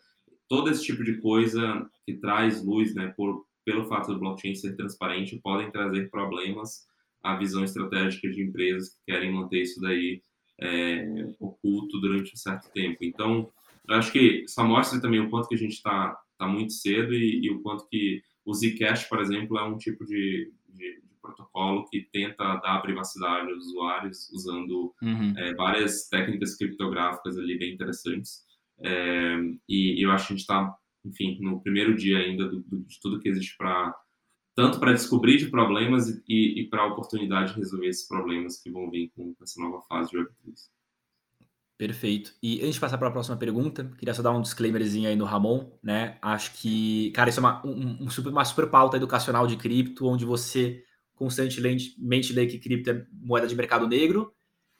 [0.47, 4.75] todo esse tipo de coisa que traz luz, né, por, pelo fato do blockchain ser
[4.75, 6.87] transparente, podem trazer problemas
[7.23, 10.21] à visão estratégica de empresas que querem manter isso daí
[10.61, 11.05] é,
[11.39, 12.99] oculto durante um certo tempo.
[13.01, 13.51] Então,
[13.87, 17.13] eu acho que só mostra também o quanto que a gente está tá muito cedo
[17.13, 21.85] e, e, o quanto que o Zcash, por exemplo, é um tipo de, de protocolo
[21.89, 25.33] que tenta dar privacidade aos usuários usando Uhum.
[25.37, 28.43] é, várias técnicas criptográficas ali bem interessantes.
[28.79, 29.35] É,
[29.67, 30.75] e, e eu acho que a gente está,
[31.05, 33.93] enfim, no primeiro dia ainda do, do, de tudo que existe para
[34.55, 38.71] tanto para descobrir de problemas e, e para a oportunidade de resolver esses problemas que
[38.71, 40.53] vão vir com essa nova fase de Web3.
[41.77, 42.33] Perfeito.
[42.41, 45.25] E antes de passar para a próxima pergunta, queria só dar um disclaimerzinho aí no
[45.25, 46.17] Ramon, né?
[46.21, 50.07] Acho que, cara, isso é uma, um, um super, uma super pauta educacional de cripto,
[50.07, 50.81] onde você
[51.15, 54.33] constantemente lê que cripto é moeda de mercado negro,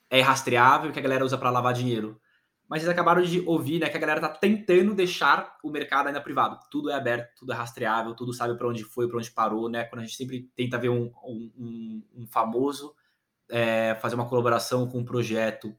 [0.09, 2.19] é rastreável, que a galera usa para lavar dinheiro.
[2.67, 6.19] Mas vocês acabaram de ouvir, né, que a galera tá tentando deixar o mercado ainda
[6.19, 6.59] privado.
[6.71, 9.83] Tudo é aberto, tudo é rastreável, tudo sabe para onde foi, para onde parou, né?
[9.83, 12.95] Quando a gente sempre tenta ver um, um, um famoso
[13.49, 15.75] é, fazer uma colaboração com um projeto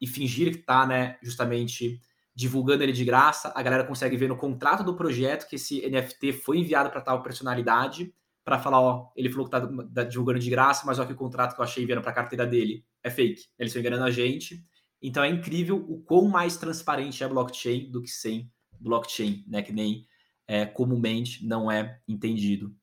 [0.00, 2.00] e fingir que está, né, justamente
[2.34, 6.32] divulgando ele de graça, a galera consegue ver no contrato do projeto que esse NFT
[6.34, 8.14] foi enviado para tal personalidade,
[8.48, 11.54] para falar, ó, ele falou que tá divulgando de graça, mas ó que o contrato
[11.54, 13.42] que eu achei enviando para a carteira dele é fake.
[13.58, 14.64] Eles estão enganando a gente.
[15.02, 18.50] Então é incrível o quão mais transparente é blockchain do que sem
[18.80, 20.06] blockchain, né, que nem
[20.46, 22.74] é, comumente não é entendido.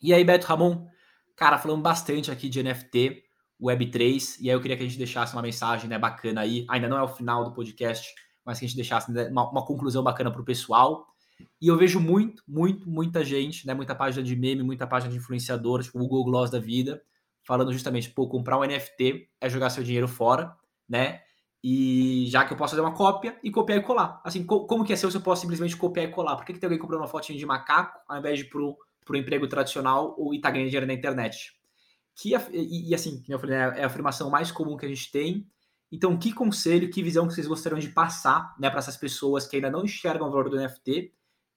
[0.00, 0.86] E aí, Beto Ramon,
[1.36, 3.24] cara, falamos bastante aqui de NFT,
[3.60, 6.88] Web3, e aí eu queria que a gente deixasse uma mensagem né, bacana aí, ainda
[6.88, 8.10] não é o final do podcast,
[8.42, 11.06] mas que a gente deixasse né, uma, uma conclusão bacana para o pessoal.
[11.60, 15.18] E eu vejo muito, muito, muita gente, né, muita página de meme, muita página de
[15.18, 17.02] influenciador, tipo o Google Gloss da vida,
[17.42, 20.54] falando justamente, pô, comprar um NFT é jogar seu dinheiro fora,
[20.88, 21.20] né?
[21.62, 24.20] E já que eu posso fazer uma cópia e copiar e colar.
[24.22, 26.36] Assim, co como que é seu se eu posso simplesmente copiar e colar?
[26.36, 29.16] Por que, que tem alguém comprando uma fotinha de macaco ao invés de pro, pro
[29.16, 31.54] emprego tradicional ou e tá ganhando dinheiro na internet?
[32.14, 34.88] que e, e assim, como eu falei, né, é a afirmação mais comum que a
[34.88, 35.46] gente tem.
[35.90, 39.56] Então, que conselho, que visão que vocês gostariam de passar né, para essas pessoas que
[39.56, 41.12] ainda não enxergam o valor do NFT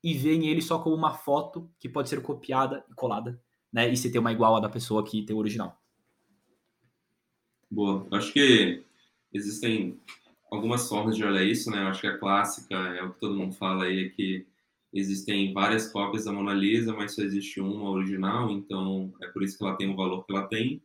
[0.08, 3.38] e veem ele só como uma foto que pode ser copiada e colada,
[3.70, 3.92] né?
[3.92, 5.78] E se ter uma igual a da pessoa que tem o original.
[7.70, 8.08] Boa.
[8.14, 8.86] Acho que
[9.34, 10.00] existem
[10.50, 11.84] algumas formas de olhar isso, né?
[11.84, 14.48] Eu acho que a clássica é o que todo mundo fala aí, é que
[14.94, 19.58] existem várias cópias da Mona Lisa, mas só existe uma original, então é por isso
[19.58, 20.82] que ela tem o valor que ela tem.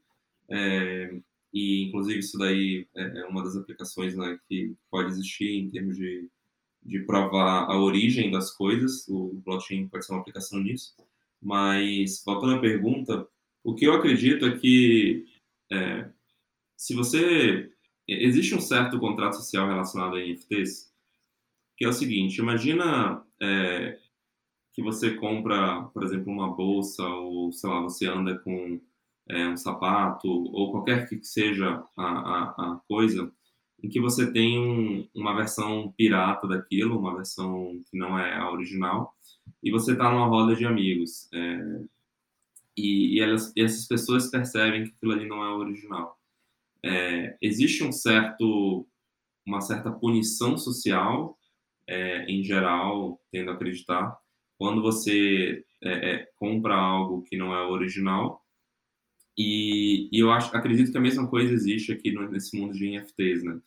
[0.51, 1.17] É,
[1.55, 6.29] e, inclusive, isso daí é uma das aplicações né, que pode existir em termos de,
[6.85, 9.07] de provar a origem das coisas.
[9.09, 10.95] O blockchain pode ser uma aplicação nisso.
[11.41, 13.27] Mas, voltando à pergunta,
[13.65, 15.25] o que eu acredito é que
[15.71, 16.11] é,
[16.77, 17.69] se você...
[18.09, 20.93] Existe um certo contrato social relacionado a NFTs,
[21.77, 23.97] que é o seguinte, imagina é,
[24.73, 28.81] que você compra, por exemplo, uma bolsa ou, sei lá, você anda com
[29.29, 32.43] é, um sapato ou qualquer que seja a, a,
[32.73, 33.33] a coisa,
[33.83, 38.51] em que você tem um, uma versão pirata daquilo, uma versão que não é a
[38.51, 39.15] original,
[39.63, 41.29] e você está numa roda de amigos.
[41.33, 41.81] É,
[42.77, 46.19] e, e, elas, e essas pessoas percebem que aquilo ali não é o original.
[46.85, 48.87] É, existe um certo,
[49.47, 51.39] uma certa punição social,
[51.87, 54.17] é, em geral, tendo a acreditar,
[54.59, 58.41] quando você é, é, compra algo que não é original.
[59.37, 62.89] E, e, eu acho, acredito que a mesma coisa existe aqui no, nesse mundo de
[62.89, 63.61] NFTs, né?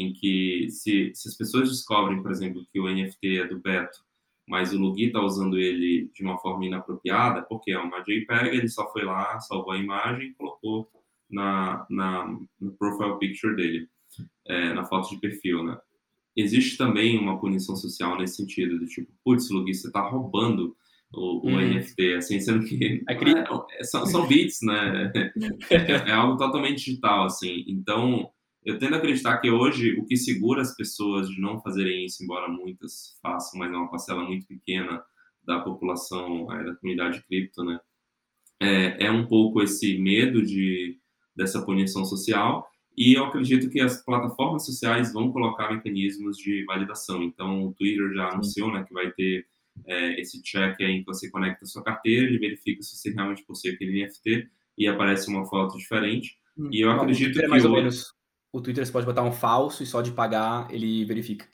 [0.00, 3.98] Em que se, se as pessoas descobrem, por exemplo, que o NFT é do Beto,
[4.46, 8.68] mas o Lugi está usando ele de uma forma inapropriada, porque é uma JPEG, ele
[8.68, 10.88] só foi lá, salvou a imagem e colocou
[11.30, 13.88] na, na, no profile picture dele,
[14.46, 15.78] é, na foto de perfil, né?
[16.40, 20.76] existe também uma punição social nesse sentido, do tipo, putz, Lugi, você tá roubando
[21.12, 21.60] o, o hum.
[21.60, 25.12] NFT, assim, sendo que é, é, são, são bits, né?
[25.70, 27.64] É, é, algo totalmente digital, assim.
[27.66, 28.30] Então,
[28.68, 32.22] eu tendo a acreditar que hoje o que segura as pessoas de não fazerem isso,
[32.22, 35.02] embora muitas façam, mas é uma parcela muito pequena
[35.42, 37.80] da população, é, da comunidade cripto, né?
[38.60, 40.98] É, é um pouco esse medo de
[41.34, 47.22] dessa punição social e eu acredito que as plataformas sociais vão colocar mecanismos de validação.
[47.22, 49.46] Então, o Twitter já anunciou né, que vai ter
[49.86, 53.44] é, esse check em que você conecta a sua carteira, ele verifica se você realmente
[53.44, 56.36] possui aquele NFT e aparece uma foto diferente.
[56.58, 57.48] Hum, e eu acredito é que.
[57.48, 58.12] mais ou menos,
[58.52, 61.46] o Twitter você pode botar um falso e só de pagar ele verifica.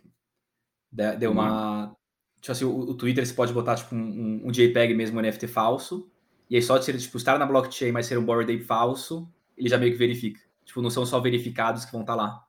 [1.18, 1.86] Deu uma.
[1.86, 1.94] Hum.
[2.40, 5.46] Tipo assim, o, o, Twitter você pode botar tipo um, um, JPEG mesmo, um NFT
[5.46, 6.10] falso,
[6.48, 9.26] e aí só de ser, tipo, estar na blockchain, mas ser um Bored Ape falso,
[9.56, 10.40] ele já meio que verifica.
[10.64, 12.44] Tipo, não são só verificados que vão estar tá lá.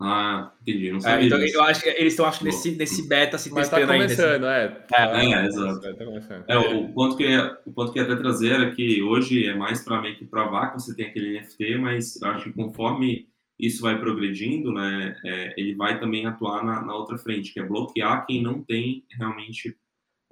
[0.00, 0.90] Ah, entendi.
[0.90, 3.68] Não é, então, eu acho que eles estão acho que nesse, nesse beta se Mas
[3.68, 4.74] tá começando, ainda, assim.
[4.92, 5.32] é.
[5.32, 5.80] É, é, exato.
[5.80, 7.26] Tá é, o, ponto que,
[7.64, 10.72] o ponto que ia até trazer é que hoje é mais para meio que provar
[10.72, 13.28] que você tem aquele NFT, mas eu acho que conforme
[13.58, 17.66] isso vai progredindo, né, é, ele vai também atuar na, na, outra frente, que é
[17.66, 19.76] bloquear quem não tem realmente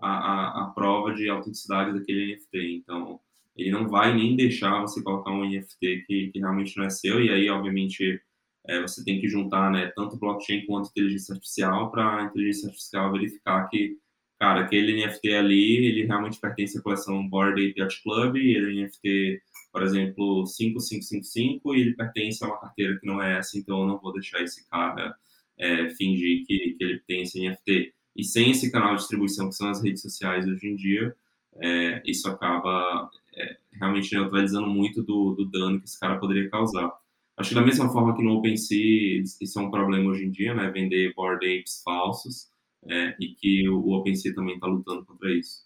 [0.01, 2.77] a, a, a prova de autenticidade daquele NFT.
[2.77, 3.21] Então,
[3.57, 7.23] ele não vai nem deixar você colocar um NFT que, que realmente não é seu,
[7.23, 8.21] e aí, obviamente,
[8.67, 13.13] é, você tem que juntar né, tanto blockchain quanto inteligência artificial para a inteligência artificial
[13.13, 13.97] verificar que,
[14.39, 18.85] cara, aquele NFT ali, ele realmente pertence à coleção Board Ape Yacht Club, ele é
[18.85, 19.43] NFT,
[19.73, 23.87] por exemplo, 5555, e ele pertence a uma carteira que não é essa, então eu
[23.87, 25.17] não vou deixar esse cara
[25.59, 27.95] é, fingir que, que ele tem esse NFT.
[28.15, 31.17] E sem esse canal de distribuição, que são as redes sociais hoje em dia,
[31.57, 36.93] é, isso acaba é, realmente neutralizando muito do, do dano que esse cara poderia causar.
[37.37, 40.55] Acho que da mesma forma que no OpenSea isso é um problema hoje em dia,
[40.55, 40.71] né?
[40.71, 42.51] Vender board apes falsos
[42.85, 45.63] é, e que o, o OpenSea também está lutando contra isso.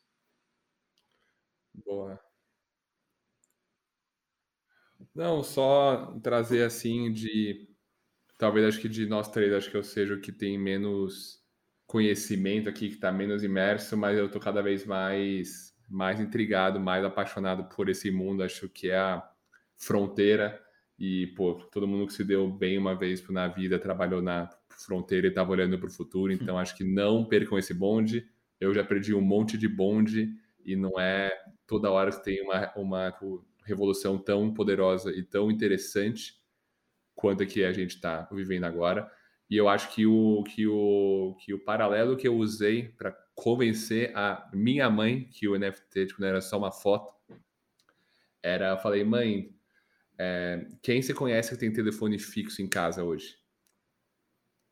[1.85, 2.26] Boa.
[5.17, 7.67] Não, só trazer assim de
[8.39, 11.43] talvez acho que de nós três acho que eu seja o que tem menos
[11.87, 17.03] conhecimento aqui, que está menos imerso, mas eu estou cada vez mais mais intrigado, mais
[17.03, 18.43] apaixonado por esse mundo.
[18.43, 19.27] Acho que é a
[19.79, 20.61] fronteira
[20.99, 25.29] e, pô, todo mundo que se deu bem uma vez na vida trabalhou na fronteira
[25.29, 26.31] e estava olhando para o futuro.
[26.33, 28.29] Então, acho que não percam esse bonde.
[28.61, 30.35] Eu já perdi um monte de bonde
[30.65, 31.31] e não é
[31.67, 33.13] toda hora que tem uma, uma
[33.67, 36.41] revolução tão poderosa e tão interessante
[37.15, 39.11] quanto a que a gente está vivendo agora.
[39.51, 44.17] E eu acho que o, que o, que o paralelo que eu usei para convencer
[44.17, 47.15] a minha mãe que o NFT tipo, não era só uma foto
[48.43, 49.53] era, eu falei, mãe,
[50.17, 53.37] é, quem você conhece que tem telefone fixo em casa hoje?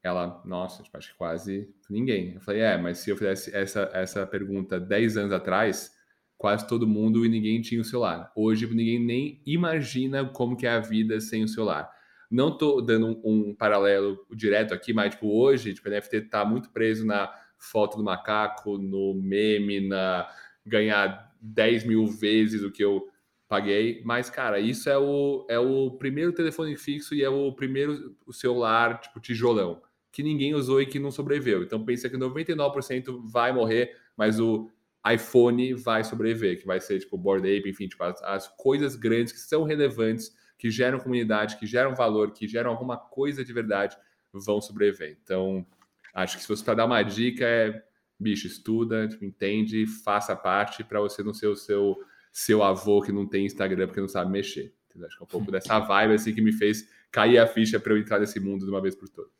[0.00, 2.34] Ela, nossa, tipo, acho que quase ninguém.
[2.34, 5.93] Eu falei, é, mas se eu fizesse essa, essa pergunta 10 anos atrás,
[6.36, 8.30] quase todo mundo e ninguém tinha o celular.
[8.34, 11.90] Hoje ninguém nem imagina como que é a vida sem o celular.
[12.30, 13.20] Não tô dando um,
[13.50, 17.96] um paralelo direto aqui, mas tipo, hoje tipo, o NFT tá muito preso na foto
[17.96, 20.28] do macaco, no meme, na
[20.66, 23.06] ganhar 10 mil vezes o que eu
[23.48, 24.02] paguei.
[24.04, 29.00] Mas, cara, isso é o, é o primeiro telefone fixo e é o primeiro celular,
[29.00, 31.62] tipo, tijolão, que ninguém usou e que não sobreviveu.
[31.62, 34.70] Então, pensa que 99% vai morrer, mas o
[35.12, 39.32] iPhone vai sobreviver, que vai ser, tipo, Board Ape, enfim, tipo, as, as coisas grandes
[39.32, 43.96] que são relevantes, que geram comunidade, que geram valor, que geram alguma coisa de verdade,
[44.32, 45.18] vão sobreviver.
[45.22, 45.66] Então,
[46.14, 47.82] acho que se fosse para dar uma dica, é,
[48.18, 51.96] bicho, estuda, tipo, entende, faça parte para você não ser o seu
[52.34, 54.74] seu avô que não tem Instagram porque não sabe mexer.
[55.06, 57.92] Acho que é um pouco dessa vibe assim que me fez cair a ficha para
[57.92, 59.30] eu entrar nesse mundo de uma vez por todas.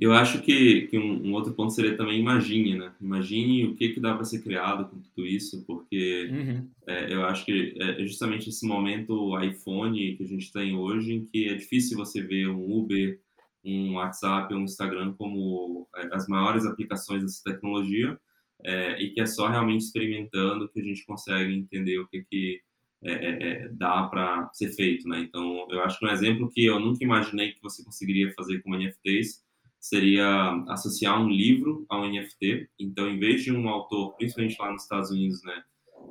[0.00, 2.92] Eu acho que, que um, um, outro ponto seria também imagine, né?
[3.00, 6.68] Imagine o que, que dá para ser criado com tudo isso, porque uhum.
[6.86, 11.24] é, eu acho que é justamente esse momento iPhone que a gente tem hoje, em
[11.24, 13.18] que é difícil você ver um Uber,
[13.64, 18.18] um WhatsApp, um Instagram como é, as maiores aplicações dessa tecnologia,
[18.64, 22.60] é, e que é só realmente experimentando que a gente consegue entender o que, que
[23.02, 25.20] é, é, é dá para ser feito, né?
[25.20, 28.74] Então, eu acho que um exemplo que eu nunca imaginei que você conseguiria fazer com
[28.74, 29.45] NFTs
[29.88, 32.68] seria associar um livro ao NFT.
[32.78, 35.62] Então, em vez de um autor, principalmente lá nos Estados Unidos, né,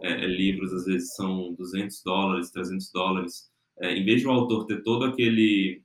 [0.02, 4.65] é, é, livros às vezes são 200 dólares, 300 dólares, em vez de o autor
[4.65, 5.84] ter todo aquele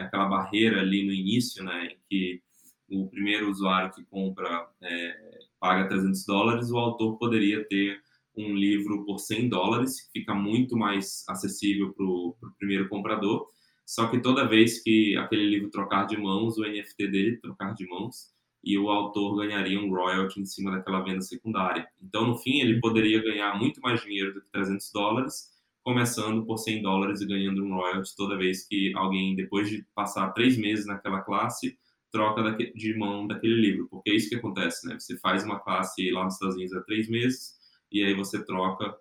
[0.00, 2.42] aquela barreira ali no início, né, que
[2.90, 8.00] o primeiro usuário que compra é, paga 300 dólares, o autor poderia ter
[8.36, 13.46] um livro por 100 dólares, fica muito mais acessível para o primeiro comprador.
[13.88, 17.88] Só que toda vez que aquele livro trocar de mãos, o NFT dele trocar de
[17.88, 18.30] mãos,
[18.62, 21.88] e o autor ganharia um royalty em cima daquela venda secundária.
[22.02, 25.48] Então, no fim, ele poderia ganhar muito mais dinheiro do que 300 dólares,
[25.82, 30.32] começando por 100 dólares e ganhando um royalty toda vez que alguém, depois de passar
[30.32, 31.78] três meses naquela classe,
[32.12, 32.42] troca
[32.74, 34.98] de mão daquele livro, porque é isso que acontece, né?
[35.00, 37.54] Você faz uma classe lá nos Estados Unidos há três meses
[37.90, 38.94] e aí você troca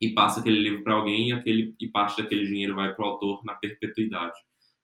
[0.00, 3.08] e passa aquele livro para alguém e, aquele, e parte daquele dinheiro vai para o
[3.08, 4.38] autor na perpetuidade.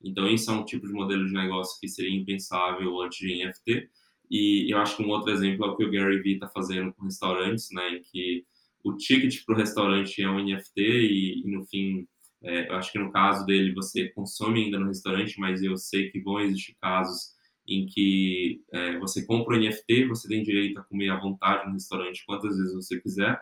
[0.05, 3.89] Então, isso é um tipo de modelo de negócio que seria impensável antes de NFT.
[4.31, 6.93] E eu acho que um outro exemplo é o que o Gary Vee está fazendo
[6.93, 7.97] com restaurantes, né?
[7.97, 8.45] Em que
[8.85, 12.07] o ticket para o restaurante é um NFT e, e no fim,
[12.43, 16.11] é, eu acho que no caso dele você consome ainda no restaurante, mas eu sei
[16.11, 17.35] que vão existir casos
[17.67, 21.73] em que é, você compra o NFT, você tem direito a comer à vontade no
[21.73, 23.41] restaurante quantas vezes você quiser,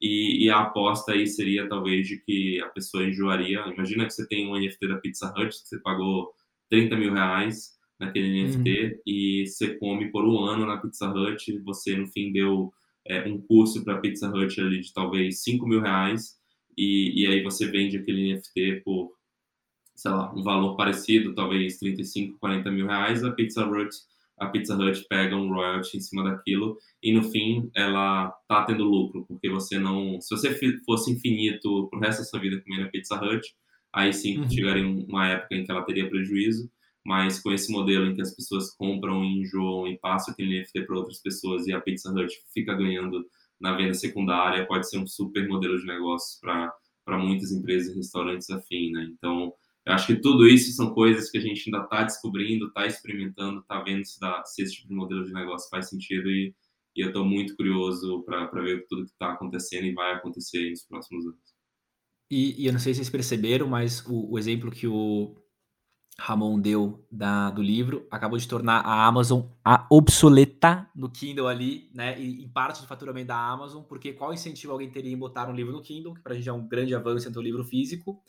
[0.00, 3.60] e, e, a aposta aí seria talvez de que a pessoa enjoaria.
[3.72, 6.32] Imagina que você tem um NFT da Pizza Hut, que você pagou
[6.68, 9.00] 30 mil reais naquele NFT uhum.
[9.06, 12.72] e você come por um ano na Pizza Hut, você no fim deu
[13.06, 16.36] é, um curso para Pizza Hut ali de talvez 5 mil reais,
[16.76, 19.16] e, e aí você vende aquele NFT por
[19.94, 23.88] sei lá, um valor parecido, talvez 35, 40 mil reais, a Pizza Hut
[24.38, 28.84] a Pizza Hut pega um royalty em cima daquilo e no fim ela tá tendo
[28.84, 30.54] lucro, porque você não, se você
[30.84, 33.54] fosse infinito pro resto da sua vida comendo a Pizza Hut,
[33.92, 34.50] aí sim Uhum.
[34.50, 36.70] chegaria uma época em que ela teria prejuízo,
[37.04, 40.82] mas com esse modelo em que as pessoas compram e enjoam e passam aquele NFT
[40.82, 43.24] para outras pessoas e a Pizza Hut fica ganhando
[43.60, 48.50] na venda secundária, pode ser um super modelo de negócios para muitas empresas e restaurantes
[48.50, 49.08] afim, né?
[49.16, 49.52] Então,
[49.86, 53.60] eu acho que tudo isso são coisas que a gente ainda está descobrindo, está experimentando,
[53.60, 56.52] está vendo se, dá, se esse tipo de modelo de negócio faz sentido e,
[56.96, 60.82] e eu estou muito curioso para ver tudo que está acontecendo e vai acontecer nos
[60.82, 61.56] próximos anos.
[62.28, 65.36] E, e eu não sei se vocês perceberam, mas o, o exemplo que o
[66.18, 71.90] Ramon deu da, do livro acabou de tornar a Amazon a obsoleta no Kindle ali,
[71.94, 72.20] né?
[72.20, 75.54] E em parte do faturamento da Amazon, porque qual incentivo alguém teria em botar um
[75.54, 78.20] livro no Kindle, que para a gente é um grande avanço entre o livro físico,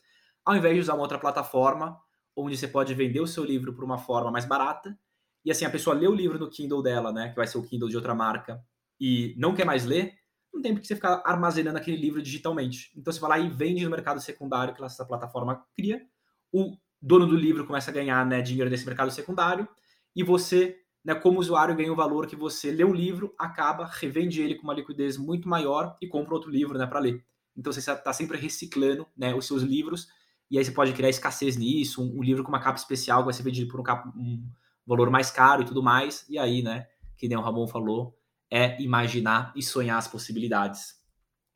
[0.48, 2.00] ao invés de usar uma outra plataforma,
[2.34, 4.98] onde você pode vender o seu livro por uma forma mais barata,
[5.44, 7.30] e assim a pessoa lê o livro no Kindle dela, né?
[7.30, 8.64] Que vai ser o Kindle de outra marca,
[8.98, 10.14] e não quer mais ler,
[10.54, 12.94] não tem porque você ficar armazenando aquele livro digitalmente.
[12.96, 16.02] Então você vai lá e vende no mercado secundário que essa plataforma cria.
[16.50, 19.68] O dono do livro começa a ganhar né, dinheiro nesse mercado secundário
[20.16, 24.42] e você, né, como usuário, ganha o valor que você lê o livro, acaba, revende
[24.42, 27.22] ele com uma liquidez muito maior e compra outro livro né, para ler.
[27.56, 30.08] Então você está sempre reciclando né, os seus livros
[30.50, 33.34] e aí você pode criar escassez nisso, um, um livro com uma capa especial vai
[33.34, 34.50] ser vendido por um, capa, um,
[34.86, 36.26] valor mais caro e tudo mais.
[36.30, 36.88] E aí, né,
[37.18, 38.18] que nem o Ramon falou,
[38.50, 40.96] é imaginar e sonhar as possibilidades.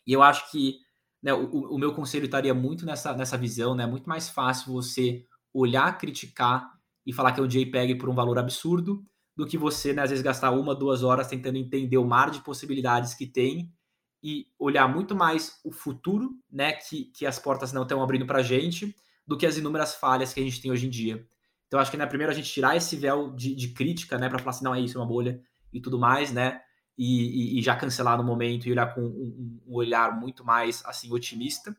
[0.05, 0.79] E eu acho que
[1.23, 3.85] né, o, o, meu conselho estaria muito nessa, nessa visão, né?
[3.85, 5.23] Muito mais fácil você
[5.53, 6.67] olhar, criticar
[7.05, 9.05] e falar que é um JPEG por um valor absurdo
[9.35, 12.41] do que você, né, às vezes, gastar uma, duas horas tentando entender o mar de
[12.41, 13.71] possibilidades que tem
[14.23, 18.39] e olhar muito mais o futuro, né, que, que as portas não estão abrindo para
[18.39, 18.95] a gente,
[19.25, 21.25] do que as inúmeras falhas que a gente tem hoje em dia.
[21.67, 24.39] Então, acho que, né, primeiro a gente tirar esse véu de, de crítica, né, para
[24.39, 25.41] falar assim, não, é isso, é uma bolha
[25.73, 26.61] e tudo mais, né,
[26.97, 30.83] e, e, e já cancelar no momento e olhar com um, um, olhar muito mais,
[30.85, 31.75] assim, otimista.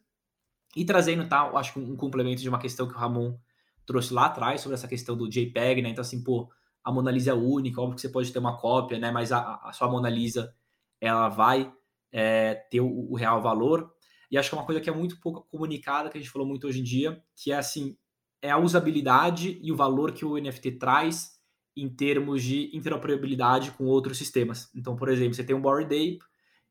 [0.75, 3.39] E trazendo, tá, acho que um, um complemento de uma questão que o Ramon
[3.87, 5.91] trouxe lá atrás sobre essa questão do JPEG, né?
[5.91, 6.51] Então, assim, pô,
[6.83, 9.11] a Mona Lisa é única, óbvio que você pode ter uma cópia, né?
[9.11, 10.55] Mas a, a sua Mona Lisa,
[11.01, 11.71] ela vai
[12.13, 13.91] é, ter o, o, real valor.
[14.31, 16.47] E acho que é uma coisa que é muito pouco comunicada, que a gente falou
[16.47, 17.97] muito hoje em dia, que é assim,
[18.41, 21.41] é a usabilidade e o valor que o NFT traz
[21.77, 24.71] em termos de interoperabilidade com outros sistemas.
[24.75, 26.19] Então, por exemplo, você tem um Bored Ape,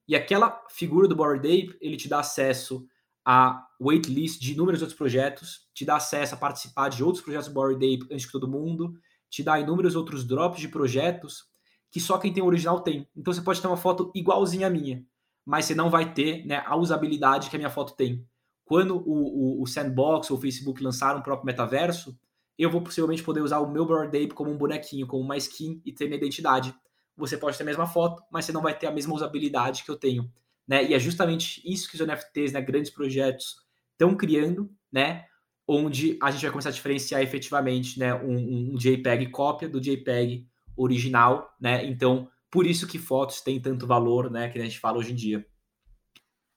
[0.07, 2.85] e aquela figura do Bored Ape, ele te dá acesso
[3.23, 7.53] a waitlist de inúmeros outros projetos, te dá acesso a participar de outros projetos do
[7.53, 8.93] Bored Ape antes que todo mundo,
[9.29, 11.45] te dá inúmeros outros drops de projetos
[11.89, 13.07] que só quem tem o original tem.
[13.15, 15.05] Então você pode ter uma foto igualzinha à minha,
[15.45, 18.25] mas você não vai ter né, a usabilidade que a minha foto tem.
[18.65, 22.17] Quando o, o, o Sandbox ou o Facebook lançaram o próprio metaverso,
[22.57, 25.81] eu vou possivelmente poder usar o meu Bored Ape como um bonequinho, como uma skin
[25.85, 26.73] e ter minha identidade.
[27.17, 29.91] Você pode ter a mesma foto, mas você não vai ter a mesma usabilidade que
[29.91, 30.31] eu tenho.
[30.67, 30.85] Né?
[30.85, 33.57] E é justamente isso que os NFTs, né, grandes projetos,
[33.91, 35.25] estão criando, né?
[35.67, 40.47] Onde a gente vai começar a diferenciar efetivamente né, um, um JPEG cópia do JPEG
[40.75, 41.85] original, né?
[41.85, 44.49] Então, por isso que fotos têm tanto valor, né?
[44.49, 45.45] Que a gente fala hoje em dia.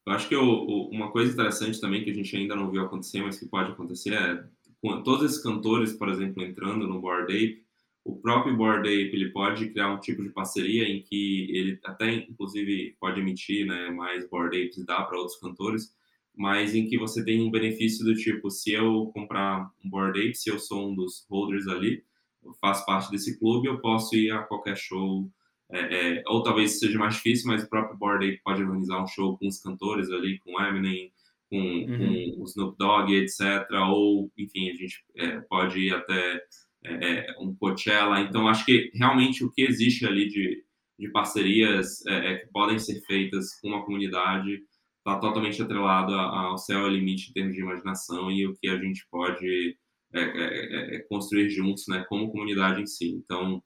[0.06, 3.38] Eu acho que uma coisa interessante também que a gente ainda não viu acontecer, mas
[3.38, 4.44] que pode acontecer é
[4.82, 7.64] com todos esses cantores, por exemplo, entrando no Bored Ape,
[8.04, 12.12] o próprio Bored Ape ele pode criar um tipo de parceria em que ele até
[12.12, 15.96] inclusive pode emitir né, mais Bored Apes dar para outros cantores,
[16.36, 20.34] mas em que você tem um benefício do tipo, se eu comprar um Bored Ape,
[20.34, 22.04] se eu sou um dos holders ali,
[22.42, 25.30] eu faço parte desse clube, eu posso ir a qualquer show,
[25.70, 29.06] é, é, ou talvez seja mais difícil, mas o próprio Bored Ape pode organizar um
[29.06, 31.12] show com os cantores ali, com Eminem,
[31.50, 32.34] com, uhum.
[32.36, 33.66] com o Snoop Dogg, etc.
[33.88, 36.40] Ou, enfim, a gente é, pode ir até
[36.84, 38.20] é, um Coachella.
[38.20, 40.62] Então, acho que realmente o que existe ali de,
[40.98, 44.62] de parcerias que podem ser feitas com uma comunidade
[44.98, 48.78] está totalmente atrelado ao céu é limite em termos de imaginação e o que a
[48.78, 49.76] gente pode
[50.14, 53.10] é, construir juntos, né, como comunidade em si.
[53.10, 53.62] Então,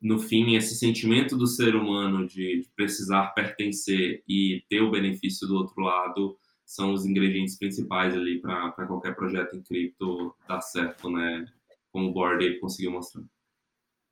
[0.00, 5.56] no fim, esse sentimento do ser humano de, precisar pertencer e ter o benefício do
[5.56, 11.44] outro lado são os ingredientes principais ali para qualquer projeto em cripto dar certo, né?
[11.90, 13.22] Como o Board conseguiu mostrar.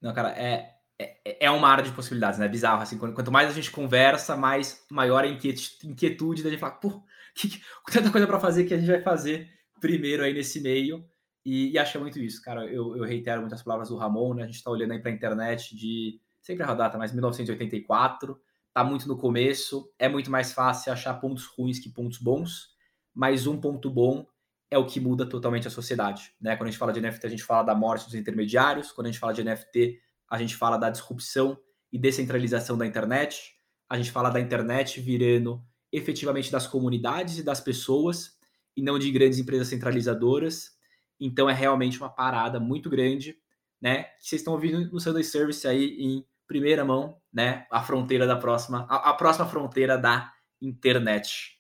[0.01, 2.47] Não, cara, é, é, é uma área de possibilidades, né?
[2.47, 6.73] É bizarro, assim, quanto mais a gente conversa, mais maior a inquietude da gente falar,
[6.73, 7.03] pô,
[7.35, 7.61] que, que,
[7.91, 9.49] tanta coisa para fazer que a gente vai fazer
[9.81, 11.05] primeiro aí nesse meio.
[11.45, 12.65] E, e acho que é muito isso, cara.
[12.67, 14.43] Eu, eu reitero muitas palavras do Ramon, né?
[14.43, 18.41] A gente está olhando aí para a internet de sempre a data, mas 1984.
[18.73, 19.91] Tá muito no começo.
[19.99, 22.71] É muito mais fácil achar pontos ruins que pontos bons.
[23.15, 24.27] Mas um ponto bom
[24.71, 26.33] é o que muda totalmente a sociedade.
[26.41, 26.57] Né?
[26.57, 28.93] Quando a gente fala de NFT, a gente fala da morte dos intermediários.
[28.93, 30.01] Quando a gente fala de NFT,
[30.31, 31.59] a gente fala da disrupção
[31.93, 33.55] e descentralização da internet.
[33.89, 35.61] A gente fala da internet virando
[35.93, 38.39] efetivamente das comunidades e das pessoas
[38.77, 40.79] e não de grandes empresas centralizadoras.
[41.21, 43.37] Então é realmente uma parada muito grande,
[43.81, 44.05] né?
[44.05, 47.67] Que vocês estão ouvindo no Sunday Service aí em primeira mão, né?
[47.71, 51.59] A fronteira da próxima, a, a próxima fronteira da internet.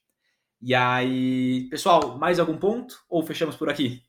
[0.60, 4.02] E aí, pessoal, mais algum ponto ou fechamos por aqui?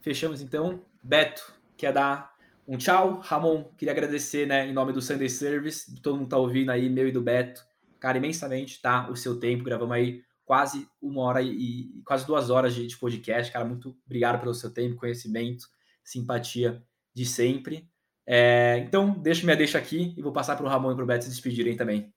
[0.00, 0.82] Fechamos então.
[1.02, 2.34] Beto, quer dar
[2.66, 3.20] um tchau?
[3.20, 7.08] Ramon, queria agradecer, né, em nome do Sunday Service, todo mundo tá ouvindo aí, meu
[7.08, 7.62] e do Beto,
[7.98, 9.10] cara, imensamente, tá?
[9.10, 13.52] O seu tempo, gravamos aí quase uma hora e, quase duas horas de, de, podcast,
[13.52, 15.68] cara, muito obrigado pelo seu tempo, conhecimento,
[16.02, 16.82] simpatia
[17.14, 17.88] de sempre.
[18.26, 21.06] É, então, deixo minha deixa aqui e vou passar para o Ramon e para o
[21.06, 22.12] Beto se despedirem também.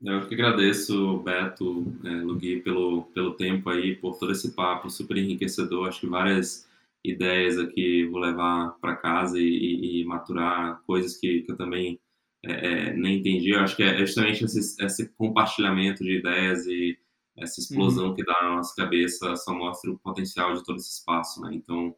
[0.00, 5.18] Eu que agradeço, Beto, é, Lugui, pelo, pelo tempo aí, por todo esse papo super
[5.18, 5.88] enriquecedor.
[5.88, 6.66] Acho que várias
[7.04, 12.00] ideias aqui vou levar para casa e, e, e, maturar coisas que, que eu também
[12.48, 13.50] é, é, nem entendi.
[13.50, 16.98] Eu acho que é justamente esse, esse compartilhamento de ideias e
[17.36, 18.14] essa explosão uhum.
[18.14, 21.50] que dá na nossa cabeça só mostra o potencial de todo esse espaço, né?
[21.52, 21.94] Então,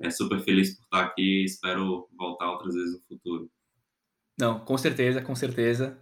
[0.00, 3.50] é super feliz por estar aqui e espero voltar outras vezes no futuro.
[4.38, 5.98] Não, com certeza, com certeza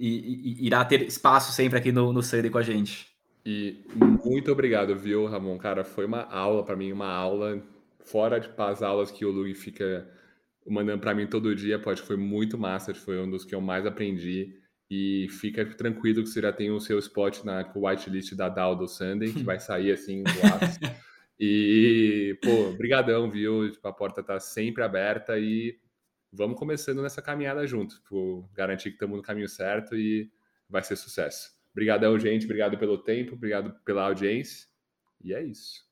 [0.00, 3.06] e, e, irá ter espaço sempre aqui no, no Sunday com a gente.
[3.44, 3.84] E
[4.24, 5.58] muito obrigado, viu, Ramon?
[5.58, 7.62] Cara, foi uma aula para mim, uma aula
[8.00, 10.08] fora de as aulas que o Luigi fica
[10.66, 11.78] mandando para mim todo dia.
[11.78, 14.54] Pode, foi muito massa, foi um dos que eu mais aprendi.
[14.90, 18.88] E fica tranquilo que você já tem o seu spot na whitelist da DAO do
[18.88, 20.24] Sunday, que vai sair assim
[21.42, 23.70] E, pô, brigadão, viu?
[23.70, 25.80] Tipo, a porta tá sempre aberta e
[26.30, 28.18] vamos começando nessa caminhada junto, para
[28.54, 30.30] garantir que estamos no caminho certo e
[30.68, 31.50] vai ser sucesso.
[31.72, 32.44] Obrigadão, gente.
[32.44, 34.68] Obrigado pelo tempo, obrigado pela audiência.
[35.24, 35.89] E é isso.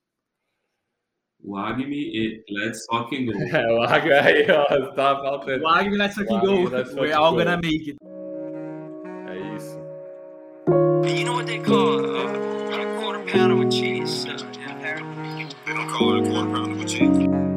[1.44, 3.32] O Agmi e Let's Fucking Go.
[3.32, 5.64] É, o Agmi aí, ó, tá faltando.
[5.64, 6.68] O Agmi Let's Fucking Go.
[7.00, 7.96] We're all gonna make it.
[9.28, 9.78] É isso.
[11.16, 14.26] You know what they call uh, a quarter pounder with cheese?
[14.26, 14.36] Uh,
[15.64, 17.47] They don't call it a quarter pounder with cheese.